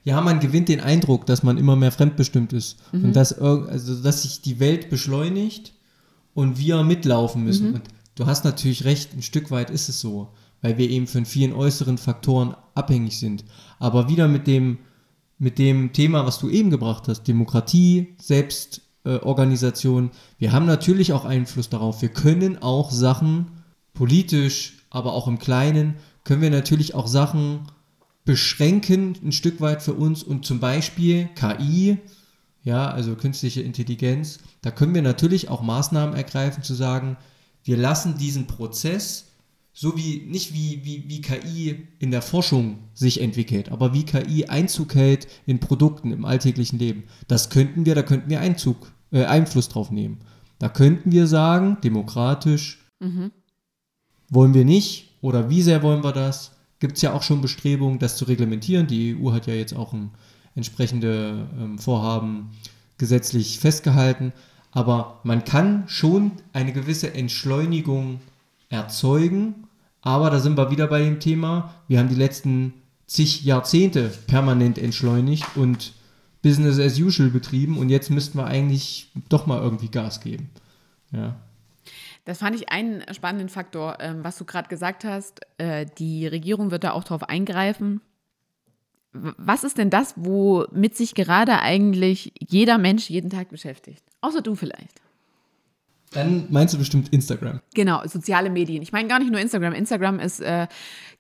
Ja, 0.04 0.20
man 0.20 0.40
gewinnt 0.40 0.68
den 0.68 0.80
Eindruck, 0.80 1.26
dass 1.26 1.42
man 1.42 1.58
immer 1.58 1.76
mehr 1.76 1.92
fremdbestimmt 1.92 2.52
ist. 2.52 2.78
Mhm. 2.92 3.06
Und 3.06 3.16
dass, 3.16 3.38
also, 3.38 4.02
dass 4.02 4.22
sich 4.22 4.42
die 4.42 4.60
Welt 4.60 4.90
beschleunigt 4.90 5.74
und 6.34 6.58
wir 6.58 6.82
mitlaufen 6.84 7.44
müssen. 7.44 7.68
Mhm. 7.68 7.74
Und 7.74 7.82
du 8.14 8.26
hast 8.26 8.44
natürlich 8.44 8.84
recht, 8.84 9.14
ein 9.14 9.22
Stück 9.22 9.50
weit 9.50 9.70
ist 9.70 9.88
es 9.88 10.00
so, 10.00 10.28
weil 10.62 10.78
wir 10.78 10.88
eben 10.90 11.06
von 11.06 11.24
vielen 11.24 11.52
äußeren 11.52 11.98
Faktoren 11.98 12.54
abhängig 12.74 13.18
sind. 13.18 13.44
Aber 13.78 14.08
wieder 14.08 14.28
mit 14.28 14.46
dem, 14.46 14.78
mit 15.38 15.58
dem 15.58 15.92
Thema, 15.92 16.26
was 16.26 16.38
du 16.38 16.48
eben 16.50 16.70
gebracht 16.70 17.08
hast, 17.08 17.24
Demokratie, 17.24 18.14
Selbstorganisation, 18.20 20.10
wir 20.38 20.52
haben 20.52 20.66
natürlich 20.66 21.12
auch 21.12 21.24
Einfluss 21.24 21.68
darauf. 21.68 22.02
Wir 22.02 22.10
können 22.10 22.62
auch 22.62 22.90
Sachen 22.90 23.50
politisch, 23.94 24.84
aber 24.90 25.14
auch 25.14 25.28
im 25.28 25.38
Kleinen, 25.38 25.96
können 26.24 26.42
wir 26.42 26.50
natürlich 26.50 26.94
auch 26.94 27.06
Sachen 27.06 27.60
beschränken 28.24 29.16
ein 29.24 29.32
Stück 29.32 29.60
weit 29.60 29.82
für 29.82 29.94
uns 29.94 30.22
und 30.22 30.44
zum 30.44 30.60
Beispiel 30.60 31.28
KI, 31.34 31.98
ja, 32.62 32.90
also 32.90 33.14
künstliche 33.14 33.62
Intelligenz, 33.62 34.38
da 34.62 34.70
können 34.70 34.94
wir 34.94 35.02
natürlich 35.02 35.48
auch 35.48 35.62
Maßnahmen 35.62 36.14
ergreifen, 36.14 36.62
zu 36.62 36.74
sagen, 36.74 37.16
wir 37.70 37.76
lassen 37.76 38.18
diesen 38.18 38.48
Prozess, 38.48 39.28
so 39.72 39.96
wie, 39.96 40.26
nicht 40.26 40.52
wie, 40.52 40.80
wie, 40.82 41.04
wie 41.06 41.20
KI 41.20 41.86
in 42.00 42.10
der 42.10 42.20
Forschung 42.20 42.80
sich 42.94 43.20
entwickelt, 43.20 43.70
aber 43.70 43.94
wie 43.94 44.04
KI 44.04 44.46
Einzug 44.46 44.96
hält 44.96 45.28
in 45.46 45.60
Produkten 45.60 46.10
im 46.10 46.24
alltäglichen 46.24 46.80
Leben. 46.80 47.04
Das 47.28 47.48
könnten 47.48 47.86
wir, 47.86 47.94
da 47.94 48.02
könnten 48.02 48.28
wir 48.28 48.40
Einzug, 48.40 48.90
äh, 49.12 49.24
Einfluss 49.24 49.68
drauf 49.68 49.92
nehmen. 49.92 50.18
Da 50.58 50.68
könnten 50.68 51.12
wir 51.12 51.28
sagen, 51.28 51.76
demokratisch, 51.84 52.84
wollen 54.30 54.52
wir 54.52 54.64
nicht 54.64 55.10
oder 55.20 55.48
wie 55.48 55.62
sehr 55.62 55.84
wollen 55.84 56.02
wir 56.02 56.12
das? 56.12 56.56
Gibt 56.80 56.96
es 56.96 57.02
ja 57.02 57.12
auch 57.12 57.22
schon 57.22 57.40
Bestrebungen, 57.40 58.00
das 58.00 58.16
zu 58.16 58.24
reglementieren. 58.24 58.88
Die 58.88 59.16
EU 59.16 59.30
hat 59.30 59.46
ja 59.46 59.54
jetzt 59.54 59.76
auch 59.76 59.92
ein 59.92 60.10
entsprechende 60.56 61.46
ähm, 61.56 61.78
Vorhaben 61.78 62.50
gesetzlich 62.98 63.60
festgehalten. 63.60 64.32
Aber 64.72 65.20
man 65.24 65.44
kann 65.44 65.84
schon 65.88 66.32
eine 66.52 66.72
gewisse 66.72 67.14
Entschleunigung 67.14 68.20
erzeugen. 68.68 69.66
Aber 70.02 70.30
da 70.30 70.38
sind 70.38 70.56
wir 70.56 70.70
wieder 70.70 70.86
bei 70.86 71.00
dem 71.00 71.20
Thema. 71.20 71.74
Wir 71.88 71.98
haben 71.98 72.08
die 72.08 72.14
letzten 72.14 72.74
zig 73.06 73.44
Jahrzehnte 73.44 74.08
permanent 74.26 74.78
entschleunigt 74.78 75.56
und 75.56 75.92
Business 76.42 76.78
as 76.78 76.98
usual 76.98 77.28
betrieben 77.28 77.76
und 77.76 77.90
jetzt 77.90 78.08
müssten 78.10 78.38
wir 78.38 78.46
eigentlich 78.46 79.10
doch 79.28 79.46
mal 79.46 79.60
irgendwie 79.60 79.88
Gas 79.88 80.20
geben. 80.20 80.48
Ja. 81.12 81.36
Das 82.24 82.38
fand 82.38 82.54
ich 82.54 82.70
einen 82.70 83.02
spannenden 83.12 83.48
Faktor, 83.48 83.98
ähm, 84.00 84.22
was 84.22 84.38
du 84.38 84.44
gerade 84.44 84.68
gesagt 84.68 85.04
hast. 85.04 85.40
Äh, 85.58 85.86
die 85.98 86.26
Regierung 86.26 86.70
wird 86.70 86.84
da 86.84 86.92
auch 86.92 87.04
drauf 87.04 87.24
eingreifen. 87.24 88.00
Was 89.12 89.64
ist 89.64 89.78
denn 89.78 89.90
das, 89.90 90.14
womit 90.16 90.96
sich 90.96 91.14
gerade 91.14 91.60
eigentlich 91.60 92.32
jeder 92.38 92.78
Mensch 92.78 93.10
jeden 93.10 93.30
Tag 93.30 93.48
beschäftigt? 93.48 94.04
Außer 94.20 94.40
du 94.40 94.54
vielleicht. 94.54 95.00
Dann 96.12 96.46
meinst 96.50 96.74
du 96.74 96.78
bestimmt 96.78 97.12
Instagram. 97.12 97.60
Genau, 97.74 98.02
soziale 98.06 98.50
Medien. 98.50 98.82
Ich 98.82 98.92
meine 98.92 99.08
gar 99.08 99.20
nicht 99.20 99.30
nur 99.30 99.40
Instagram. 99.40 99.74
Instagram 99.74 100.18
ist 100.18 100.40
äh, 100.40 100.66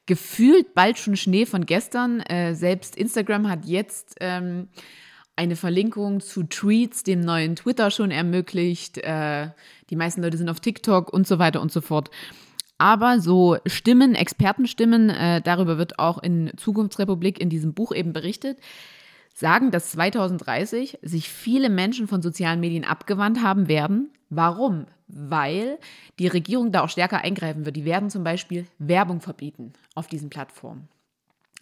gefühlt 0.06 0.74
bald 0.74 0.98
schon 0.98 1.16
Schnee 1.16 1.46
von 1.46 1.66
gestern. 1.66 2.20
Äh, 2.20 2.54
selbst 2.54 2.96
Instagram 2.96 3.48
hat 3.48 3.66
jetzt 3.66 4.16
ähm, 4.20 4.68
eine 5.36 5.56
Verlinkung 5.56 6.20
zu 6.20 6.42
Tweets, 6.42 7.04
dem 7.04 7.20
neuen 7.20 7.56
Twitter 7.56 7.90
schon 7.90 8.10
ermöglicht. 8.10 8.98
Äh, 8.98 9.50
die 9.90 9.96
meisten 9.96 10.22
Leute 10.22 10.36
sind 10.36 10.48
auf 10.48 10.60
TikTok 10.60 11.12
und 11.12 11.26
so 11.26 11.38
weiter 11.38 11.60
und 11.60 11.70
so 11.70 11.80
fort. 11.80 12.10
Aber 12.80 13.20
so 13.20 13.58
Stimmen, 13.66 14.14
Expertenstimmen, 14.14 15.10
äh, 15.10 15.42
darüber 15.42 15.76
wird 15.76 15.98
auch 15.98 16.16
in 16.16 16.50
Zukunftsrepublik 16.56 17.38
in 17.38 17.50
diesem 17.50 17.74
Buch 17.74 17.92
eben 17.92 18.14
berichtet, 18.14 18.56
sagen, 19.34 19.70
dass 19.70 19.90
2030 19.90 20.98
sich 21.02 21.28
viele 21.28 21.68
Menschen 21.68 22.08
von 22.08 22.22
sozialen 22.22 22.58
Medien 22.58 22.86
abgewandt 22.86 23.42
haben 23.42 23.68
werden. 23.68 24.08
Warum? 24.30 24.86
Weil 25.08 25.78
die 26.18 26.26
Regierung 26.26 26.72
da 26.72 26.80
auch 26.80 26.88
stärker 26.88 27.18
eingreifen 27.18 27.66
wird. 27.66 27.76
Die 27.76 27.84
werden 27.84 28.08
zum 28.08 28.24
Beispiel 28.24 28.66
Werbung 28.78 29.20
verbieten 29.20 29.74
auf 29.94 30.06
diesen 30.06 30.30
Plattformen. 30.30 30.88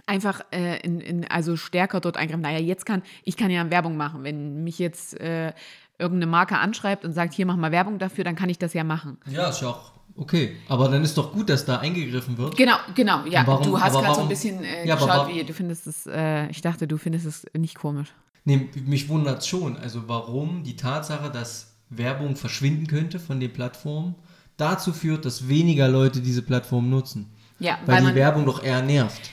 Einfach 0.07 0.43
äh, 0.53 0.79
in, 0.83 1.01
in, 1.01 1.29
also 1.29 1.57
stärker 1.57 1.99
dort 1.99 2.17
eingreifen. 2.17 2.43
Naja, 2.43 2.61
jetzt 2.61 2.87
kann, 2.87 3.03
ich 3.25 3.37
kann 3.37 3.51
ja 3.51 3.69
Werbung 3.73 3.97
machen. 3.97 4.23
Wenn 4.23 4.63
mich 4.63 4.79
jetzt 4.79 5.19
äh, 5.19 5.53
irgendeine 5.99 6.31
Marke 6.31 6.59
anschreibt 6.59 7.05
und 7.05 7.13
sagt, 7.13 7.35
hier 7.35 7.45
mach 7.45 7.57
mal 7.57 7.73
Werbung 7.73 7.99
dafür, 7.99 8.23
dann 8.23 8.37
kann 8.37 8.51
ich 8.51 8.59
das 8.61 8.73
ja 8.73 8.85
machen. 8.85 9.19
Ja, 9.27 9.49
ist 9.49 9.63
ja 9.63 9.71
auch 9.71 9.98
okay. 10.19 10.57
Aber 10.69 10.89
dann 10.89 11.03
ist 11.05 11.17
doch 11.17 11.33
gut, 11.33 11.49
dass 11.49 11.65
da 11.65 11.79
eingegriffen 11.79 12.37
wird. 12.39 12.57
Genau, 12.57 12.77
genau, 12.95 13.25
ja. 13.27 13.47
Warum- 13.47 13.65
du 13.67 13.81
hast 13.81 13.93
gerade 13.95 14.15
so 14.15 14.21
ein 14.23 14.29
bisschen 14.29 14.63
äh, 14.65 14.87
Ja, 14.87 14.95
geschaut, 14.95 15.09
warum- 15.09 15.35
wie 15.35 15.45
du 15.45 15.53
findest 15.55 15.87
es, 15.87 16.07
äh, 16.07 16.49
ich 16.51 16.61
dachte, 16.61 16.87
du 16.87 16.99
findest 16.99 17.27
es 17.27 17.47
nicht 17.57 17.77
komisch. 17.77 18.09
Nee, 18.45 18.69
mich 18.87 19.09
wundert 19.09 19.45
schon. 19.47 19.77
Also 19.77 20.09
warum 20.09 20.63
die 20.63 20.77
Tatsache, 20.77 21.31
dass 21.31 21.75
Werbung 21.91 22.37
verschwinden 22.37 22.87
könnte 22.87 23.19
von 23.19 23.41
den 23.41 23.53
Plattformen, 23.53 24.15
dazu 24.57 24.93
führt, 24.93 25.25
dass 25.25 25.49
weniger 25.49 25.89
Leute 25.89 26.21
diese 26.21 26.43
Plattform 26.43 26.91
nutzen. 26.91 27.31
Ja, 27.59 27.79
Weil, 27.87 27.95
weil 27.97 28.01
die 28.01 28.07
man- 28.09 28.15
Werbung 28.15 28.47
doch 28.47 28.63
eher 28.63 28.83
nervt. 28.83 29.31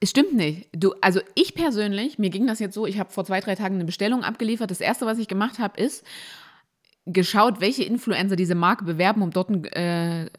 Es 0.00 0.10
stimmt 0.10 0.34
nicht. 0.34 0.68
Du, 0.72 0.94
also 1.00 1.20
ich 1.34 1.54
persönlich, 1.56 2.18
mir 2.18 2.30
ging 2.30 2.46
das 2.46 2.60
jetzt 2.60 2.74
so, 2.74 2.86
ich 2.86 2.98
habe 3.00 3.10
vor 3.10 3.24
zwei, 3.24 3.40
drei 3.40 3.56
Tagen 3.56 3.74
eine 3.76 3.84
Bestellung 3.84 4.22
abgeliefert. 4.22 4.70
Das 4.70 4.80
erste, 4.80 5.06
was 5.06 5.18
ich 5.18 5.26
gemacht 5.26 5.58
habe, 5.58 5.80
ist 5.80 6.04
geschaut, 7.12 7.60
welche 7.60 7.84
Influencer 7.84 8.36
diese 8.36 8.54
Marke 8.54 8.84
bewerben, 8.84 9.22
um 9.22 9.30
dort 9.30 9.48
einen 9.48 9.64
äh, 9.64 10.30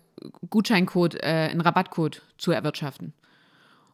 Gutscheincode, 0.49 1.15
äh, 1.15 1.49
einen 1.51 1.61
Rabattcode 1.61 2.21
zu 2.37 2.51
erwirtschaften. 2.51 3.13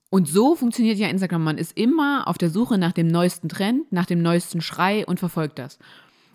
Und 0.09 0.27
so 0.27 0.55
funktioniert 0.55 0.97
ja 0.97 1.07
Instagram. 1.07 1.43
Man 1.43 1.57
ist 1.57 1.77
immer 1.77 2.27
auf 2.27 2.37
der 2.37 2.49
Suche 2.49 2.77
nach 2.77 2.93
dem 2.93 3.07
neuesten 3.07 3.49
Trend, 3.49 3.91
nach 3.91 4.05
dem 4.05 4.21
neuesten 4.21 4.61
Schrei 4.61 5.05
und 5.05 5.19
verfolgt 5.19 5.59
das. 5.59 5.79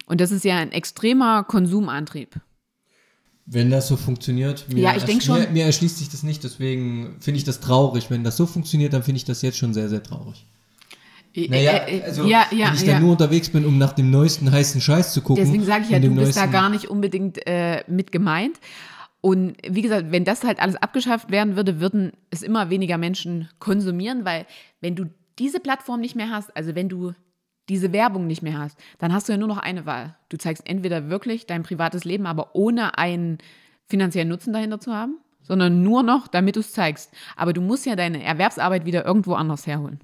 Und 0.07 0.21
das 0.21 0.33
ist 0.33 0.45
ja 0.45 0.57
ein 0.57 0.73
extremer 0.73 1.45
Konsumantrieb. 1.45 2.41
Wenn 3.47 3.71
das 3.71 3.89
so 3.89 3.97
funktioniert, 3.97 4.67
mir, 4.69 4.81
Ja, 4.81 4.97
ich 4.97 5.05
denk 5.05 5.23
schon. 5.23 5.41
Mir, 5.41 5.49
mir 5.51 5.65
erschließt 5.65 5.99
sich 5.99 6.09
das 6.09 6.23
nicht, 6.23 6.45
deswegen 6.45 7.17
finde 7.21 7.39
ich 7.39 7.45
das 7.45 7.61
traurig. 7.61 8.11
Wenn 8.11 8.23
das 8.23 8.37
so 8.37 8.47
funktioniert, 8.47 8.93
dann 8.93 9.03
finde 9.03 9.17
ich 9.17 9.25
das 9.25 9.43
jetzt 9.43 9.59
schon 9.59 9.75
sehr, 9.75 9.89
sehr 9.89 10.03
traurig. 10.03 10.47
Naja, 11.35 11.73
Äh, 11.87 11.99
äh, 11.99 12.03
also 12.03 12.27
ja, 12.27 12.47
ja, 12.51 12.69
wenn 12.69 12.75
ich 12.75 12.83
ja. 12.83 12.95
dann 12.95 13.03
nur 13.03 13.13
unterwegs 13.13 13.51
bin, 13.51 13.65
um 13.65 13.79
nach 13.79 13.93
dem 13.93 14.11
neuesten 14.11 14.51
heißen 14.51 14.81
Scheiß 14.81 15.13
zu 15.13 15.23
gucken. 15.23 15.45
Deswegen 15.45 15.65
sage 15.65 15.85
ich 15.85 15.91
ja, 15.91 15.99
du 15.99 16.15
bist 16.15 16.37
da 16.37 16.47
gar 16.47 16.69
nicht 16.69 16.89
unbedingt 16.89 17.47
äh, 17.47 17.85
mit 17.87 18.13
gemeint. 18.13 18.59
Und 19.21 19.57
wie 19.69 19.83
gesagt, 19.83 20.13
wenn 20.13 20.25
das 20.25 20.45
halt 20.45 20.61
alles 20.61 20.77
abgeschafft 20.77 21.31
werden 21.31 21.57
würde, 21.57 21.81
würden 21.81 22.13
es 22.31 22.43
immer 22.43 22.71
weniger 22.71 22.97
Menschen 22.97 23.49
konsumieren, 23.59 24.25
weil 24.25 24.47
wenn 24.81 24.97
du 24.97 25.07
diese 25.39 25.61
Plattform 25.61 26.01
nicht 26.01 26.17
mehr 26.17 26.31
hast, 26.31 26.57
also 26.57 26.75
wenn 26.75 26.89
du 26.89 27.13
diese 27.69 27.93
Werbung 27.93 28.27
nicht 28.27 28.43
mehr 28.43 28.59
hast, 28.59 28.79
dann 28.99 29.13
hast 29.13 29.29
du 29.29 29.33
ja 29.33 29.39
nur 29.39 29.49
noch 29.49 29.59
eine 29.59 29.87
Wahl. 29.87 30.17
Du 30.29 30.39
zeigst 30.39 30.69
entweder 30.69 31.09
wirklich 31.09 31.47
dein 31.47 31.63
privates 31.63 32.05
Leben, 32.05 32.27
aber 32.27 32.55
ohne 32.55 32.99
einen 32.99 33.39
finanziellen 33.89 34.29
Nutzen 34.29 34.53
dahinter 34.53 34.81
zu 34.81 34.93
haben, 34.93 35.19
sondern 35.43 35.83
nur 35.83 36.03
noch, 36.03 36.27
damit 36.27 36.57
du 36.57 36.61
es 36.61 36.73
zeigst. 36.73 37.13
Aber 37.37 37.53
du 37.53 37.61
musst 37.61 37.87
ja 37.87 37.97
deine 37.97 38.23
Erwerbsarbeit 38.23 38.87
wieder 38.87 39.05
irgendwo 39.05 39.35
anders 39.35 39.67
herholen. 39.67 40.01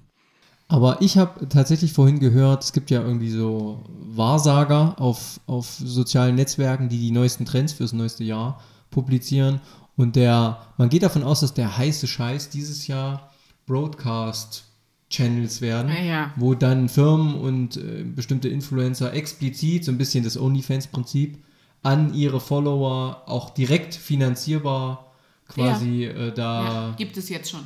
Aber 0.69 1.01
ich 1.01 1.17
habe 1.17 1.47
tatsächlich 1.47 1.93
vorhin 1.93 2.19
gehört, 2.19 2.63
es 2.63 2.73
gibt 2.73 2.89
ja 2.91 3.01
irgendwie 3.01 3.29
so 3.29 3.83
Wahrsager 3.87 4.99
auf, 4.99 5.39
auf 5.47 5.65
sozialen 5.79 6.35
Netzwerken, 6.35 6.89
die 6.89 6.97
die 6.99 7.11
neuesten 7.11 7.45
Trends 7.45 7.71
fürs 7.73 7.93
neueste 7.93 8.23
Jahr 8.25 8.59
publizieren. 8.89 9.61
Und 9.95 10.15
der, 10.17 10.59
man 10.77 10.89
geht 10.89 11.03
davon 11.03 11.23
aus, 11.23 11.39
dass 11.39 11.53
der 11.53 11.77
heiße 11.77 12.05
Scheiß 12.07 12.49
dieses 12.49 12.87
Jahr 12.87 13.31
Broadcast-Channels 13.65 15.61
werden, 15.61 15.91
Ah, 15.91 16.01
ja. 16.03 16.31
wo 16.35 16.53
dann 16.53 16.89
Firmen 16.89 17.35
und 17.35 17.77
äh, 17.77 18.03
bestimmte 18.03 18.49
Influencer 18.49 19.13
explizit 19.13 19.85
so 19.85 19.91
ein 19.91 19.97
bisschen 19.97 20.23
das 20.23 20.37
OnlyFans-Prinzip 20.37 21.37
an 21.83 22.13
ihre 22.13 22.39
Follower 22.39 23.23
auch 23.25 23.51
direkt 23.51 23.95
finanzierbar 23.95 25.11
quasi 25.47 26.05
äh, 26.05 26.33
da. 26.33 26.93
gibt 26.97 27.15
es 27.17 27.29
jetzt 27.29 27.49
schon. 27.51 27.61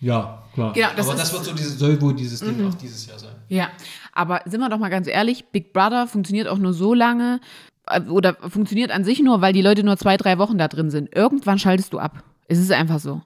Ja, 0.00 0.42
klar. 0.54 0.72
Genau, 0.72 0.88
das 0.96 1.08
Aber 1.08 1.18
das 1.18 1.32
wird 1.32 1.44
so 1.44 1.52
dieses, 1.54 1.78
soll 1.78 2.00
wohl 2.00 2.14
dieses 2.14 2.40
Ding 2.40 2.68
auch 2.68 2.74
dieses 2.74 3.06
Jahr 3.06 3.18
sein. 3.18 3.34
Ja, 3.48 3.70
aber 4.12 4.42
sind 4.44 4.60
wir 4.60 4.68
doch 4.68 4.78
mal 4.78 4.90
ganz 4.90 5.08
ehrlich, 5.08 5.46
Big 5.46 5.72
Brother 5.72 6.06
funktioniert 6.06 6.48
auch 6.48 6.58
nur 6.58 6.74
so 6.74 6.92
lange 6.92 7.40
äh, 7.86 8.00
oder 8.02 8.34
funktioniert 8.34 8.90
an 8.90 9.04
sich 9.04 9.20
nur, 9.20 9.40
weil 9.40 9.52
die 9.52 9.62
Leute 9.62 9.84
nur 9.84 9.96
zwei, 9.96 10.16
drei 10.16 10.38
Wochen 10.38 10.58
da 10.58 10.68
drin 10.68 10.90
sind. 10.90 11.14
Irgendwann 11.14 11.58
schaltest 11.58 11.92
du 11.92 11.98
ab. 11.98 12.22
Es 12.48 12.58
ist 12.58 12.72
einfach 12.72 13.00
so. 13.00 13.22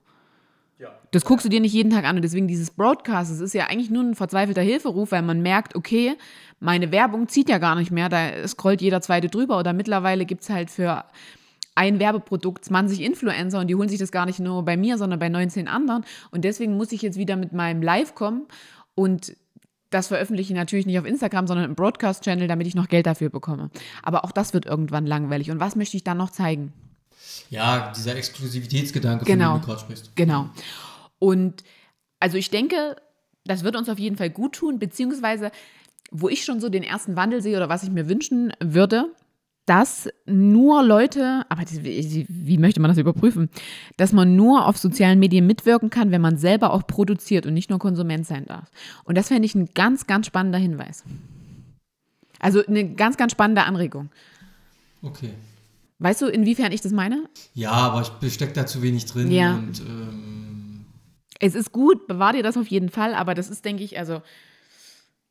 Das 1.11 1.25
guckst 1.25 1.45
du 1.45 1.49
dir 1.49 1.59
nicht 1.59 1.73
jeden 1.73 1.89
Tag 1.89 2.05
an 2.05 2.15
und 2.15 2.21
deswegen 2.21 2.47
dieses 2.47 2.71
Broadcast, 2.71 3.31
es 3.31 3.41
ist 3.41 3.53
ja 3.53 3.67
eigentlich 3.67 3.89
nur 3.89 4.01
ein 4.01 4.15
verzweifelter 4.15 4.61
Hilferuf, 4.61 5.11
weil 5.11 5.21
man 5.21 5.41
merkt, 5.41 5.75
okay, 5.75 6.15
meine 6.61 6.91
Werbung 6.91 7.27
zieht 7.27 7.49
ja 7.49 7.57
gar 7.57 7.75
nicht 7.75 7.91
mehr, 7.91 8.07
da 8.07 8.47
scrollt 8.47 8.81
jeder 8.81 9.01
zweite 9.01 9.27
drüber 9.27 9.59
oder 9.59 9.73
mittlerweile 9.73 10.25
gibt 10.25 10.43
es 10.43 10.49
halt 10.49 10.71
für 10.71 11.03
ein 11.75 11.99
Werbeprodukt 11.99 12.65
20 12.65 13.01
Influencer 13.01 13.59
und 13.59 13.67
die 13.67 13.75
holen 13.75 13.89
sich 13.89 13.99
das 13.99 14.11
gar 14.11 14.25
nicht 14.25 14.39
nur 14.39 14.63
bei 14.63 14.77
mir, 14.77 14.97
sondern 14.97 15.19
bei 15.19 15.29
19 15.29 15.67
anderen 15.67 16.05
und 16.31 16.43
deswegen 16.43 16.75
muss 16.77 16.91
ich 16.91 17.01
jetzt 17.01 17.17
wieder 17.17 17.35
mit 17.35 17.53
meinem 17.53 17.81
Live 17.81 18.15
kommen 18.15 18.47
und 18.95 19.35
das 19.89 20.07
veröffentliche 20.07 20.53
ich 20.53 20.57
natürlich 20.57 20.85
nicht 20.85 20.97
auf 20.99 21.05
Instagram, 21.05 21.47
sondern 21.47 21.65
im 21.65 21.75
Broadcast-Channel, 21.75 22.47
damit 22.47 22.65
ich 22.65 22.75
noch 22.75 22.87
Geld 22.87 23.05
dafür 23.05 23.29
bekomme. 23.29 23.69
Aber 24.03 24.23
auch 24.23 24.31
das 24.31 24.53
wird 24.53 24.65
irgendwann 24.65 25.05
langweilig. 25.05 25.51
Und 25.51 25.59
was 25.59 25.75
möchte 25.75 25.97
ich 25.97 26.05
dann 26.05 26.17
noch 26.17 26.29
zeigen? 26.29 26.71
Ja, 27.49 27.91
dieser 27.91 28.15
Exklusivitätsgedanke, 28.15 29.25
Genau. 29.25 29.51
von 29.51 29.55
dem 29.55 29.61
du 29.61 29.67
gerade 29.67 29.79
sprichst. 29.81 30.15
Genau. 30.15 30.49
Und 31.19 31.63
also 32.21 32.37
ich 32.37 32.49
denke, 32.49 32.95
das 33.43 33.63
wird 33.63 33.75
uns 33.75 33.89
auf 33.89 33.99
jeden 33.99 34.15
Fall 34.15 34.29
gut 34.29 34.53
tun, 34.53 34.79
beziehungsweise 34.79 35.51
wo 36.09 36.29
ich 36.29 36.45
schon 36.45 36.61
so 36.61 36.69
den 36.69 36.83
ersten 36.83 37.17
Wandel 37.17 37.41
sehe 37.41 37.57
oder 37.57 37.67
was 37.67 37.83
ich 37.83 37.89
mir 37.89 38.07
wünschen 38.07 38.53
würde, 38.59 39.13
dass 39.65 40.09
nur 40.25 40.83
Leute, 40.83 41.45
aber 41.49 41.63
wie 41.69 42.57
möchte 42.57 42.81
man 42.81 42.89
das 42.89 42.97
überprüfen, 42.97 43.49
dass 43.97 44.11
man 44.11 44.35
nur 44.35 44.65
auf 44.65 44.77
sozialen 44.77 45.19
Medien 45.19 45.45
mitwirken 45.47 45.89
kann, 45.89 46.11
wenn 46.11 46.21
man 46.21 46.37
selber 46.37 46.73
auch 46.73 46.85
produziert 46.87 47.45
und 47.45 47.53
nicht 47.53 47.69
nur 47.69 47.79
Konsument 47.79 48.25
sein 48.25 48.45
darf. 48.45 48.69
Und 49.03 49.17
das 49.17 49.27
fände 49.27 49.45
ich 49.45 49.55
ein 49.55 49.69
ganz, 49.73 50.07
ganz 50.07 50.25
spannender 50.25 50.57
Hinweis. 50.59 51.03
Also 52.39 52.65
eine 52.65 52.95
ganz, 52.95 53.17
ganz 53.17 53.31
spannende 53.33 53.63
Anregung. 53.63 54.09
Okay. 55.03 55.33
Weißt 55.99 56.21
du, 56.23 56.25
inwiefern 56.25 56.71
ich 56.71 56.81
das 56.81 56.91
meine? 56.91 57.29
Ja, 57.53 57.71
aber 57.71 58.09
ich 58.21 58.33
stecke 58.33 58.53
da 58.53 58.65
zu 58.65 58.81
wenig 58.81 59.05
drin 59.05 59.31
Ja. 59.31 59.55
und 59.55 59.79
ähm, 59.81 60.85
Es 61.39 61.53
ist 61.53 61.71
gut, 61.71 62.07
bewahr 62.07 62.33
dir 62.33 62.41
das 62.43 62.57
auf 62.57 62.67
jeden 62.67 62.89
Fall, 62.89 63.13
aber 63.13 63.35
das 63.35 63.49
ist, 63.49 63.63
denke 63.63 63.83
ich, 63.83 63.99
also 63.99 64.21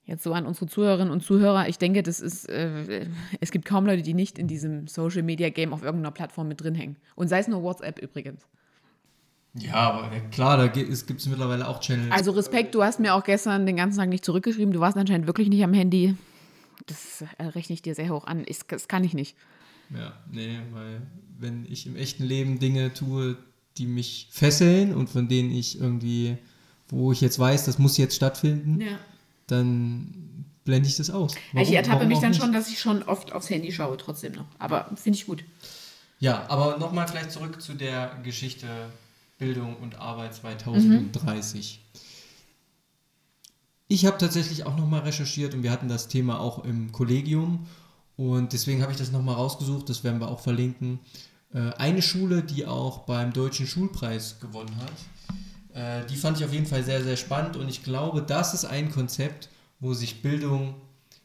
jetzt 0.05 0.23
so 0.25 0.33
an 0.33 0.47
unsere 0.47 0.67
Zuhörerinnen 0.67 1.13
und 1.13 1.23
Zuhörer, 1.23 1.69
ich 1.69 1.79
denke, 1.79 2.03
das 2.03 2.21
ist, 2.21 2.49
äh, 2.49 3.07
es 3.41 3.51
gibt 3.51 3.65
kaum 3.65 3.87
Leute, 3.87 4.03
die 4.03 4.15
nicht 4.15 4.39
in 4.39 4.49
diesem 4.49 4.89
Social 4.89 5.23
Media 5.23 5.51
Game 5.51 5.73
auf 5.73 5.83
irgendeiner 5.83 6.11
Plattform 6.11 6.49
mit 6.49 6.61
drin 6.61 6.75
hängen. 6.75 6.97
Und 7.15 7.29
sei 7.29 7.39
es 7.39 7.49
nur 7.49 7.63
WhatsApp 7.63 8.01
übrigens. 8.01 8.43
ja, 9.55 9.75
aber 9.75 10.11
klar, 10.31 10.57
da 10.57 10.67
gibt 10.67 10.91
es 10.91 11.27
mittlerweile 11.27 11.69
auch 11.69 11.81
Channels. 11.81 12.13
Also 12.13 12.33
Respekt, 12.33 12.75
du 12.75 12.83
hast 12.83 13.01
mir 13.01 13.15
auch 13.15 13.25
gestern 13.25 13.67
den 13.67 13.77
ganzen 13.77 13.99
Tag 13.99 14.09
nicht 14.09 14.25
zurückgeschrieben, 14.25 14.73
du 14.73 14.81
warst 14.81 14.97
anscheinend 14.97 15.27
wirklich 15.27 15.49
nicht 15.49 15.63
am 15.63 15.75
Handy. 15.75 16.17
Das 16.87 17.23
äh, 17.39 17.45
rechne 17.45 17.75
ich 17.75 17.83
dir 17.83 17.95
sehr 17.95 18.09
hoch 18.09 18.25
an. 18.25 18.43
Ich, 18.47 18.61
das 18.67 18.89
kann 18.89 19.05
ich 19.05 19.15
nicht. 19.15 19.37
Ja, 19.95 20.13
nee, 20.31 20.59
weil 20.73 21.03
wenn 21.39 21.67
ich 21.69 21.87
im 21.87 21.97
echten 21.97 22.25
Leben 22.25 22.59
Dinge 22.59 22.93
tue, 22.95 23.37
die 23.77 23.87
mich 23.87 24.29
fesseln 24.31 24.95
und 24.95 25.09
von 25.11 25.29
denen 25.29 25.51
ich 25.51 25.81
irgendwie, 25.81 26.39
wo 26.89 27.13
ich 27.13 27.21
jetzt 27.21 27.39
weiß, 27.39 27.65
das 27.65 27.79
muss 27.79 27.97
jetzt 27.97 28.17
stattfinden, 28.17 28.81
Ja. 28.81 28.99
Dann 29.51 30.45
blende 30.65 30.89
ich 30.89 30.97
das 30.97 31.11
aus. 31.11 31.35
ich 31.35 31.41
Warum- 31.55 31.73
ertappe 31.75 31.95
warum 31.97 32.09
mich 32.09 32.19
dann 32.21 32.31
nicht? 32.31 32.41
schon, 32.41 32.53
dass 32.53 32.69
ich 32.69 32.79
schon 32.81 33.03
oft 33.05 33.33
aufs 33.33 33.51
Handy 33.51 33.73
schaue, 33.73 33.97
trotzdem 33.97 34.33
noch. 34.33 34.47
Aber 34.59 34.91
finde 34.97 35.19
ich 35.19 35.27
gut. 35.27 35.45
Ja, 36.19 36.45
aber 36.49 36.77
nochmal 36.79 37.09
vielleicht 37.09 37.33
zurück 37.33 37.61
zu 37.63 37.75
der 37.75 38.17
Geschichte 38.23 38.67
Bildung 39.39 39.77
und 39.77 39.95
Arbeit 39.99 40.35
2030. 40.35 41.81
Ich 43.89 44.07
habe 44.07 44.19
tatsächlich 44.19 44.65
auch 44.67 44.77
nochmal 44.77 45.01
recherchiert 45.01 45.55
und 45.55 45.63
wir 45.63 45.71
hatten 45.73 45.89
das 45.89 46.09
Thema 46.09 46.39
auch 46.39 46.65
im 46.65 46.93
Kollegium 46.93 47.67
und 48.17 48.53
deswegen 48.53 48.83
habe 48.83 48.93
ich 48.93 48.99
das 48.99 49.11
nochmal 49.11 49.35
rausgesucht, 49.35 49.89
das 49.89 50.05
werden 50.05 50.21
wir 50.21 50.29
auch 50.29 50.41
verlinken. 50.41 51.01
Äh, 51.53 51.71
Eine 51.79 52.03
Schule, 52.03 52.43
die 52.43 52.67
auch 52.67 52.99
beim 53.01 53.33
Deutschen 53.33 53.67
Schulpreis 53.67 54.39
gewonnen 54.41 54.77
hat, 54.77 54.93
äh, 55.81 56.05
die 56.07 56.17
fand 56.17 56.39
ich 56.39 56.45
auf 56.45 56.53
jeden 56.53 56.67
Fall 56.67 56.83
sehr, 56.83 57.03
sehr 57.03 57.17
spannend 57.17 57.57
und 57.57 57.69
ich 57.69 57.83
glaube, 57.83 58.23
das 58.23 58.55
ist 58.55 58.65
ein 58.65 58.91
Konzept, 58.91 59.49
wo 59.79 59.95
sich 59.95 60.23
Bildung 60.23 60.75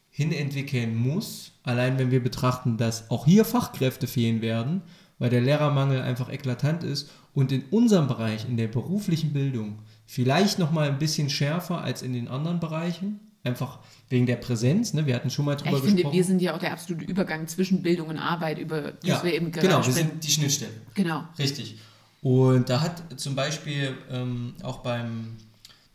hinentwickeln 0.08 0.96
muss. 0.96 1.52
Allein 1.62 1.98
wenn 1.98 2.10
wir 2.10 2.22
betrachten, 2.22 2.78
dass 2.78 3.10
auch 3.10 3.26
hier 3.26 3.44
Fachkräfte 3.44 4.06
fehlen 4.06 4.40
werden, 4.40 4.82
weil 5.18 5.30
der 5.30 5.42
Lehrermangel 5.42 6.00
einfach 6.00 6.30
eklatant 6.30 6.84
ist 6.84 7.10
und 7.34 7.52
in 7.52 7.64
unserem 7.70 8.06
Bereich, 8.06 8.46
in 8.48 8.56
der 8.56 8.68
beruflichen 8.68 9.32
Bildung, 9.32 9.80
vielleicht 10.06 10.58
nochmal 10.58 10.88
ein 10.88 10.98
bisschen 10.98 11.28
schärfer 11.28 11.82
als 11.82 12.02
in 12.02 12.14
den 12.14 12.28
anderen 12.28 12.60
Bereichen. 12.60 13.20
Einfach 13.44 13.78
wegen 14.08 14.26
der 14.26 14.36
Präsenz. 14.36 14.92
Ne? 14.92 15.06
Wir 15.06 15.14
hatten 15.14 15.30
schon 15.30 15.44
mal 15.44 15.54
drüber 15.54 15.76
ich 15.76 15.82
finde, 15.82 15.96
gesprochen. 15.96 16.16
wir 16.16 16.24
sind 16.24 16.42
ja 16.42 16.54
auch 16.54 16.58
der 16.58 16.72
absolute 16.72 17.04
Übergang 17.04 17.46
zwischen 17.46 17.80
Bildung 17.80 18.08
und 18.08 18.18
Arbeit, 18.18 18.58
über 18.58 18.92
das 18.92 19.04
ja, 19.04 19.22
wir 19.22 19.34
eben 19.34 19.52
gerade 19.52 19.68
genau, 19.68 19.86
wir 19.86 19.92
sind 19.92 20.24
die 20.24 20.30
Schnittstelle. 20.30 20.72
Genau. 20.94 21.22
Richtig. 21.38 21.78
Und 22.26 22.70
da 22.70 22.80
hat 22.80 23.20
zum 23.20 23.36
Beispiel 23.36 23.94
ähm, 24.10 24.54
auch 24.64 24.78
beim 24.78 25.36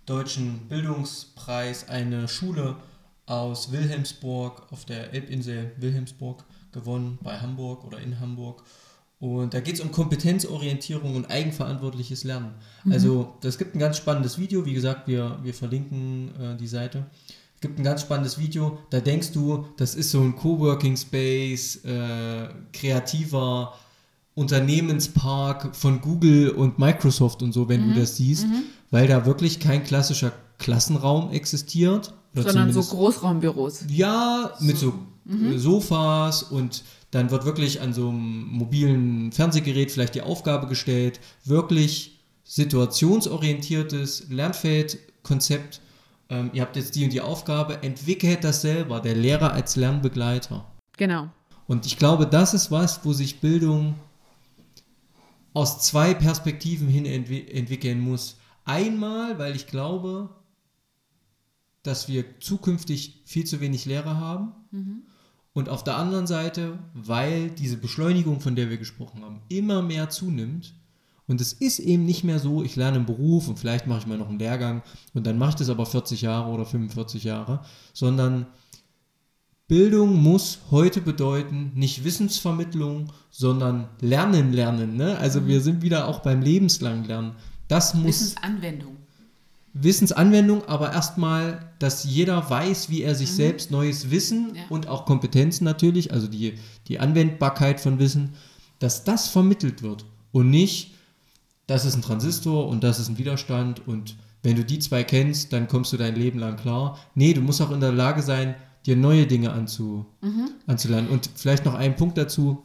Deutschen 0.05 0.59
Bildungspreis 0.69 1.89
eine 1.89 2.29
Schule 2.29 2.77
aus 3.25 3.73
Wilhelmsburg 3.73 4.65
auf 4.71 4.85
der 4.85 5.13
Elbinsel 5.13 5.73
Wilhelmsburg 5.75 6.45
gewonnen, 6.71 7.19
bei 7.21 7.37
Hamburg 7.37 7.83
oder 7.83 7.99
in 7.99 8.21
Hamburg. 8.21 8.63
Und 9.19 9.53
da 9.53 9.59
geht 9.59 9.75
es 9.75 9.81
um 9.81 9.91
Kompetenzorientierung 9.91 11.17
und 11.17 11.29
eigenverantwortliches 11.29 12.23
Lernen. 12.23 12.53
Also, 12.89 13.35
das 13.41 13.57
gibt 13.57 13.75
ein 13.75 13.79
ganz 13.79 13.97
spannendes 13.97 14.37
Video. 14.37 14.65
Wie 14.65 14.73
gesagt, 14.73 15.09
wir, 15.09 15.37
wir 15.43 15.53
verlinken 15.53 16.31
äh, 16.39 16.55
die 16.55 16.67
Seite. 16.67 17.07
Es 17.55 17.59
gibt 17.59 17.77
ein 17.77 17.83
ganz 17.83 17.99
spannendes 17.99 18.37
Video. 18.37 18.79
Da 18.89 19.01
denkst 19.01 19.33
du, 19.33 19.65
das 19.75 19.95
ist 19.95 20.11
so 20.11 20.21
ein 20.21 20.37
Coworking 20.37 20.95
Space, 20.95 21.83
äh, 21.83 22.47
kreativer 22.71 23.73
Unternehmenspark 24.33 25.75
von 25.75 26.01
Google 26.01 26.51
und 26.51 26.79
Microsoft 26.79 27.43
und 27.43 27.51
so, 27.51 27.67
wenn 27.67 27.89
du 27.89 27.99
das 27.99 28.17
siehst, 28.17 28.45
weil 28.89 29.07
da 29.07 29.25
wirklich 29.25 29.59
kein 29.59 29.83
klassischer 29.83 30.31
Klassenraum 30.57 31.31
existiert. 31.31 32.13
Sondern 32.33 32.71
so 32.71 32.81
Großraumbüros. 32.81 33.85
ja, 33.89 34.53
mit 34.61 34.77
so 34.77 34.93
äh, 35.27 35.57
Sofas 35.57 36.43
und 36.43 36.83
dann 37.11 37.29
wird 37.29 37.43
wirklich 37.43 37.81
an 37.81 37.93
so 37.93 38.07
einem 38.07 38.47
mobilen 38.47 39.33
Fernsehgerät 39.33 39.91
vielleicht 39.91 40.15
die 40.15 40.21
Aufgabe 40.21 40.67
gestellt, 40.67 41.19
wirklich 41.43 42.19
situationsorientiertes 42.45 44.29
Lernfeldkonzept. 44.29 45.81
Ähm, 46.29 46.51
ihr 46.53 46.61
habt 46.61 46.77
jetzt 46.77 46.95
die 46.95 47.03
und 47.03 47.11
die 47.11 47.19
Aufgabe, 47.19 47.83
entwickelt 47.83 48.45
das 48.45 48.61
selber, 48.61 49.01
der 49.01 49.15
Lehrer 49.15 49.51
als 49.51 49.75
Lernbegleiter. 49.75 50.65
Genau. 50.95 51.29
Und 51.67 51.85
ich 51.85 51.97
glaube, 51.97 52.27
das 52.27 52.53
ist 52.53 52.71
was, 52.71 53.01
wo 53.03 53.11
sich 53.11 53.41
Bildung 53.41 53.95
aus 55.53 55.81
zwei 55.81 56.13
Perspektiven 56.13 56.87
hin 56.87 57.05
entwi 57.05 57.47
entwickeln 57.49 57.99
muss. 57.99 58.37
Einmal, 58.65 59.37
weil 59.39 59.55
ich 59.55 59.67
glaube, 59.67 60.29
dass 61.83 62.07
wir 62.07 62.39
zukünftig 62.39 63.21
viel 63.25 63.45
zu 63.45 63.59
wenig 63.59 63.85
Lehrer 63.85 64.17
haben. 64.17 64.53
Und 65.53 65.67
auf 65.67 65.83
der 65.83 65.97
anderen 65.97 66.27
Seite, 66.27 66.79
weil 66.93 67.49
diese 67.49 67.77
Beschleunigung, 67.77 68.39
von 68.39 68.55
der 68.55 68.69
wir 68.69 68.77
gesprochen 68.77 69.23
haben, 69.23 69.41
immer 69.49 69.81
mehr 69.81 70.09
zunimmt. 70.09 70.73
Und 71.27 71.41
es 71.41 71.53
ist 71.53 71.79
eben 71.79 72.05
nicht 72.05 72.23
mehr 72.23 72.39
so, 72.39 72.63
ich 72.63 72.75
lerne 72.75 72.97
einen 72.97 73.05
Beruf 73.05 73.47
und 73.47 73.57
vielleicht 73.57 73.87
mache 73.87 73.99
ich 73.99 74.07
mal 74.07 74.17
noch 74.17 74.29
einen 74.29 74.39
Lehrgang 74.39 74.83
und 75.13 75.25
dann 75.25 75.37
mache 75.37 75.51
ich 75.51 75.55
das 75.55 75.69
aber 75.69 75.85
40 75.85 76.21
Jahre 76.21 76.51
oder 76.51 76.65
45 76.65 77.23
Jahre, 77.23 77.61
sondern 77.93 78.47
Bildung 79.71 80.21
muss 80.21 80.59
heute 80.69 80.99
bedeuten, 80.99 81.71
nicht 81.75 82.03
Wissensvermittlung, 82.03 83.07
sondern 83.29 83.87
Lernen, 84.01 84.51
Lernen. 84.51 84.97
Ne? 84.97 85.17
Also 85.17 85.47
wir 85.47 85.61
sind 85.61 85.81
wieder 85.81 86.09
auch 86.09 86.19
beim 86.19 86.41
lebenslangen 86.41 87.05
Lernen. 87.05 87.37
Das 87.69 87.93
muss 87.93 88.07
Wissensanwendung. 88.19 88.97
Wissensanwendung, 89.71 90.65
aber 90.65 90.91
erstmal, 90.91 91.71
dass 91.79 92.03
jeder 92.03 92.49
weiß, 92.49 92.89
wie 92.89 93.01
er 93.03 93.15
sich 93.15 93.31
selbst 93.31 93.71
neues 93.71 94.11
Wissen 94.11 94.55
Ja. 94.55 94.63
und 94.67 94.89
auch 94.89 95.05
Kompetenzen 95.05 95.63
natürlich, 95.63 96.11
also 96.11 96.27
die, 96.27 96.55
die 96.89 96.99
Anwendbarkeit 96.99 97.79
von 97.79 97.97
Wissen, 97.97 98.33
dass 98.79 99.05
das 99.05 99.29
vermittelt 99.29 99.83
wird 99.83 100.03
und 100.33 100.49
nicht, 100.49 100.95
das 101.67 101.85
ist 101.85 101.95
ein 101.95 102.01
Transistor 102.01 102.67
und 102.67 102.83
das 102.83 102.99
ist 102.99 103.07
ein 103.07 103.17
Widerstand 103.17 103.87
und 103.87 104.17
wenn 104.43 104.57
du 104.57 104.65
die 104.65 104.79
zwei 104.79 105.05
kennst, 105.05 105.53
dann 105.53 105.69
kommst 105.69 105.93
du 105.93 105.97
dein 105.97 106.15
Leben 106.15 106.39
lang 106.39 106.57
klar. 106.57 106.99
Nee, 107.15 107.33
du 107.33 107.39
musst 107.39 107.61
auch 107.61 107.71
in 107.71 107.79
der 107.79 107.93
Lage 107.93 108.21
sein, 108.21 108.55
dir 108.85 108.95
neue 108.95 109.27
Dinge 109.27 109.51
anzu, 109.51 110.05
anzulernen. 110.67 111.09
Und 111.09 111.29
vielleicht 111.35 111.65
noch 111.65 111.75
ein 111.75 111.95
Punkt 111.95 112.17
dazu. 112.17 112.63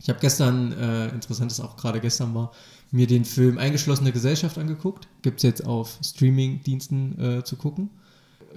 Ich 0.00 0.08
habe 0.08 0.18
gestern, 0.20 0.72
äh, 0.72 1.08
interessant 1.08 1.52
ist 1.52 1.60
auch 1.60 1.76
gerade 1.76 2.00
gestern 2.00 2.34
war, 2.34 2.52
mir 2.90 3.06
den 3.06 3.24
Film 3.24 3.58
Eingeschlossene 3.58 4.12
Gesellschaft 4.12 4.58
angeguckt. 4.58 5.08
Gibt 5.22 5.38
es 5.38 5.42
jetzt 5.44 5.64
auf 5.64 5.98
Streaming-Diensten 6.04 7.20
äh, 7.20 7.44
zu 7.44 7.56
gucken. 7.56 7.90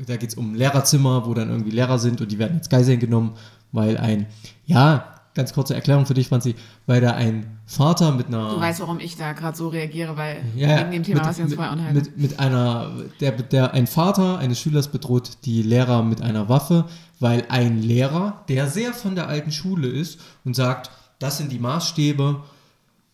Da 0.05 0.17
geht 0.17 0.29
es 0.29 0.35
um 0.35 0.55
Lehrerzimmer, 0.55 1.25
wo 1.25 1.33
dann 1.33 1.49
irgendwie 1.49 1.71
Lehrer 1.71 1.99
sind 1.99 2.19
und 2.19 2.31
die 2.31 2.37
werden 2.37 2.57
jetzt 2.57 2.69
Geiseln 2.69 2.99
genommen, 2.99 3.35
weil 3.71 3.97
ein, 3.97 4.25
ja, 4.65 5.14
ganz 5.35 5.53
kurze 5.53 5.75
Erklärung 5.75 6.05
für 6.05 6.13
dich, 6.13 6.29
Franzi, 6.29 6.55
weil 6.87 7.01
da 7.01 7.11
ein 7.11 7.45
Vater 7.65 8.11
mit 8.11 8.27
einer. 8.27 8.51
Du 8.51 8.59
weißt, 8.59 8.79
warum 8.79 8.99
ich 8.99 9.17
da 9.17 9.33
gerade 9.33 9.55
so 9.55 9.67
reagiere, 9.67 10.17
weil 10.17 10.37
Ja, 10.55 10.79
wegen 10.79 10.91
dem 10.91 11.03
Thema, 11.03 11.25
was 11.25 11.37
wir 11.37 11.45
uns 11.45 11.53
vorher 11.53 11.73
unterhalten. 11.73 11.97
mit, 11.97 12.17
mit 12.17 12.39
einer, 12.39 12.91
der, 13.19 13.31
der, 13.33 13.73
ein 13.73 13.85
Vater 13.85 14.39
eines 14.39 14.59
Schülers 14.59 14.87
bedroht 14.87 15.37
die 15.45 15.61
Lehrer 15.61 16.01
mit 16.03 16.21
einer 16.21 16.49
Waffe, 16.49 16.85
weil 17.19 17.45
ein 17.49 17.81
Lehrer, 17.81 18.43
der 18.47 18.67
sehr 18.67 18.93
von 18.93 19.15
der 19.15 19.27
alten 19.27 19.51
Schule 19.51 19.87
ist 19.87 20.19
und 20.45 20.55
sagt, 20.55 20.89
das 21.19 21.37
sind 21.37 21.51
die 21.51 21.59
Maßstäbe, 21.59 22.41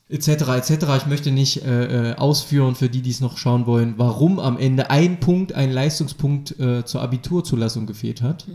etc., 0.10 0.28
etc., 0.30 0.86
ich 0.98 1.06
möchte 1.08 1.32
nicht 1.32 1.64
äh, 1.64 2.12
äh, 2.12 2.16
ausführen 2.16 2.76
für 2.76 2.90
die, 2.90 3.02
die 3.02 3.12
es 3.12 3.22
noch 3.22 3.38
schauen 3.38 3.66
wollen, 3.66 3.96
warum 3.98 4.40
am 4.40 4.58
Ende 4.58 4.92
ein 4.92 5.20
Punkt, 5.20 5.54
ein 5.54 5.72
Leistungspunkt 5.72 6.60
äh, 6.60 6.86
zur 6.86 7.02
Abiturzulassung 7.02 7.88
gefehlt 7.88 8.22
hat. 8.22 8.46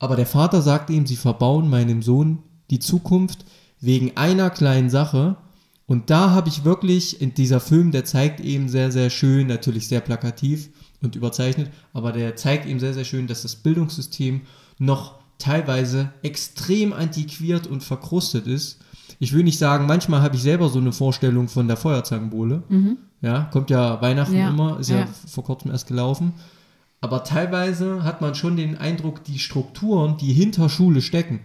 Aber 0.00 0.16
der 0.16 0.26
Vater 0.26 0.62
sagt 0.62 0.90
ihm, 0.90 1.06
sie 1.06 1.16
verbauen 1.16 1.70
meinem 1.70 2.02
Sohn 2.02 2.38
die 2.70 2.80
Zukunft 2.80 3.44
wegen 3.80 4.16
einer 4.16 4.50
kleinen 4.50 4.90
Sache. 4.90 5.36
Und 5.86 6.10
da 6.10 6.30
habe 6.30 6.48
ich 6.48 6.64
wirklich, 6.64 7.20
in 7.20 7.34
dieser 7.34 7.60
Film, 7.60 7.92
der 7.92 8.04
zeigt 8.04 8.40
eben 8.40 8.68
sehr, 8.68 8.90
sehr 8.90 9.10
schön, 9.10 9.46
natürlich 9.46 9.88
sehr 9.88 10.00
plakativ 10.00 10.70
und 11.02 11.16
überzeichnet, 11.16 11.70
aber 11.92 12.12
der 12.12 12.34
zeigt 12.36 12.66
eben 12.66 12.80
sehr, 12.80 12.94
sehr 12.94 13.04
schön, 13.04 13.26
dass 13.26 13.42
das 13.42 13.56
Bildungssystem 13.56 14.42
noch 14.78 15.18
teilweise 15.38 16.12
extrem 16.22 16.92
antiquiert 16.92 17.66
und 17.66 17.82
verkrustet 17.82 18.46
ist. 18.46 18.78
Ich 19.18 19.32
will 19.34 19.42
nicht 19.42 19.58
sagen, 19.58 19.86
manchmal 19.86 20.22
habe 20.22 20.36
ich 20.36 20.42
selber 20.42 20.68
so 20.68 20.78
eine 20.78 20.92
Vorstellung 20.92 21.48
von 21.48 21.66
der 21.68 21.76
Feuerzangenbowle. 21.76 22.62
Ja, 23.20 23.48
kommt 23.52 23.68
ja 23.68 24.00
Weihnachten 24.00 24.36
Ja, 24.36 24.48
immer, 24.48 24.78
ist 24.80 24.90
ja, 24.90 25.00
ja. 25.00 25.08
vor 25.26 25.44
kurzem 25.44 25.70
erst 25.70 25.88
gelaufen. 25.88 26.32
Aber 27.00 27.24
teilweise 27.24 28.04
hat 28.04 28.20
man 28.20 28.34
schon 28.34 28.56
den 28.56 28.76
Eindruck, 28.76 29.24
die 29.24 29.38
Strukturen, 29.38 30.16
die 30.18 30.32
hinter 30.32 30.68
Schule 30.68 31.00
stecken, 31.00 31.40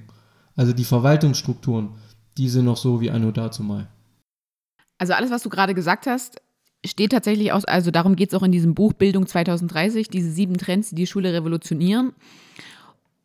also 0.56 0.74
die 0.74 0.84
Verwaltungsstrukturen, 0.84 1.96
die 2.38 2.50
sind 2.50 2.66
noch 2.66 2.78
so 2.78 3.00
wie 3.00 3.12
anno 3.12 3.32
dazu 3.32 3.64
mal. 3.64 3.88
Also 4.98 5.14
alles, 5.14 5.32
was 5.32 5.44
du 5.44 5.50
gerade 5.50 5.74
gesagt 5.74 6.08
hast, 6.08 6.42
steht 6.86 7.12
tatsächlich 7.12 7.52
aus, 7.52 7.66
also 7.66 7.92
darum 7.92 8.16
geht 8.16 8.30
es 8.30 8.36
auch 8.36 8.44
in 8.44 8.52
diesem 8.52 8.76
Buch 8.76 8.94
Bildung 8.94 9.28
2030, 9.28 10.10
diese 10.10 10.32
sieben 10.32 10.58
Trends, 10.58 10.90
die 10.90 10.96
die 10.96 11.08
Schule 11.08 11.34
revolutionieren. 11.34 12.14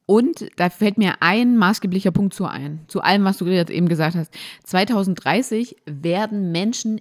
Und 0.07 0.49
da 0.57 0.71
fällt 0.71 0.99
mir 0.99 1.15
ein 1.21 1.57
maßgeblicher 1.57 2.11
Punkt 2.11 2.35
zu 2.35 2.45
ein, 2.45 2.81
zu 2.89 3.01
allem, 3.01 3.25
was 3.25 3.39
du 3.39 3.47
jetzt 3.47 3.71
eben 3.71 3.89
gesagt 3.89 4.17
hast. 4.17 4.33
2030 4.65 5.77
werden 5.87 6.51
Menschen 6.51 7.01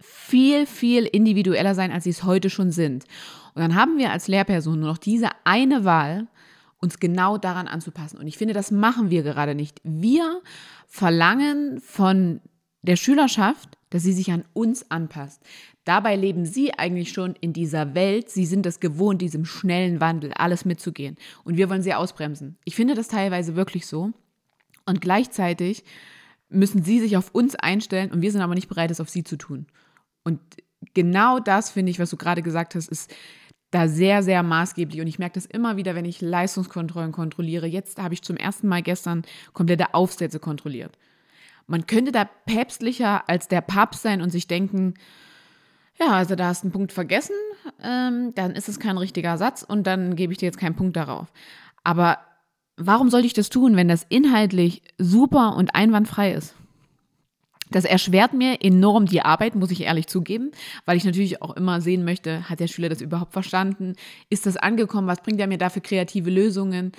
viel, 0.00 0.66
viel 0.66 1.04
individueller 1.04 1.74
sein, 1.74 1.92
als 1.92 2.04
sie 2.04 2.10
es 2.10 2.24
heute 2.24 2.48
schon 2.48 2.70
sind. 2.70 3.04
Und 3.56 3.62
dann 3.62 3.74
haben 3.74 3.96
wir 3.96 4.12
als 4.12 4.28
Lehrperson 4.28 4.78
nur 4.78 4.90
noch 4.90 4.98
diese 4.98 5.30
eine 5.44 5.86
Wahl, 5.86 6.26
uns 6.78 7.00
genau 7.00 7.38
daran 7.38 7.68
anzupassen. 7.68 8.18
Und 8.18 8.26
ich 8.26 8.36
finde, 8.36 8.52
das 8.52 8.70
machen 8.70 9.08
wir 9.08 9.22
gerade 9.22 9.54
nicht. 9.54 9.80
Wir 9.82 10.42
verlangen 10.86 11.80
von 11.80 12.42
der 12.82 12.96
Schülerschaft, 12.96 13.78
dass 13.88 14.02
sie 14.02 14.12
sich 14.12 14.30
an 14.30 14.44
uns 14.52 14.90
anpasst. 14.90 15.42
Dabei 15.84 16.16
leben 16.16 16.44
sie 16.44 16.74
eigentlich 16.74 17.12
schon 17.12 17.34
in 17.40 17.54
dieser 17.54 17.94
Welt. 17.94 18.28
Sie 18.28 18.44
sind 18.44 18.66
es 18.66 18.78
gewohnt, 18.78 19.22
diesem 19.22 19.46
schnellen 19.46 20.02
Wandel, 20.02 20.34
alles 20.34 20.66
mitzugehen. 20.66 21.16
Und 21.42 21.56
wir 21.56 21.70
wollen 21.70 21.82
sie 21.82 21.94
ausbremsen. 21.94 22.58
Ich 22.66 22.76
finde 22.76 22.94
das 22.94 23.08
teilweise 23.08 23.56
wirklich 23.56 23.86
so. 23.86 24.12
Und 24.84 25.00
gleichzeitig 25.00 25.82
müssen 26.50 26.84
sie 26.84 27.00
sich 27.00 27.16
auf 27.16 27.30
uns 27.34 27.54
einstellen 27.54 28.12
und 28.12 28.20
wir 28.20 28.30
sind 28.30 28.42
aber 28.42 28.54
nicht 28.54 28.68
bereit, 28.68 28.90
es 28.90 29.00
auf 29.00 29.08
sie 29.08 29.24
zu 29.24 29.38
tun. 29.38 29.66
Und 30.24 30.40
genau 30.92 31.38
das, 31.38 31.70
finde 31.70 31.90
ich, 31.90 31.98
was 31.98 32.10
du 32.10 32.18
gerade 32.18 32.42
gesagt 32.42 32.74
hast, 32.74 32.88
ist 32.88 33.14
da 33.76 33.88
sehr, 33.88 34.22
sehr 34.22 34.42
maßgeblich. 34.42 35.00
Und 35.00 35.06
ich 35.06 35.18
merke 35.18 35.34
das 35.34 35.46
immer 35.46 35.76
wieder, 35.76 35.94
wenn 35.94 36.04
ich 36.04 36.22
Leistungskontrollen 36.22 37.12
kontrolliere. 37.12 37.66
Jetzt 37.66 38.00
habe 38.00 38.14
ich 38.14 38.22
zum 38.22 38.36
ersten 38.36 38.68
Mal 38.68 38.82
gestern 38.82 39.22
komplette 39.52 39.92
Aufsätze 39.92 40.40
kontrolliert. 40.40 40.96
Man 41.66 41.86
könnte 41.86 42.12
da 42.12 42.24
päpstlicher 42.24 43.28
als 43.28 43.48
der 43.48 43.60
Papst 43.60 44.02
sein 44.02 44.22
und 44.22 44.30
sich 44.30 44.46
denken, 44.46 44.94
ja, 45.98 46.08
also 46.08 46.36
da 46.36 46.48
hast 46.48 46.62
du 46.62 46.66
einen 46.66 46.72
Punkt 46.72 46.92
vergessen, 46.92 47.34
ähm, 47.82 48.32
dann 48.34 48.52
ist 48.52 48.68
es 48.68 48.80
kein 48.80 48.98
richtiger 48.98 49.36
Satz 49.36 49.62
und 49.62 49.86
dann 49.86 50.16
gebe 50.16 50.32
ich 50.32 50.38
dir 50.38 50.46
jetzt 50.46 50.58
keinen 50.58 50.76
Punkt 50.76 50.96
darauf. 50.96 51.32
Aber 51.84 52.18
warum 52.76 53.10
sollte 53.10 53.26
ich 53.26 53.34
das 53.34 53.50
tun, 53.50 53.76
wenn 53.76 53.88
das 53.88 54.06
inhaltlich 54.08 54.82
super 54.98 55.56
und 55.56 55.74
einwandfrei 55.74 56.32
ist? 56.32 56.54
Das 57.70 57.84
erschwert 57.84 58.32
mir 58.32 58.62
enorm 58.62 59.06
die 59.06 59.22
Arbeit, 59.22 59.54
muss 59.54 59.70
ich 59.70 59.82
ehrlich 59.82 60.06
zugeben, 60.06 60.52
weil 60.84 60.96
ich 60.96 61.04
natürlich 61.04 61.42
auch 61.42 61.56
immer 61.56 61.80
sehen 61.80 62.04
möchte, 62.04 62.48
hat 62.48 62.60
der 62.60 62.68
Schüler 62.68 62.88
das 62.88 63.00
überhaupt 63.00 63.32
verstanden? 63.32 63.94
Ist 64.30 64.46
das 64.46 64.56
angekommen? 64.56 65.08
Was 65.08 65.22
bringt 65.22 65.40
er 65.40 65.48
mir 65.48 65.58
da 65.58 65.68
für 65.68 65.80
kreative 65.80 66.30
Lösungen? 66.30 66.92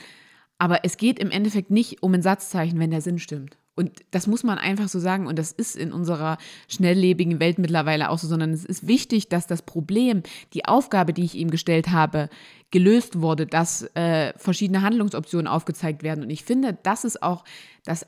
Aber 0.57 0.83
es 0.83 0.97
geht 0.97 1.19
im 1.19 1.31
Endeffekt 1.31 1.71
nicht 1.71 2.03
um 2.03 2.13
ein 2.13 2.21
Satzzeichen, 2.21 2.79
wenn 2.79 2.91
der 2.91 3.01
Sinn 3.01 3.19
stimmt. 3.19 3.57
Und 3.75 3.91
das 4.09 4.25
muss 4.25 4.43
man 4.43 4.57
einfach 4.57 4.89
so 4.89 4.97
sagen. 4.97 5.27
Und 5.27 5.37
das 5.37 5.51
ist 5.51 5.75
in 5.75 5.93
unserer 5.93 6.39
schnelllebigen 6.67 7.39
Welt 7.39 7.59
mittlerweile 7.59 8.09
auch 8.09 8.17
so, 8.17 8.27
sondern 8.27 8.51
es 8.51 8.65
ist 8.65 8.87
wichtig, 8.87 9.29
dass 9.29 9.45
das 9.45 9.61
Problem, 9.61 10.23
die 10.53 10.65
Aufgabe, 10.65 11.13
die 11.13 11.23
ich 11.23 11.35
ihm 11.35 11.51
gestellt 11.51 11.89
habe, 11.89 12.29
gelöst 12.71 13.21
wurde, 13.21 13.45
dass 13.45 13.83
äh, 13.95 14.33
verschiedene 14.35 14.81
Handlungsoptionen 14.81 15.47
aufgezeigt 15.47 16.01
werden. 16.01 16.23
Und 16.23 16.31
ich 16.31 16.43
finde, 16.43 16.75
das 16.81 17.03
ist 17.03 17.21
auch 17.21 17.43
das 17.85 18.07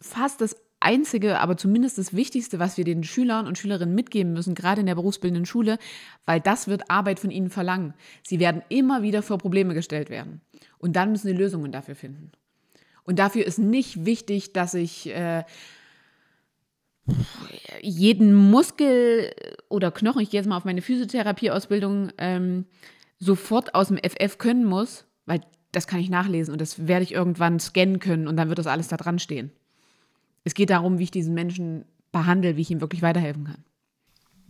fast 0.00 0.40
das 0.40 0.56
einzige, 0.80 1.40
aber 1.40 1.56
zumindest 1.56 1.98
das 1.98 2.14
Wichtigste, 2.14 2.58
was 2.58 2.76
wir 2.76 2.84
den 2.84 3.04
Schülern 3.04 3.46
und 3.46 3.58
Schülerinnen 3.58 3.94
mitgeben 3.94 4.32
müssen, 4.32 4.54
gerade 4.54 4.80
in 4.80 4.86
der 4.86 4.94
berufsbildenden 4.94 5.46
Schule, 5.46 5.78
weil 6.24 6.40
das 6.40 6.68
wird 6.68 6.90
Arbeit 6.90 7.20
von 7.20 7.30
ihnen 7.30 7.50
verlangen. 7.50 7.94
Sie 8.22 8.38
werden 8.38 8.62
immer 8.68 9.02
wieder 9.02 9.22
vor 9.22 9.38
Probleme 9.38 9.74
gestellt 9.74 10.10
werden. 10.10 10.40
Und 10.78 10.96
dann 10.96 11.10
müssen 11.10 11.26
sie 11.26 11.34
Lösungen 11.34 11.72
dafür 11.72 11.94
finden. 11.94 12.32
Und 13.04 13.18
dafür 13.18 13.44
ist 13.46 13.58
nicht 13.58 14.04
wichtig, 14.04 14.52
dass 14.52 14.74
ich 14.74 15.08
äh, 15.08 15.44
jeden 17.80 18.34
Muskel 18.34 19.32
oder 19.68 19.90
Knochen, 19.90 20.22
ich 20.22 20.30
gehe 20.30 20.40
jetzt 20.40 20.46
mal 20.46 20.56
auf 20.56 20.64
meine 20.64 20.82
Physiotherapieausbildung, 20.82 22.12
ähm, 22.18 22.66
sofort 23.18 23.74
aus 23.74 23.88
dem 23.88 23.98
FF 23.98 24.38
können 24.38 24.64
muss, 24.64 25.06
weil 25.26 25.40
das 25.72 25.86
kann 25.86 26.00
ich 26.00 26.10
nachlesen 26.10 26.52
und 26.52 26.60
das 26.60 26.86
werde 26.86 27.02
ich 27.02 27.12
irgendwann 27.12 27.60
scannen 27.60 27.98
können 27.98 28.28
und 28.28 28.36
dann 28.36 28.48
wird 28.48 28.58
das 28.58 28.66
alles 28.66 28.88
da 28.88 28.96
dran 28.96 29.18
stehen. 29.18 29.52
Es 30.48 30.54
geht 30.54 30.70
darum, 30.70 30.98
wie 30.98 31.02
ich 31.02 31.10
diesen 31.10 31.34
Menschen 31.34 31.84
behandle, 32.10 32.56
wie 32.56 32.62
ich 32.62 32.70
ihm 32.70 32.80
wirklich 32.80 33.02
weiterhelfen 33.02 33.44
kann. 33.44 33.64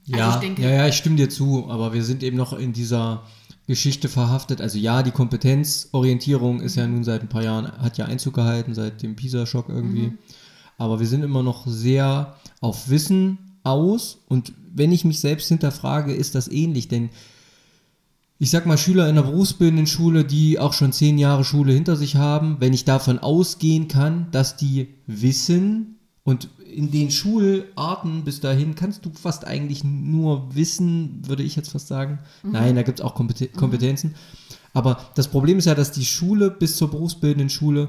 Ja, 0.05 0.29
also 0.29 0.39
denke, 0.39 0.63
ja, 0.63 0.71
ja, 0.71 0.87
ich 0.87 0.95
stimme 0.95 1.17
dir 1.17 1.29
zu, 1.29 1.69
aber 1.69 1.93
wir 1.93 2.05
sind 2.05 2.23
eben 2.23 2.37
noch 2.37 2.53
in 2.53 2.73
dieser 2.73 3.25
Geschichte 3.67 4.09
verhaftet. 4.09 4.61
Also 4.61 4.79
ja, 4.79 5.03
die 5.03 5.11
Kompetenzorientierung 5.11 6.61
ist 6.61 6.77
ja 6.77 6.87
nun 6.87 7.03
seit 7.03 7.23
ein 7.23 7.29
paar 7.29 7.43
Jahren, 7.43 7.67
hat 7.83 7.99
ja 7.99 8.05
Einzug 8.05 8.35
gehalten, 8.35 8.75
seit 8.75 9.03
dem 9.03 9.17
PISA-Schock 9.17 9.69
irgendwie. 9.69 10.11
Mhm. 10.11 10.19
Aber 10.77 11.01
wir 11.01 11.09
sind 11.09 11.25
immer 11.25 11.43
noch 11.43 11.67
sehr 11.67 12.37
auf 12.61 12.89
Wissen 12.89 13.59
aus. 13.65 14.21
Und 14.29 14.53
wenn 14.73 14.93
ich 14.93 15.05
mich 15.05 15.19
selbst 15.19 15.49
hinterfrage, 15.49 16.15
ist 16.15 16.37
das 16.37 16.47
ähnlich. 16.47 16.87
Denn 16.87 17.11
ich 18.39 18.51
sag 18.51 18.67
mal, 18.67 18.79
Schüler 18.79 19.09
in 19.09 19.17
der 19.17 19.23
berufsbildenden 19.23 19.87
Schule, 19.87 20.25
die 20.25 20.59
auch 20.59 20.73
schon 20.73 20.93
zehn 20.93 21.19
Jahre 21.19 21.45
Schule 21.45 21.73
hinter 21.73 21.97
sich 21.97 22.17
haben, 22.17 22.57
wenn 22.61 22.73
ich 22.73 22.85
davon 22.85 23.19
ausgehen 23.19 23.89
kann, 23.89 24.29
dass 24.31 24.57
die 24.57 24.95
wissen 25.07 25.97
und 26.23 26.49
in 26.65 26.91
den 26.91 27.11
Schularten 27.11 28.25
bis 28.25 28.41
dahin 28.41 28.75
kannst 28.75 29.05
du 29.05 29.11
fast 29.11 29.47
eigentlich 29.47 29.83
nur 29.83 30.55
wissen, 30.55 31.23
würde 31.27 31.43
ich 31.43 31.57
jetzt 31.57 31.71
fast 31.71 31.89
sagen. 31.89 32.21
Mhm. 32.43 32.53
Nein, 32.53 32.77
da 32.77 32.83
gibt 32.83 33.01
es 33.01 33.05
auch 33.05 33.15
Kompeten 33.15 33.49
mhm. 33.53 33.59
Kompetenzen. 33.59 34.15
Aber 34.75 35.01
das 35.15 35.29
Problem 35.29 35.59
ist 35.59 35.65
ja, 35.65 35.75
dass 35.75 35.91
die 35.91 36.05
Schule 36.05 36.51
bis 36.51 36.77
zur 36.77 36.91
berufsbildenden 36.91 37.49
Schule 37.49 37.89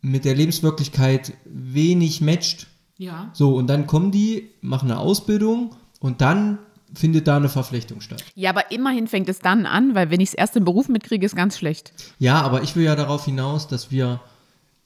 mit 0.00 0.24
der 0.24 0.34
Lebenswirklichkeit 0.34 1.34
wenig 1.44 2.20
matcht. 2.20 2.68
Ja. 2.96 3.30
So, 3.34 3.56
und 3.56 3.66
dann 3.66 3.86
kommen 3.86 4.10
die, 4.10 4.50
machen 4.60 4.90
eine 4.90 5.00
Ausbildung 5.00 5.70
und 5.98 6.20
dann 6.20 6.58
findet 6.94 7.26
da 7.28 7.36
eine 7.36 7.48
Verflechtung 7.48 8.00
statt. 8.00 8.24
Ja, 8.34 8.50
aber 8.50 8.70
immerhin 8.70 9.06
fängt 9.06 9.28
es 9.28 9.38
dann 9.38 9.66
an, 9.66 9.94
weil 9.94 10.10
wenn 10.10 10.20
ich 10.20 10.30
es 10.30 10.34
erst 10.34 10.56
im 10.56 10.64
Beruf 10.64 10.88
mitkriege, 10.88 11.24
ist 11.24 11.36
ganz 11.36 11.56
schlecht. 11.56 11.92
Ja, 12.18 12.40
aber 12.42 12.62
ich 12.62 12.76
will 12.76 12.84
ja 12.84 12.96
darauf 12.96 13.24
hinaus, 13.24 13.68
dass 13.68 13.90
wir 13.90 14.20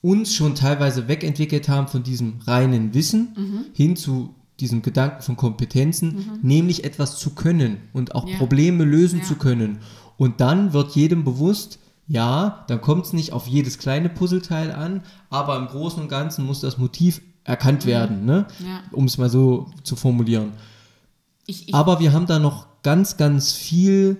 uns 0.02 0.34
schon 0.34 0.54
teilweise 0.54 1.08
wegentwickelt 1.08 1.68
haben 1.68 1.88
von 1.88 2.02
diesem 2.02 2.40
reinen 2.46 2.92
Wissen 2.92 3.34
mhm. 3.36 3.64
hin 3.72 3.96
zu 3.96 4.34
diesem 4.60 4.82
Gedanken 4.82 5.22
von 5.22 5.36
Kompetenzen, 5.36 6.08
mhm. 6.08 6.38
nämlich 6.42 6.84
etwas 6.84 7.18
zu 7.18 7.30
können 7.30 7.78
und 7.92 8.14
auch 8.14 8.28
ja. 8.28 8.36
Probleme 8.36 8.84
lösen 8.84 9.20
ja. 9.20 9.24
zu 9.24 9.36
können. 9.36 9.78
Und 10.16 10.40
dann 10.40 10.72
wird 10.72 10.94
jedem 10.94 11.24
bewusst, 11.24 11.78
ja, 12.06 12.64
dann 12.68 12.80
kommt 12.80 13.06
es 13.06 13.12
nicht 13.12 13.32
auf 13.32 13.46
jedes 13.46 13.78
kleine 13.78 14.08
Puzzleteil 14.08 14.72
an, 14.72 15.02
aber 15.30 15.56
im 15.56 15.66
Großen 15.66 16.02
und 16.02 16.08
Ganzen 16.08 16.44
muss 16.44 16.60
das 16.60 16.78
Motiv 16.78 17.20
erkannt 17.44 17.84
mhm. 17.84 17.88
werden, 17.88 18.24
ne? 18.24 18.46
Ja. 18.60 18.82
um 18.92 19.06
es 19.06 19.18
mal 19.18 19.30
so 19.30 19.70
zu 19.82 19.96
formulieren. 19.96 20.52
Ich, 21.46 21.68
ich 21.68 21.74
aber 21.74 22.00
wir 22.00 22.12
haben 22.12 22.26
da 22.26 22.38
noch 22.38 22.66
ganz, 22.82 23.16
ganz 23.16 23.52
viel, 23.52 24.16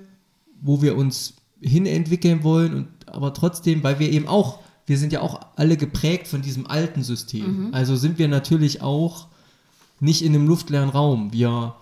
wo 0.61 0.83
wir 0.83 0.97
uns 0.97 1.35
hinentwickeln 1.61 2.43
wollen 2.43 2.75
und 2.75 2.89
aber 3.07 3.33
trotzdem, 3.33 3.83
weil 3.83 3.99
wir 3.99 4.11
eben 4.11 4.29
auch 4.29 4.61
wir 4.87 4.99
sind 4.99 5.13
ja 5.13 5.21
auch 5.21 5.41
alle 5.57 5.77
geprägt 5.77 6.29
von 6.29 6.43
diesem 6.43 6.67
alten 6.67 7.03
System. 7.03 7.69
Mhm. 7.69 7.75
Also 7.75 7.97
sind 7.97 8.19
wir 8.19 8.29
natürlich 8.29 8.83
auch 8.83 9.29
nicht 10.01 10.23
in 10.23 10.35
einem 10.35 10.47
luftleeren 10.47 10.91
Raum. 10.91 11.33
Wir 11.33 11.75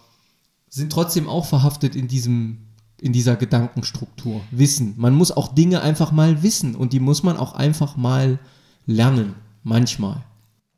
sind 0.69 0.93
trotzdem 0.93 1.29
auch 1.29 1.47
verhaftet 1.47 1.97
in 1.97 2.09
diesem 2.09 2.59
in 3.01 3.13
dieser 3.13 3.35
Gedankenstruktur. 3.35 4.43
Wissen. 4.53 4.95
Man 4.97 5.17
muss 5.17 5.33
auch 5.33 5.53
Dinge 5.53 5.83
einfach 5.83 6.13
mal 6.13 6.45
wissen 6.45 6.77
und 6.77 6.93
die 6.93 7.01
muss 7.01 7.25
man 7.25 7.37
auch 7.37 7.55
einfach 7.55 7.97
mal 7.97 8.39
lernen. 8.87 9.35
Manchmal. 9.65 10.23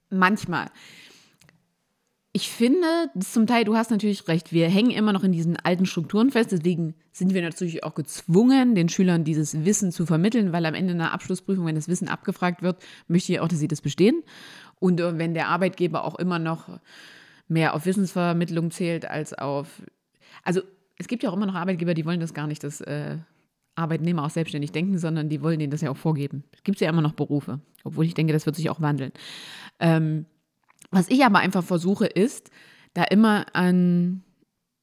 Manchmal 0.09 0.71
ich 2.37 2.51
finde, 2.51 2.89
zum 3.21 3.47
Teil, 3.47 3.63
du 3.65 3.77
hast 3.77 3.93
natürlich 3.93 4.27
recht, 4.27 4.53
wir 4.53 4.69
hängen 4.69 4.91
immer 4.91 5.13
noch 5.13 5.23
in 5.23 5.31
diesen 5.31 5.57
alten 5.57 5.87
Strukturen 5.87 6.33
fest, 6.33 6.51
deswegen 6.51 6.95
sind 7.13 7.33
wir 7.33 7.43
natürlich 7.43 7.85
auch 7.85 7.95
gezwungen, 7.95 8.75
den 8.75 8.89
Schülern 8.89 9.23
dieses 9.23 9.65
Wissen 9.65 9.93
zu 9.93 10.05
vermitteln, 10.05 10.53
weil 10.53 10.67
am 10.67 10.75
Ende 10.75 10.95
einer 10.95 11.13
Abschlussprüfung, 11.13 11.65
wenn 11.65 11.77
das 11.77 11.87
Wissen 11.87 12.09
abgefragt 12.09 12.61
wird, 12.61 12.83
möchte 13.07 13.33
ich 13.33 13.39
auch, 13.39 13.47
dass 13.47 13.61
sie 13.61 13.69
das 13.69 13.81
bestehen. 13.81 14.25
Und 14.81 14.99
äh, 14.99 15.17
wenn 15.17 15.35
der 15.35 15.47
Arbeitgeber 15.47 16.05
auch 16.05 16.17
immer 16.17 16.41
noch 16.41 16.81
mehr 17.47 17.73
auf 17.73 17.87
Wissensvermittlung 17.87 18.73
zählt 18.73 19.09
als 19.09 19.33
auf, 19.33 19.81
also 20.43 20.61
es 20.99 21.07
gibt 21.07 21.23
ja 21.23 21.31
auch 21.31 21.37
immer 21.37 21.47
noch 21.47 21.55
Arbeitgeber, 21.55 21.95
die 21.95 22.05
wollen 22.05 22.19
das 22.19 22.35
gar 22.35 22.49
nicht, 22.49 22.65
dass 22.65 22.81
äh, 22.81 23.17
Arbeitnehmer 23.77 24.25
auch 24.25 24.31
selbstständig 24.31 24.73
denken, 24.73 24.99
sondern 24.99 25.29
die 25.29 25.41
wollen 25.41 25.61
denen 25.61 25.71
das 25.71 25.83
ja 25.83 25.91
auch 25.93 25.97
vorgeben. 25.97 26.43
Es 26.51 26.65
gibt 26.65 26.81
ja 26.81 26.89
immer 26.89 27.01
noch 27.01 27.13
Berufe, 27.13 27.61
obwohl 27.85 28.07
ich 28.07 28.15
denke, 28.15 28.33
das 28.33 28.45
wird 28.45 28.57
sich 28.57 28.71
auch 28.71 28.81
wandeln. 28.81 29.13
Ähm, 29.79 30.27
was 30.95 31.09
ich 31.09 31.25
aber 31.25 31.39
einfach 31.39 31.65
versuche, 31.65 32.07
ist, 32.07 32.51
da 32.95 33.05
immer 33.05 33.47
an, 33.53 34.23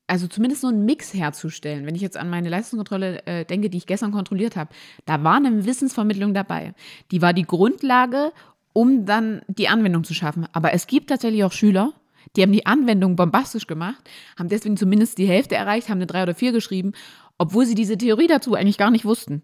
also 0.07 0.27
zumindest 0.27 0.61
so 0.61 0.67
einen 0.67 0.85
Mix 0.85 1.13
herzustellen. 1.13 1.85
Wenn 1.85 1.95
ich 1.95 2.01
jetzt 2.01 2.17
an 2.17 2.29
meine 2.29 2.49
Leistungskontrolle 2.49 3.25
äh, 3.25 3.45
denke, 3.45 3.69
die 3.69 3.77
ich 3.77 3.85
gestern 3.85 4.11
kontrolliert 4.11 4.55
habe, 4.55 4.73
da 5.05 5.23
war 5.23 5.37
eine 5.37 5.65
Wissensvermittlung 5.65 6.33
dabei. 6.33 6.73
Die 7.11 7.21
war 7.21 7.33
die 7.33 7.45
Grundlage, 7.45 8.33
um 8.73 9.05
dann 9.05 9.41
die 9.47 9.69
Anwendung 9.69 10.03
zu 10.03 10.13
schaffen. 10.13 10.47
Aber 10.53 10.73
es 10.73 10.87
gibt 10.87 11.09
tatsächlich 11.09 11.43
auch 11.43 11.51
Schüler, 11.51 11.93
die 12.35 12.43
haben 12.43 12.51
die 12.51 12.65
Anwendung 12.65 13.15
bombastisch 13.15 13.67
gemacht, 13.67 14.09
haben 14.37 14.49
deswegen 14.49 14.77
zumindest 14.77 15.17
die 15.17 15.27
Hälfte 15.27 15.55
erreicht, 15.55 15.89
haben 15.89 15.97
eine 15.97 16.07
3 16.07 16.23
oder 16.23 16.35
4 16.35 16.51
geschrieben, 16.51 16.93
obwohl 17.37 17.65
sie 17.65 17.75
diese 17.75 17.97
Theorie 17.97 18.27
dazu 18.27 18.53
eigentlich 18.53 18.77
gar 18.77 18.91
nicht 18.91 19.05
wussten. 19.05 19.43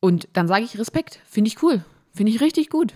Und 0.00 0.28
dann 0.32 0.48
sage 0.48 0.64
ich 0.64 0.78
Respekt, 0.78 1.20
finde 1.24 1.48
ich 1.48 1.62
cool, 1.62 1.84
finde 2.12 2.32
ich 2.32 2.40
richtig 2.40 2.70
gut 2.70 2.94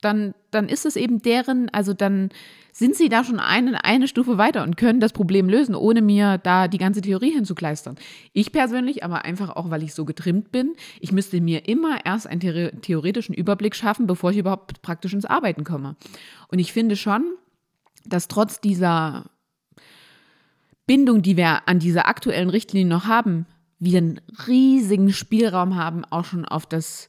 dann, 0.00 0.34
dann 0.50 0.68
ist 0.68 0.86
es 0.86 0.96
eben 0.96 1.22
deren, 1.22 1.68
also 1.70 1.92
dann 1.92 2.30
sind 2.72 2.94
sie 2.94 3.08
da 3.08 3.24
schon 3.24 3.40
eine, 3.40 3.84
eine 3.84 4.06
Stufe 4.06 4.38
weiter 4.38 4.62
und 4.62 4.76
können 4.76 5.00
das 5.00 5.12
Problem 5.12 5.48
lösen, 5.48 5.74
ohne 5.74 6.00
mir 6.00 6.38
da 6.38 6.68
die 6.68 6.78
ganze 6.78 7.00
Theorie 7.00 7.32
hinzukleistern. 7.32 7.96
Ich 8.32 8.52
persönlich, 8.52 9.02
aber 9.02 9.24
einfach 9.24 9.56
auch, 9.56 9.70
weil 9.70 9.82
ich 9.82 9.94
so 9.94 10.04
getrimmt 10.04 10.52
bin, 10.52 10.74
ich 11.00 11.10
müsste 11.10 11.40
mir 11.40 11.68
immer 11.68 12.06
erst 12.06 12.28
einen 12.28 12.40
theoretischen 12.80 13.34
Überblick 13.34 13.74
schaffen, 13.74 14.06
bevor 14.06 14.30
ich 14.30 14.38
überhaupt 14.38 14.80
praktisch 14.82 15.12
ins 15.12 15.24
Arbeiten 15.24 15.64
komme. 15.64 15.96
Und 16.46 16.60
ich 16.60 16.72
finde 16.72 16.94
schon, 16.94 17.24
dass 18.04 18.28
trotz 18.28 18.60
dieser 18.60 19.24
Bindung, 20.86 21.20
die 21.22 21.36
wir 21.36 21.68
an 21.68 21.80
dieser 21.80 22.06
aktuellen 22.06 22.48
Richtlinie 22.48 22.88
noch 22.88 23.06
haben, 23.06 23.46
wir 23.80 23.98
einen 23.98 24.20
riesigen 24.46 25.12
Spielraum 25.12 25.74
haben, 25.74 26.04
auch 26.04 26.24
schon 26.24 26.44
auf 26.44 26.64
das 26.64 27.08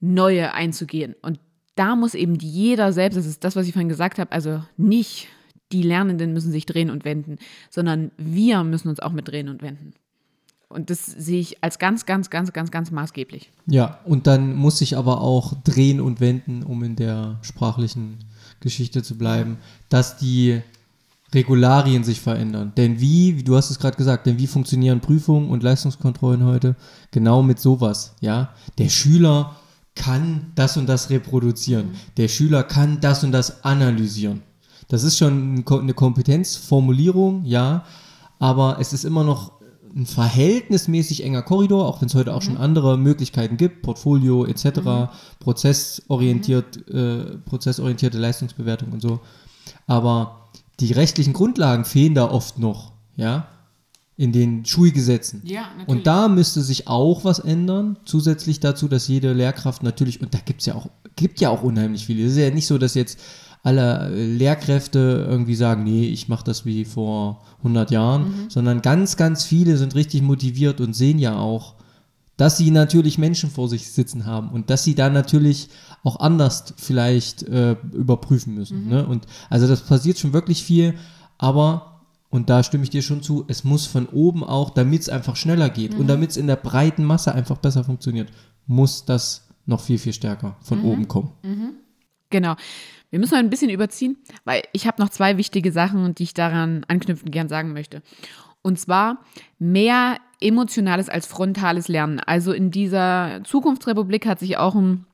Neue 0.00 0.54
einzugehen. 0.54 1.14
Und 1.22 1.40
da 1.74 1.96
muss 1.96 2.14
eben 2.14 2.34
jeder 2.36 2.92
selbst, 2.92 3.16
das 3.16 3.26
ist 3.26 3.44
das, 3.44 3.56
was 3.56 3.66
ich 3.66 3.72
vorhin 3.72 3.88
gesagt 3.88 4.18
habe, 4.18 4.32
also 4.32 4.62
nicht 4.76 5.28
die 5.72 5.82
Lernenden 5.82 6.32
müssen 6.32 6.52
sich 6.52 6.66
drehen 6.66 6.90
und 6.90 7.04
wenden, 7.04 7.38
sondern 7.70 8.10
wir 8.18 8.62
müssen 8.62 8.88
uns 8.88 9.00
auch 9.00 9.12
mit 9.12 9.28
drehen 9.28 9.48
und 9.48 9.62
wenden. 9.62 9.94
Und 10.68 10.90
das 10.90 11.04
sehe 11.04 11.40
ich 11.40 11.62
als 11.62 11.78
ganz, 11.78 12.06
ganz, 12.06 12.30
ganz, 12.30 12.52
ganz, 12.52 12.70
ganz 12.70 12.90
maßgeblich. 12.90 13.50
Ja, 13.66 13.98
und 14.04 14.26
dann 14.26 14.54
muss 14.54 14.80
ich 14.80 14.96
aber 14.96 15.20
auch 15.20 15.54
drehen 15.64 16.00
und 16.00 16.20
wenden, 16.20 16.62
um 16.62 16.82
in 16.82 16.96
der 16.96 17.38
sprachlichen 17.42 18.18
Geschichte 18.60 19.02
zu 19.02 19.18
bleiben, 19.18 19.58
dass 19.90 20.16
die 20.16 20.62
Regularien 21.34 22.04
sich 22.04 22.20
verändern. 22.20 22.72
Denn 22.76 23.00
wie, 23.00 23.38
wie 23.38 23.42
du 23.42 23.56
hast 23.56 23.70
es 23.70 23.78
gerade 23.78 23.96
gesagt, 23.96 24.26
denn 24.26 24.38
wie 24.38 24.46
funktionieren 24.46 25.00
Prüfungen 25.00 25.50
und 25.50 25.62
Leistungskontrollen 25.62 26.44
heute? 26.44 26.76
Genau 27.10 27.42
mit 27.42 27.58
sowas, 27.58 28.14
ja. 28.20 28.54
Der 28.78 28.88
Schüler 28.88 29.56
kann 29.94 30.52
das 30.54 30.76
und 30.76 30.88
das 30.88 31.10
reproduzieren. 31.10 31.88
Mhm. 31.88 31.96
Der 32.16 32.28
Schüler 32.28 32.62
kann 32.62 33.00
das 33.00 33.24
und 33.24 33.32
das 33.32 33.64
analysieren. 33.64 34.42
Das 34.88 35.04
ist 35.04 35.18
schon 35.18 35.64
eine 35.68 35.94
Kompetenzformulierung, 35.94 37.44
ja, 37.44 37.84
aber 38.38 38.78
es 38.80 38.92
ist 38.92 39.04
immer 39.04 39.24
noch 39.24 39.52
ein 39.94 40.06
verhältnismäßig 40.06 41.22
enger 41.22 41.42
Korridor, 41.42 41.86
auch 41.86 42.00
wenn 42.00 42.08
es 42.08 42.14
heute 42.14 42.34
auch 42.34 42.40
mhm. 42.40 42.46
schon 42.46 42.56
andere 42.56 42.98
Möglichkeiten 42.98 43.56
gibt, 43.56 43.82
Portfolio 43.82 44.44
etc., 44.44 44.80
mhm. 44.80 45.08
prozessorientiert, 45.38 46.88
mhm. 46.88 46.98
äh, 46.98 47.24
prozessorientierte 47.44 48.18
Leistungsbewertung 48.18 48.92
und 48.92 49.02
so. 49.02 49.20
Aber 49.86 50.50
die 50.80 50.92
rechtlichen 50.92 51.32
Grundlagen 51.32 51.84
fehlen 51.84 52.14
da 52.14 52.30
oft 52.30 52.58
noch, 52.58 52.92
ja, 53.16 53.46
in 54.22 54.30
den 54.30 54.64
Schulgesetzen. 54.64 55.42
Ja, 55.44 55.62
natürlich. 55.62 55.88
Und 55.88 56.06
da 56.06 56.28
müsste 56.28 56.62
sich 56.62 56.86
auch 56.86 57.24
was 57.24 57.40
ändern, 57.40 57.98
zusätzlich 58.04 58.60
dazu, 58.60 58.86
dass 58.86 59.08
jede 59.08 59.32
Lehrkraft 59.32 59.82
natürlich, 59.82 60.20
und 60.20 60.32
da 60.32 60.38
gibt 60.38 60.60
es 60.60 60.66
ja 60.66 60.76
auch, 60.76 60.86
gibt 61.16 61.40
ja 61.40 61.50
auch 61.50 61.64
unheimlich 61.64 62.06
viele. 62.06 62.24
Es 62.24 62.32
ist 62.32 62.38
ja 62.38 62.50
nicht 62.50 62.68
so, 62.68 62.78
dass 62.78 62.94
jetzt 62.94 63.18
alle 63.64 64.10
Lehrkräfte 64.14 65.26
irgendwie 65.28 65.56
sagen, 65.56 65.82
nee, 65.82 66.06
ich 66.06 66.28
mache 66.28 66.44
das 66.44 66.64
wie 66.64 66.84
vor 66.84 67.42
100 67.58 67.90
Jahren, 67.90 68.22
mhm. 68.22 68.44
sondern 68.50 68.80
ganz, 68.80 69.16
ganz 69.16 69.42
viele 69.42 69.76
sind 69.76 69.96
richtig 69.96 70.22
motiviert 70.22 70.80
und 70.80 70.94
sehen 70.94 71.18
ja 71.18 71.36
auch, 71.36 71.74
dass 72.36 72.56
sie 72.56 72.70
natürlich 72.70 73.18
Menschen 73.18 73.50
vor 73.50 73.68
sich 73.68 73.90
sitzen 73.90 74.24
haben 74.24 74.50
und 74.50 74.70
dass 74.70 74.84
sie 74.84 74.94
da 74.94 75.10
natürlich 75.10 75.68
auch 76.04 76.20
anders 76.20 76.74
vielleicht 76.76 77.42
äh, 77.42 77.72
überprüfen 77.92 78.54
müssen. 78.54 78.84
Mhm. 78.84 78.88
Ne? 78.88 79.04
Und 79.04 79.26
also 79.50 79.66
das 79.66 79.80
passiert 79.80 80.16
schon 80.20 80.32
wirklich 80.32 80.62
viel, 80.62 80.94
aber 81.38 81.91
und 82.32 82.48
da 82.48 82.62
stimme 82.62 82.82
ich 82.82 82.88
dir 82.88 83.02
schon 83.02 83.22
zu, 83.22 83.44
es 83.48 83.62
muss 83.62 83.86
von 83.86 84.06
oben 84.06 84.42
auch, 84.42 84.70
damit 84.70 85.02
es 85.02 85.10
einfach 85.10 85.36
schneller 85.36 85.68
geht 85.68 85.92
mhm. 85.92 86.00
und 86.00 86.06
damit 86.06 86.30
es 86.30 86.38
in 86.38 86.46
der 86.46 86.56
breiten 86.56 87.04
Masse 87.04 87.34
einfach 87.34 87.58
besser 87.58 87.84
funktioniert, 87.84 88.32
muss 88.66 89.04
das 89.04 89.48
noch 89.66 89.82
viel, 89.82 89.98
viel 89.98 90.14
stärker 90.14 90.56
von 90.62 90.78
mhm. 90.78 90.84
oben 90.86 91.08
kommen. 91.08 91.32
Mhm. 91.42 91.74
Genau. 92.30 92.54
Wir 93.10 93.18
müssen 93.18 93.34
ein 93.34 93.50
bisschen 93.50 93.68
überziehen, 93.68 94.16
weil 94.44 94.62
ich 94.72 94.86
habe 94.86 95.02
noch 95.02 95.10
zwei 95.10 95.36
wichtige 95.36 95.72
Sachen, 95.72 96.14
die 96.14 96.22
ich 96.22 96.32
daran 96.32 96.86
anknüpfen 96.88 97.30
gern 97.30 97.50
sagen 97.50 97.74
möchte. 97.74 98.00
Und 98.62 98.80
zwar 98.80 99.18
mehr 99.58 100.16
emotionales 100.40 101.10
als 101.10 101.26
frontales 101.26 101.88
Lernen. 101.88 102.18
Also 102.18 102.54
in 102.54 102.70
dieser 102.70 103.42
Zukunftsrepublik 103.44 104.24
hat 104.24 104.38
sich 104.38 104.56
auch 104.56 104.74
ein 104.74 105.04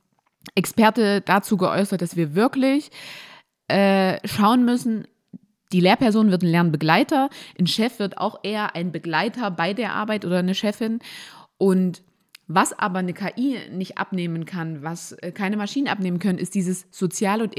Experte 0.55 1.19
dazu 1.19 1.57
geäußert, 1.57 2.01
dass 2.01 2.15
wir 2.15 2.33
wirklich 2.33 2.91
äh, 3.67 4.25
schauen 4.25 4.63
müssen, 4.63 5.05
die 5.71 5.79
Lehrperson 5.79 6.31
wird 6.31 6.43
ein 6.43 6.49
Lernbegleiter, 6.49 7.29
ein 7.59 7.67
Chef 7.67 7.99
wird 7.99 8.17
auch 8.17 8.39
eher 8.43 8.75
ein 8.75 8.91
Begleiter 8.91 9.51
bei 9.51 9.73
der 9.73 9.93
Arbeit 9.93 10.25
oder 10.25 10.39
eine 10.39 10.55
Chefin. 10.55 10.99
Und 11.57 12.01
was 12.47 12.77
aber 12.77 12.99
eine 12.99 13.13
KI 13.13 13.57
nicht 13.71 13.97
abnehmen 13.99 14.45
kann, 14.45 14.81
was 14.81 15.11
äh, 15.11 15.31
keine 15.31 15.57
Maschinen 15.57 15.87
abnehmen 15.87 16.17
können, 16.19 16.39
ist 16.39 16.55
dieses 16.55 16.87
soziale 16.89 17.43
und 17.43 17.55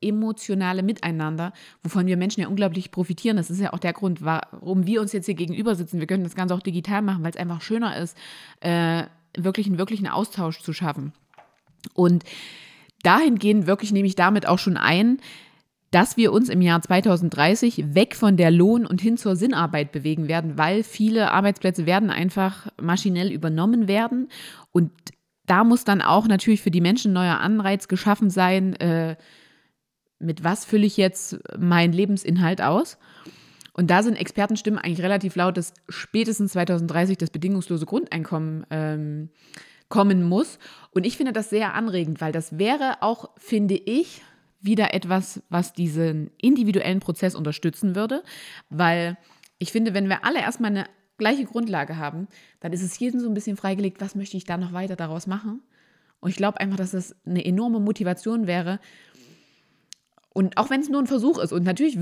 emotionale 0.00 0.82
Miteinander, 0.82 1.52
wovon 1.82 2.06
wir 2.06 2.18
Menschen 2.18 2.42
ja 2.42 2.48
unglaublich 2.48 2.90
profitieren. 2.90 3.38
Das 3.38 3.50
ist 3.50 3.60
ja 3.60 3.72
auch 3.72 3.78
der 3.78 3.94
Grund, 3.94 4.22
warum 4.22 4.86
wir 4.86 5.00
uns 5.00 5.12
jetzt 5.12 5.26
hier 5.26 5.34
gegenüber 5.34 5.74
sitzen. 5.74 5.98
Wir 5.98 6.06
können 6.06 6.24
das 6.24 6.34
Ganze 6.34 6.54
auch 6.54 6.62
digital 6.62 7.00
machen, 7.00 7.24
weil 7.24 7.30
es 7.30 7.38
einfach 7.38 7.62
schöner 7.62 7.96
ist, 7.96 8.16
äh, 8.60 9.04
wirklich 9.36 9.66
einen 9.66 9.78
wirklichen 9.78 10.06
Austausch 10.06 10.60
zu 10.60 10.74
schaffen. 10.74 11.12
Und 11.94 12.24
dahingehend 13.02 13.66
wirklich 13.66 13.92
nehme 13.92 14.06
ich 14.06 14.14
damit 14.14 14.46
auch 14.46 14.58
schon 14.58 14.76
ein, 14.76 15.18
dass 15.90 16.16
wir 16.16 16.32
uns 16.32 16.48
im 16.48 16.60
Jahr 16.60 16.82
2030 16.82 17.94
weg 17.94 18.14
von 18.14 18.36
der 18.36 18.50
Lohn- 18.50 18.86
und 18.86 19.00
hin 19.00 19.16
zur 19.16 19.36
Sinnarbeit 19.36 19.92
bewegen 19.92 20.28
werden, 20.28 20.58
weil 20.58 20.82
viele 20.82 21.30
Arbeitsplätze 21.32 21.86
werden 21.86 22.10
einfach 22.10 22.68
maschinell 22.80 23.32
übernommen 23.32 23.88
werden. 23.88 24.28
Und 24.70 24.90
da 25.46 25.64
muss 25.64 25.84
dann 25.84 26.02
auch 26.02 26.28
natürlich 26.28 26.60
für 26.60 26.70
die 26.70 26.82
Menschen 26.82 27.12
neuer 27.12 27.40
Anreiz 27.40 27.88
geschaffen 27.88 28.28
sein, 28.28 28.74
äh, 28.76 29.16
mit 30.18 30.44
was 30.44 30.64
fülle 30.64 30.86
ich 30.86 30.96
jetzt 30.96 31.38
meinen 31.58 31.92
Lebensinhalt 31.92 32.60
aus. 32.60 32.98
Und 33.72 33.90
da 33.90 34.02
sind 34.02 34.16
Expertenstimmen 34.16 34.78
eigentlich 34.78 35.02
relativ 35.02 35.36
laut, 35.36 35.56
dass 35.56 35.72
spätestens 35.88 36.52
2030 36.52 37.16
das 37.16 37.30
bedingungslose 37.30 37.86
Grundeinkommen 37.86 38.66
ähm, 38.70 39.30
kommen 39.88 40.22
muss. 40.24 40.58
Und 40.90 41.06
ich 41.06 41.16
finde 41.16 41.32
das 41.32 41.48
sehr 41.48 41.74
anregend, 41.74 42.20
weil 42.20 42.32
das 42.32 42.58
wäre 42.58 42.96
auch, 43.00 43.30
finde 43.38 43.76
ich, 43.76 44.20
wieder 44.60 44.94
etwas, 44.94 45.42
was 45.48 45.72
diesen 45.72 46.30
individuellen 46.40 47.00
Prozess 47.00 47.34
unterstützen 47.34 47.94
würde, 47.94 48.22
weil 48.70 49.16
ich 49.58 49.72
finde, 49.72 49.94
wenn 49.94 50.08
wir 50.08 50.24
alle 50.24 50.40
erstmal 50.40 50.70
eine 50.70 50.86
gleiche 51.16 51.44
Grundlage 51.44 51.96
haben, 51.96 52.28
dann 52.60 52.72
ist 52.72 52.82
es 52.82 52.98
jedem 52.98 53.20
so 53.20 53.28
ein 53.28 53.34
bisschen 53.34 53.56
freigelegt, 53.56 54.00
was 54.00 54.14
möchte 54.14 54.36
ich 54.36 54.44
da 54.44 54.56
noch 54.56 54.72
weiter 54.72 54.96
daraus 54.96 55.26
machen. 55.26 55.62
Und 56.20 56.30
ich 56.30 56.36
glaube 56.36 56.60
einfach, 56.60 56.76
dass 56.76 56.92
das 56.92 57.14
eine 57.26 57.44
enorme 57.44 57.80
Motivation 57.80 58.46
wäre. 58.46 58.80
Und 60.32 60.56
auch 60.56 60.70
wenn 60.70 60.80
es 60.80 60.88
nur 60.88 61.00
ein 61.00 61.06
Versuch 61.06 61.38
ist, 61.38 61.52
und 61.52 61.64
natürlich 61.64 61.98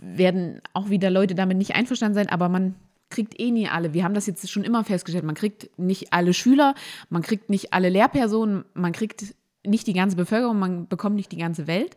werden 0.00 0.60
auch 0.72 0.90
wieder 0.90 1.10
Leute 1.10 1.34
damit 1.34 1.58
nicht 1.58 1.74
einverstanden 1.74 2.14
sein, 2.14 2.28
aber 2.28 2.48
man 2.48 2.74
kriegt 3.08 3.38
eh 3.40 3.50
nie 3.50 3.68
alle. 3.68 3.94
Wir 3.94 4.02
haben 4.02 4.14
das 4.14 4.26
jetzt 4.26 4.50
schon 4.50 4.64
immer 4.64 4.82
festgestellt. 4.82 5.24
Man 5.24 5.36
kriegt 5.36 5.78
nicht 5.78 6.12
alle 6.12 6.34
Schüler, 6.34 6.74
man 7.08 7.22
kriegt 7.22 7.50
nicht 7.50 7.72
alle 7.72 7.88
Lehrpersonen, 7.88 8.64
man 8.74 8.92
kriegt 8.92 9.34
nicht 9.66 9.86
die 9.86 9.92
ganze 9.92 10.16
Bevölkerung, 10.16 10.58
man 10.58 10.88
bekommt 10.88 11.16
nicht 11.16 11.32
die 11.32 11.38
ganze 11.38 11.66
Welt. 11.66 11.96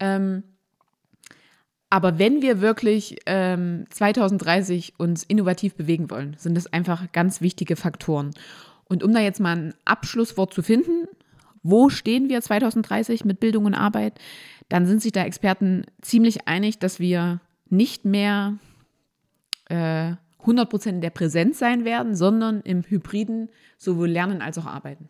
Ähm, 0.00 0.42
aber 1.90 2.18
wenn 2.18 2.40
wir 2.40 2.60
wirklich 2.60 3.18
ähm, 3.26 3.84
2030 3.90 4.94
uns 4.96 5.24
innovativ 5.24 5.74
bewegen 5.74 6.10
wollen, 6.10 6.36
sind 6.38 6.56
das 6.56 6.72
einfach 6.72 7.12
ganz 7.12 7.42
wichtige 7.42 7.76
Faktoren. 7.76 8.30
Und 8.84 9.02
um 9.02 9.12
da 9.12 9.20
jetzt 9.20 9.40
mal 9.40 9.56
ein 9.56 9.74
Abschlusswort 9.84 10.54
zu 10.54 10.62
finden, 10.62 11.06
wo 11.62 11.90
stehen 11.90 12.28
wir 12.28 12.40
2030 12.40 13.24
mit 13.24 13.40
Bildung 13.40 13.66
und 13.66 13.74
Arbeit, 13.74 14.18
dann 14.68 14.86
sind 14.86 15.02
sich 15.02 15.12
da 15.12 15.24
Experten 15.24 15.84
ziemlich 16.00 16.48
einig, 16.48 16.78
dass 16.78 16.98
wir 16.98 17.40
nicht 17.68 18.04
mehr 18.04 18.58
äh, 19.68 20.12
100% 20.44 20.88
in 20.88 21.00
der 21.00 21.10
Präsenz 21.10 21.58
sein 21.58 21.84
werden, 21.84 22.16
sondern 22.16 22.62
im 22.62 22.82
Hybriden 22.82 23.50
sowohl 23.78 24.08
Lernen 24.08 24.42
als 24.42 24.58
auch 24.58 24.66
Arbeiten. 24.66 25.08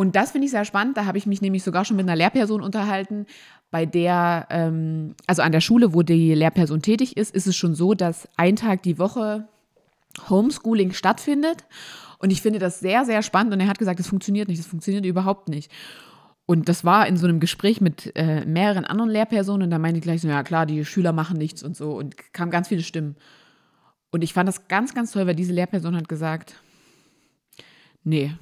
Und 0.00 0.16
das 0.16 0.30
finde 0.30 0.46
ich 0.46 0.50
sehr 0.50 0.64
spannend. 0.64 0.96
Da 0.96 1.04
habe 1.04 1.18
ich 1.18 1.26
mich 1.26 1.42
nämlich 1.42 1.62
sogar 1.62 1.84
schon 1.84 1.98
mit 1.98 2.06
einer 2.06 2.16
Lehrperson 2.16 2.62
unterhalten, 2.62 3.26
bei 3.70 3.84
der, 3.84 4.46
ähm, 4.48 5.14
also 5.26 5.42
an 5.42 5.52
der 5.52 5.60
Schule, 5.60 5.92
wo 5.92 6.00
die 6.00 6.32
Lehrperson 6.32 6.80
tätig 6.80 7.18
ist, 7.18 7.34
ist 7.34 7.46
es 7.46 7.54
schon 7.54 7.74
so, 7.74 7.92
dass 7.92 8.26
ein 8.38 8.56
Tag 8.56 8.82
die 8.82 8.98
Woche 8.98 9.46
Homeschooling 10.30 10.94
stattfindet. 10.94 11.66
Und 12.18 12.30
ich 12.30 12.40
finde 12.40 12.58
das 12.58 12.80
sehr, 12.80 13.04
sehr 13.04 13.20
spannend. 13.20 13.52
Und 13.52 13.60
er 13.60 13.68
hat 13.68 13.78
gesagt, 13.78 14.00
das 14.00 14.06
funktioniert 14.06 14.48
nicht, 14.48 14.58
das 14.58 14.66
funktioniert 14.66 15.04
überhaupt 15.04 15.50
nicht. 15.50 15.70
Und 16.46 16.70
das 16.70 16.82
war 16.82 17.06
in 17.06 17.18
so 17.18 17.26
einem 17.26 17.38
Gespräch 17.38 17.82
mit 17.82 18.16
äh, 18.16 18.46
mehreren 18.46 18.86
anderen 18.86 19.10
Lehrpersonen. 19.10 19.64
Und 19.64 19.70
da 19.70 19.78
meinte 19.78 19.98
ich 19.98 20.02
gleich 20.02 20.22
so, 20.22 20.28
ja 20.28 20.42
klar, 20.42 20.64
die 20.64 20.86
Schüler 20.86 21.12
machen 21.12 21.36
nichts 21.36 21.62
und 21.62 21.76
so. 21.76 21.92
Und 21.92 22.32
kamen 22.32 22.50
ganz 22.50 22.68
viele 22.68 22.84
Stimmen. 22.84 23.16
Und 24.10 24.24
ich 24.24 24.32
fand 24.32 24.48
das 24.48 24.66
ganz, 24.66 24.94
ganz 24.94 25.12
toll, 25.12 25.26
weil 25.26 25.36
diese 25.36 25.52
Lehrperson 25.52 25.94
hat 25.94 26.08
gesagt, 26.08 26.54
nee, 28.02 28.32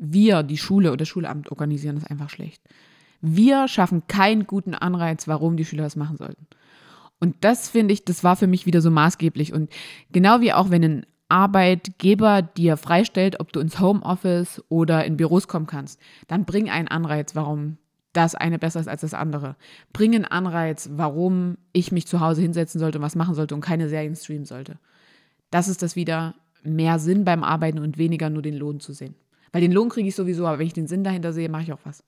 wir, 0.00 0.42
die 0.42 0.58
Schule 0.58 0.88
oder 0.88 0.98
das 0.98 1.08
Schulamt 1.08 1.50
organisieren 1.50 1.96
das 1.96 2.10
einfach 2.10 2.30
schlecht. 2.30 2.62
Wir 3.20 3.66
schaffen 3.68 4.06
keinen 4.06 4.46
guten 4.46 4.74
Anreiz, 4.74 5.26
warum 5.26 5.56
die 5.56 5.64
Schüler 5.64 5.82
das 5.82 5.96
machen 5.96 6.16
sollten. 6.16 6.46
Und 7.20 7.36
das 7.40 7.68
finde 7.68 7.92
ich, 7.92 8.04
das 8.04 8.22
war 8.22 8.36
für 8.36 8.46
mich 8.46 8.64
wieder 8.66 8.80
so 8.80 8.90
maßgeblich. 8.90 9.52
Und 9.52 9.72
genau 10.12 10.40
wie 10.40 10.52
auch 10.52 10.70
wenn 10.70 10.84
ein 10.84 11.06
Arbeitgeber 11.28 12.42
dir 12.42 12.76
freistellt, 12.76 13.40
ob 13.40 13.52
du 13.52 13.60
ins 13.60 13.80
Homeoffice 13.80 14.62
oder 14.68 15.04
in 15.04 15.16
Büros 15.16 15.48
kommen 15.48 15.66
kannst, 15.66 16.00
dann 16.26 16.44
bring 16.44 16.70
einen 16.70 16.88
Anreiz, 16.88 17.34
warum 17.34 17.76
das 18.12 18.34
eine 18.34 18.58
besser 18.58 18.80
ist 18.80 18.88
als 18.88 19.02
das 19.02 19.14
andere. 19.14 19.56
Bring 19.92 20.14
einen 20.14 20.24
Anreiz, 20.24 20.88
warum 20.92 21.58
ich 21.72 21.92
mich 21.92 22.06
zu 22.06 22.20
Hause 22.20 22.40
hinsetzen 22.40 22.78
sollte 22.78 22.98
und 22.98 23.04
was 23.04 23.16
machen 23.16 23.34
sollte 23.34 23.54
und 23.54 23.60
keine 23.60 23.88
Serien 23.88 24.16
streamen 24.16 24.46
sollte. 24.46 24.78
Das 25.50 25.68
ist 25.68 25.82
das 25.82 25.96
wieder 25.96 26.34
mehr 26.62 26.98
Sinn 26.98 27.24
beim 27.24 27.44
Arbeiten 27.44 27.78
und 27.78 27.98
weniger 27.98 28.30
nur 28.30 28.42
den 28.42 28.56
Lohn 28.56 28.80
zu 28.80 28.92
sehen. 28.92 29.14
Weil 29.52 29.60
den 29.60 29.72
Lohn 29.72 29.88
kriege 29.88 30.08
ich 30.08 30.14
sowieso, 30.14 30.46
aber 30.46 30.58
wenn 30.58 30.66
ich 30.66 30.72
den 30.72 30.86
Sinn 30.86 31.04
dahinter 31.04 31.32
sehe, 31.32 31.48
mache 31.48 31.62
ich 31.62 31.72
auch 31.72 31.80
was. 31.84 32.02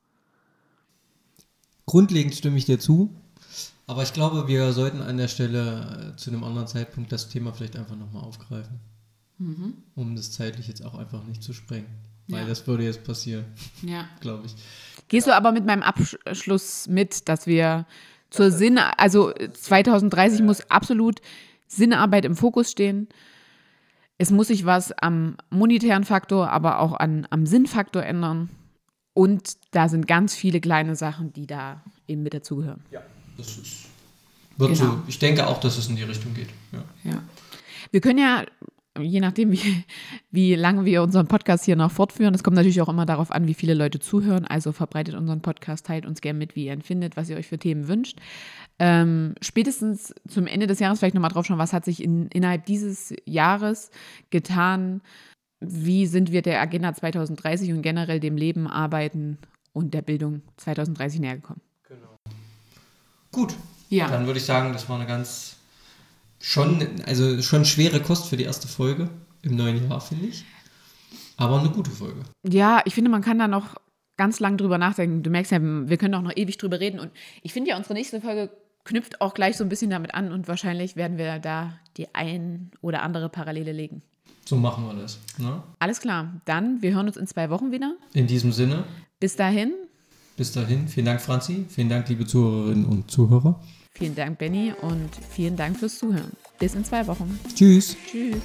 Grundlegend 1.87 2.35
stimme 2.35 2.57
ich 2.57 2.67
dir 2.67 2.79
zu. 2.79 3.11
Aber 3.87 4.05
ich 4.05 4.13
glaube, 4.13 4.47
wir 4.47 4.73
sollten 4.73 5.03
an 5.03 5.17
der 5.17 5.27
Stelle 5.27 6.13
äh, 6.13 6.17
zu 6.17 6.31
einem 6.31 6.45
anderen 6.45 6.69
Zeitpunkt 6.69 7.11
das 7.11 7.29
Thema 7.29 7.53
vielleicht 7.53 7.77
einfach 7.77 7.97
nochmal 7.97 8.23
aufgreifen. 8.23 8.79
Mhm. 9.39 9.75
Um 9.97 10.15
das 10.15 10.31
zeitlich 10.31 10.69
jetzt 10.69 10.85
auch 10.85 10.95
einfach 10.95 11.25
nicht 11.25 11.43
zu 11.43 11.53
sprengen. 11.53 11.89
Weil 12.29 12.43
ja. 12.43 12.47
das 12.47 12.67
würde 12.67 12.85
jetzt 12.85 13.03
passieren. 13.03 13.47
Ja. 13.83 14.09
glaube 14.21 14.47
ich. 14.47 14.55
Gehst 15.09 15.27
du 15.27 15.35
aber 15.35 15.51
mit 15.51 15.67
meinem 15.67 15.83
Abschluss 15.83 16.87
mit, 16.87 17.29
dass 17.29 17.49
wir 17.49 17.87
zur 18.31 18.53
Sinn, 18.53 18.79
also 18.79 19.33
2030 19.33 20.43
muss 20.43 20.71
absolut 20.71 21.21
Sinnarbeit 21.67 22.25
im 22.25 22.37
Fokus 22.37 22.71
stehen. 22.71 23.09
Es 24.21 24.31
muss 24.31 24.49
sich 24.49 24.67
was 24.67 24.93
am 24.93 25.39
monetären 25.49 26.05
Faktor, 26.05 26.51
aber 26.51 26.81
auch 26.81 26.93
an, 26.93 27.27
am 27.31 27.47
Sinnfaktor 27.47 28.03
ändern. 28.03 28.51
Und 29.15 29.57
da 29.71 29.89
sind 29.89 30.07
ganz 30.07 30.35
viele 30.35 30.61
kleine 30.61 30.95
Sachen, 30.95 31.33
die 31.33 31.47
da 31.47 31.83
eben 32.07 32.23
mit 32.23 32.35
dazugehören. 32.35 32.85
Ja, 32.91 33.01
das 33.39 33.57
ist. 33.57 33.87
Wird 34.59 34.75
Genau. 34.75 34.85
so. 34.91 35.03
Ich 35.07 35.19
denke 35.19 35.47
auch, 35.47 35.59
dass 35.59 35.79
es 35.79 35.89
in 35.89 35.97
die 35.97 36.03
Richtung 36.03 36.35
geht. 36.35 36.49
Ja. 36.71 36.85
Ja. 37.11 37.23
Wir 37.93 38.03
können 38.03 38.19
ja, 38.19 38.45
je 39.01 39.21
nachdem, 39.21 39.53
wie, 39.53 39.85
wie 40.31 40.55
lange 40.55 40.85
wir 40.85 41.03
unseren 41.03 41.27
Podcast 41.27 41.65
hier 41.65 41.77
noch 41.77 41.91
fortführen, 41.91 42.35
das 42.35 42.43
kommt 42.43 42.57
natürlich 42.57 42.83
auch 42.83 42.91
immer 42.91 43.07
darauf 43.07 43.31
an, 43.31 43.47
wie 43.47 43.55
viele 43.55 43.73
Leute 43.73 44.01
zuhören. 44.01 44.45
Also 44.45 44.73
verbreitet 44.73 45.15
unseren 45.15 45.41
Podcast, 45.41 45.87
teilt 45.87 46.05
uns 46.05 46.21
gerne 46.21 46.39
mit, 46.39 46.57
wie 46.57 46.67
ihr 46.67 46.75
ihn 46.75 46.83
findet, 46.83 47.17
was 47.17 47.31
ihr 47.31 47.39
euch 47.39 47.47
für 47.47 47.59
Themen 47.59 47.89
wünscht. 47.89 48.19
Ähm, 48.83 49.35
spätestens 49.43 50.15
zum 50.27 50.47
Ende 50.47 50.67
des 50.67 50.81
Jahres 50.81 50.99
vielleicht 50.99 51.15
nochmal 51.15 51.31
drauf 51.31 51.45
schauen, 51.45 51.59
was 51.59 51.75
hat 51.75 51.85
sich 51.85 52.03
in, 52.03 52.29
innerhalb 52.29 52.65
dieses 52.65 53.15
Jahres 53.27 53.91
getan, 54.31 55.03
wie 55.61 56.07
sind 56.07 56.33
wir 56.33 56.41
der 56.41 56.63
Agenda 56.63 56.95
2030 56.95 57.73
und 57.73 57.83
generell 57.83 58.21
dem 58.21 58.39
Leben, 58.39 58.67
Arbeiten 58.67 59.37
und 59.75 59.93
der 59.93 60.01
Bildung 60.01 60.41
2030 60.57 61.21
näher 61.21 61.37
gekommen. 61.37 61.61
Gut. 63.33 63.55
Ja. 63.91 64.09
Dann 64.09 64.27
würde 64.27 64.39
ich 64.39 64.47
sagen, 64.47 64.73
das 64.73 64.89
war 64.89 64.97
eine 64.97 65.07
ganz 65.07 65.57
schon, 66.41 66.87
also 67.07 67.43
schon 67.43 67.67
schwere 67.67 68.01
Kost 68.01 68.29
für 68.29 68.39
die 68.39 68.45
erste 68.45 68.67
Folge 68.67 69.11
im 69.43 69.57
neuen 69.57 69.89
Jahr, 69.89 70.01
finde 70.01 70.27
ich. 70.27 70.45
Aber 71.37 71.61
eine 71.61 71.71
gute 71.71 71.91
Folge. 71.91 72.23
Ja, 72.49 72.81
ich 72.87 72.95
finde, 72.95 73.11
man 73.11 73.23
kann 73.23 73.39
da 73.39 73.47
noch 73.47 73.77
ganz 74.17 74.41
lang 74.41 74.57
drüber 74.57 74.79
nachdenken. 74.79 75.23
Du 75.23 75.31
merkst 75.31 75.53
ja, 75.53 75.59
wir 75.61 75.97
können 75.97 76.15
auch 76.15 76.23
noch 76.23 76.37
ewig 76.37 76.59
drüber 76.59 76.81
reden. 76.81 77.01
Und 77.01 77.11
ich 77.43 77.53
finde 77.53 77.71
ja, 77.71 77.77
unsere 77.77 77.95
nächste 77.95 78.21
Folge 78.21 78.51
knüpft 78.85 79.21
auch 79.21 79.35
gleich 79.35 79.57
so 79.57 79.65
ein 79.65 79.69
bisschen 79.69 79.91
damit 79.91 80.15
an 80.15 80.33
und 80.33 80.49
wahrscheinlich 80.49 80.97
werden 80.97 81.19
wir 81.19 81.39
da 81.39 81.75
die 81.97 82.15
ein 82.15 82.71
oder 82.81 83.03
andere 83.03 83.29
Parallele 83.29 83.73
legen. 83.73 84.03
So 84.45 84.57
machen 84.57 84.85
wir 84.87 84.95
das. 84.95 85.19
Ne? 85.39 85.63
Alles 85.79 86.01
klar, 86.01 86.41
dann, 86.45 86.83
wir 86.83 86.93
hören 86.95 87.07
uns 87.07 87.17
in 87.17 87.27
zwei 87.27 87.51
Wochen 87.51 87.71
wieder. 87.73 87.95
In 88.15 88.27
diesem 88.27 88.53
Sinne, 88.53 88.85
Bis 89.21 89.37
dahin, 89.37 89.73
bis 90.37 90.53
dahin, 90.53 90.89
vielen 90.89 91.07
Dank, 91.07 91.21
Franzi. 91.21 91.67
Vielen 91.69 91.89
Dank, 91.91 92.09
liebe 92.09 92.27
Zuhörerinnen 92.27 92.87
und 92.87 93.11
Zuhörer. 93.11 93.61
vielen 93.93 94.15
Dank, 94.15 94.39
Benny, 94.39 94.73
und 94.81 95.11
vielen 95.29 95.57
Dank 95.57 95.77
fürs 95.77 95.99
Zuhören. 95.99 96.33
Bis 96.59 96.75
in 96.75 96.85
zwei 96.85 97.07
Wochen. 97.07 97.39
Tschüss. 97.55 97.97
Tschüss. 98.11 98.39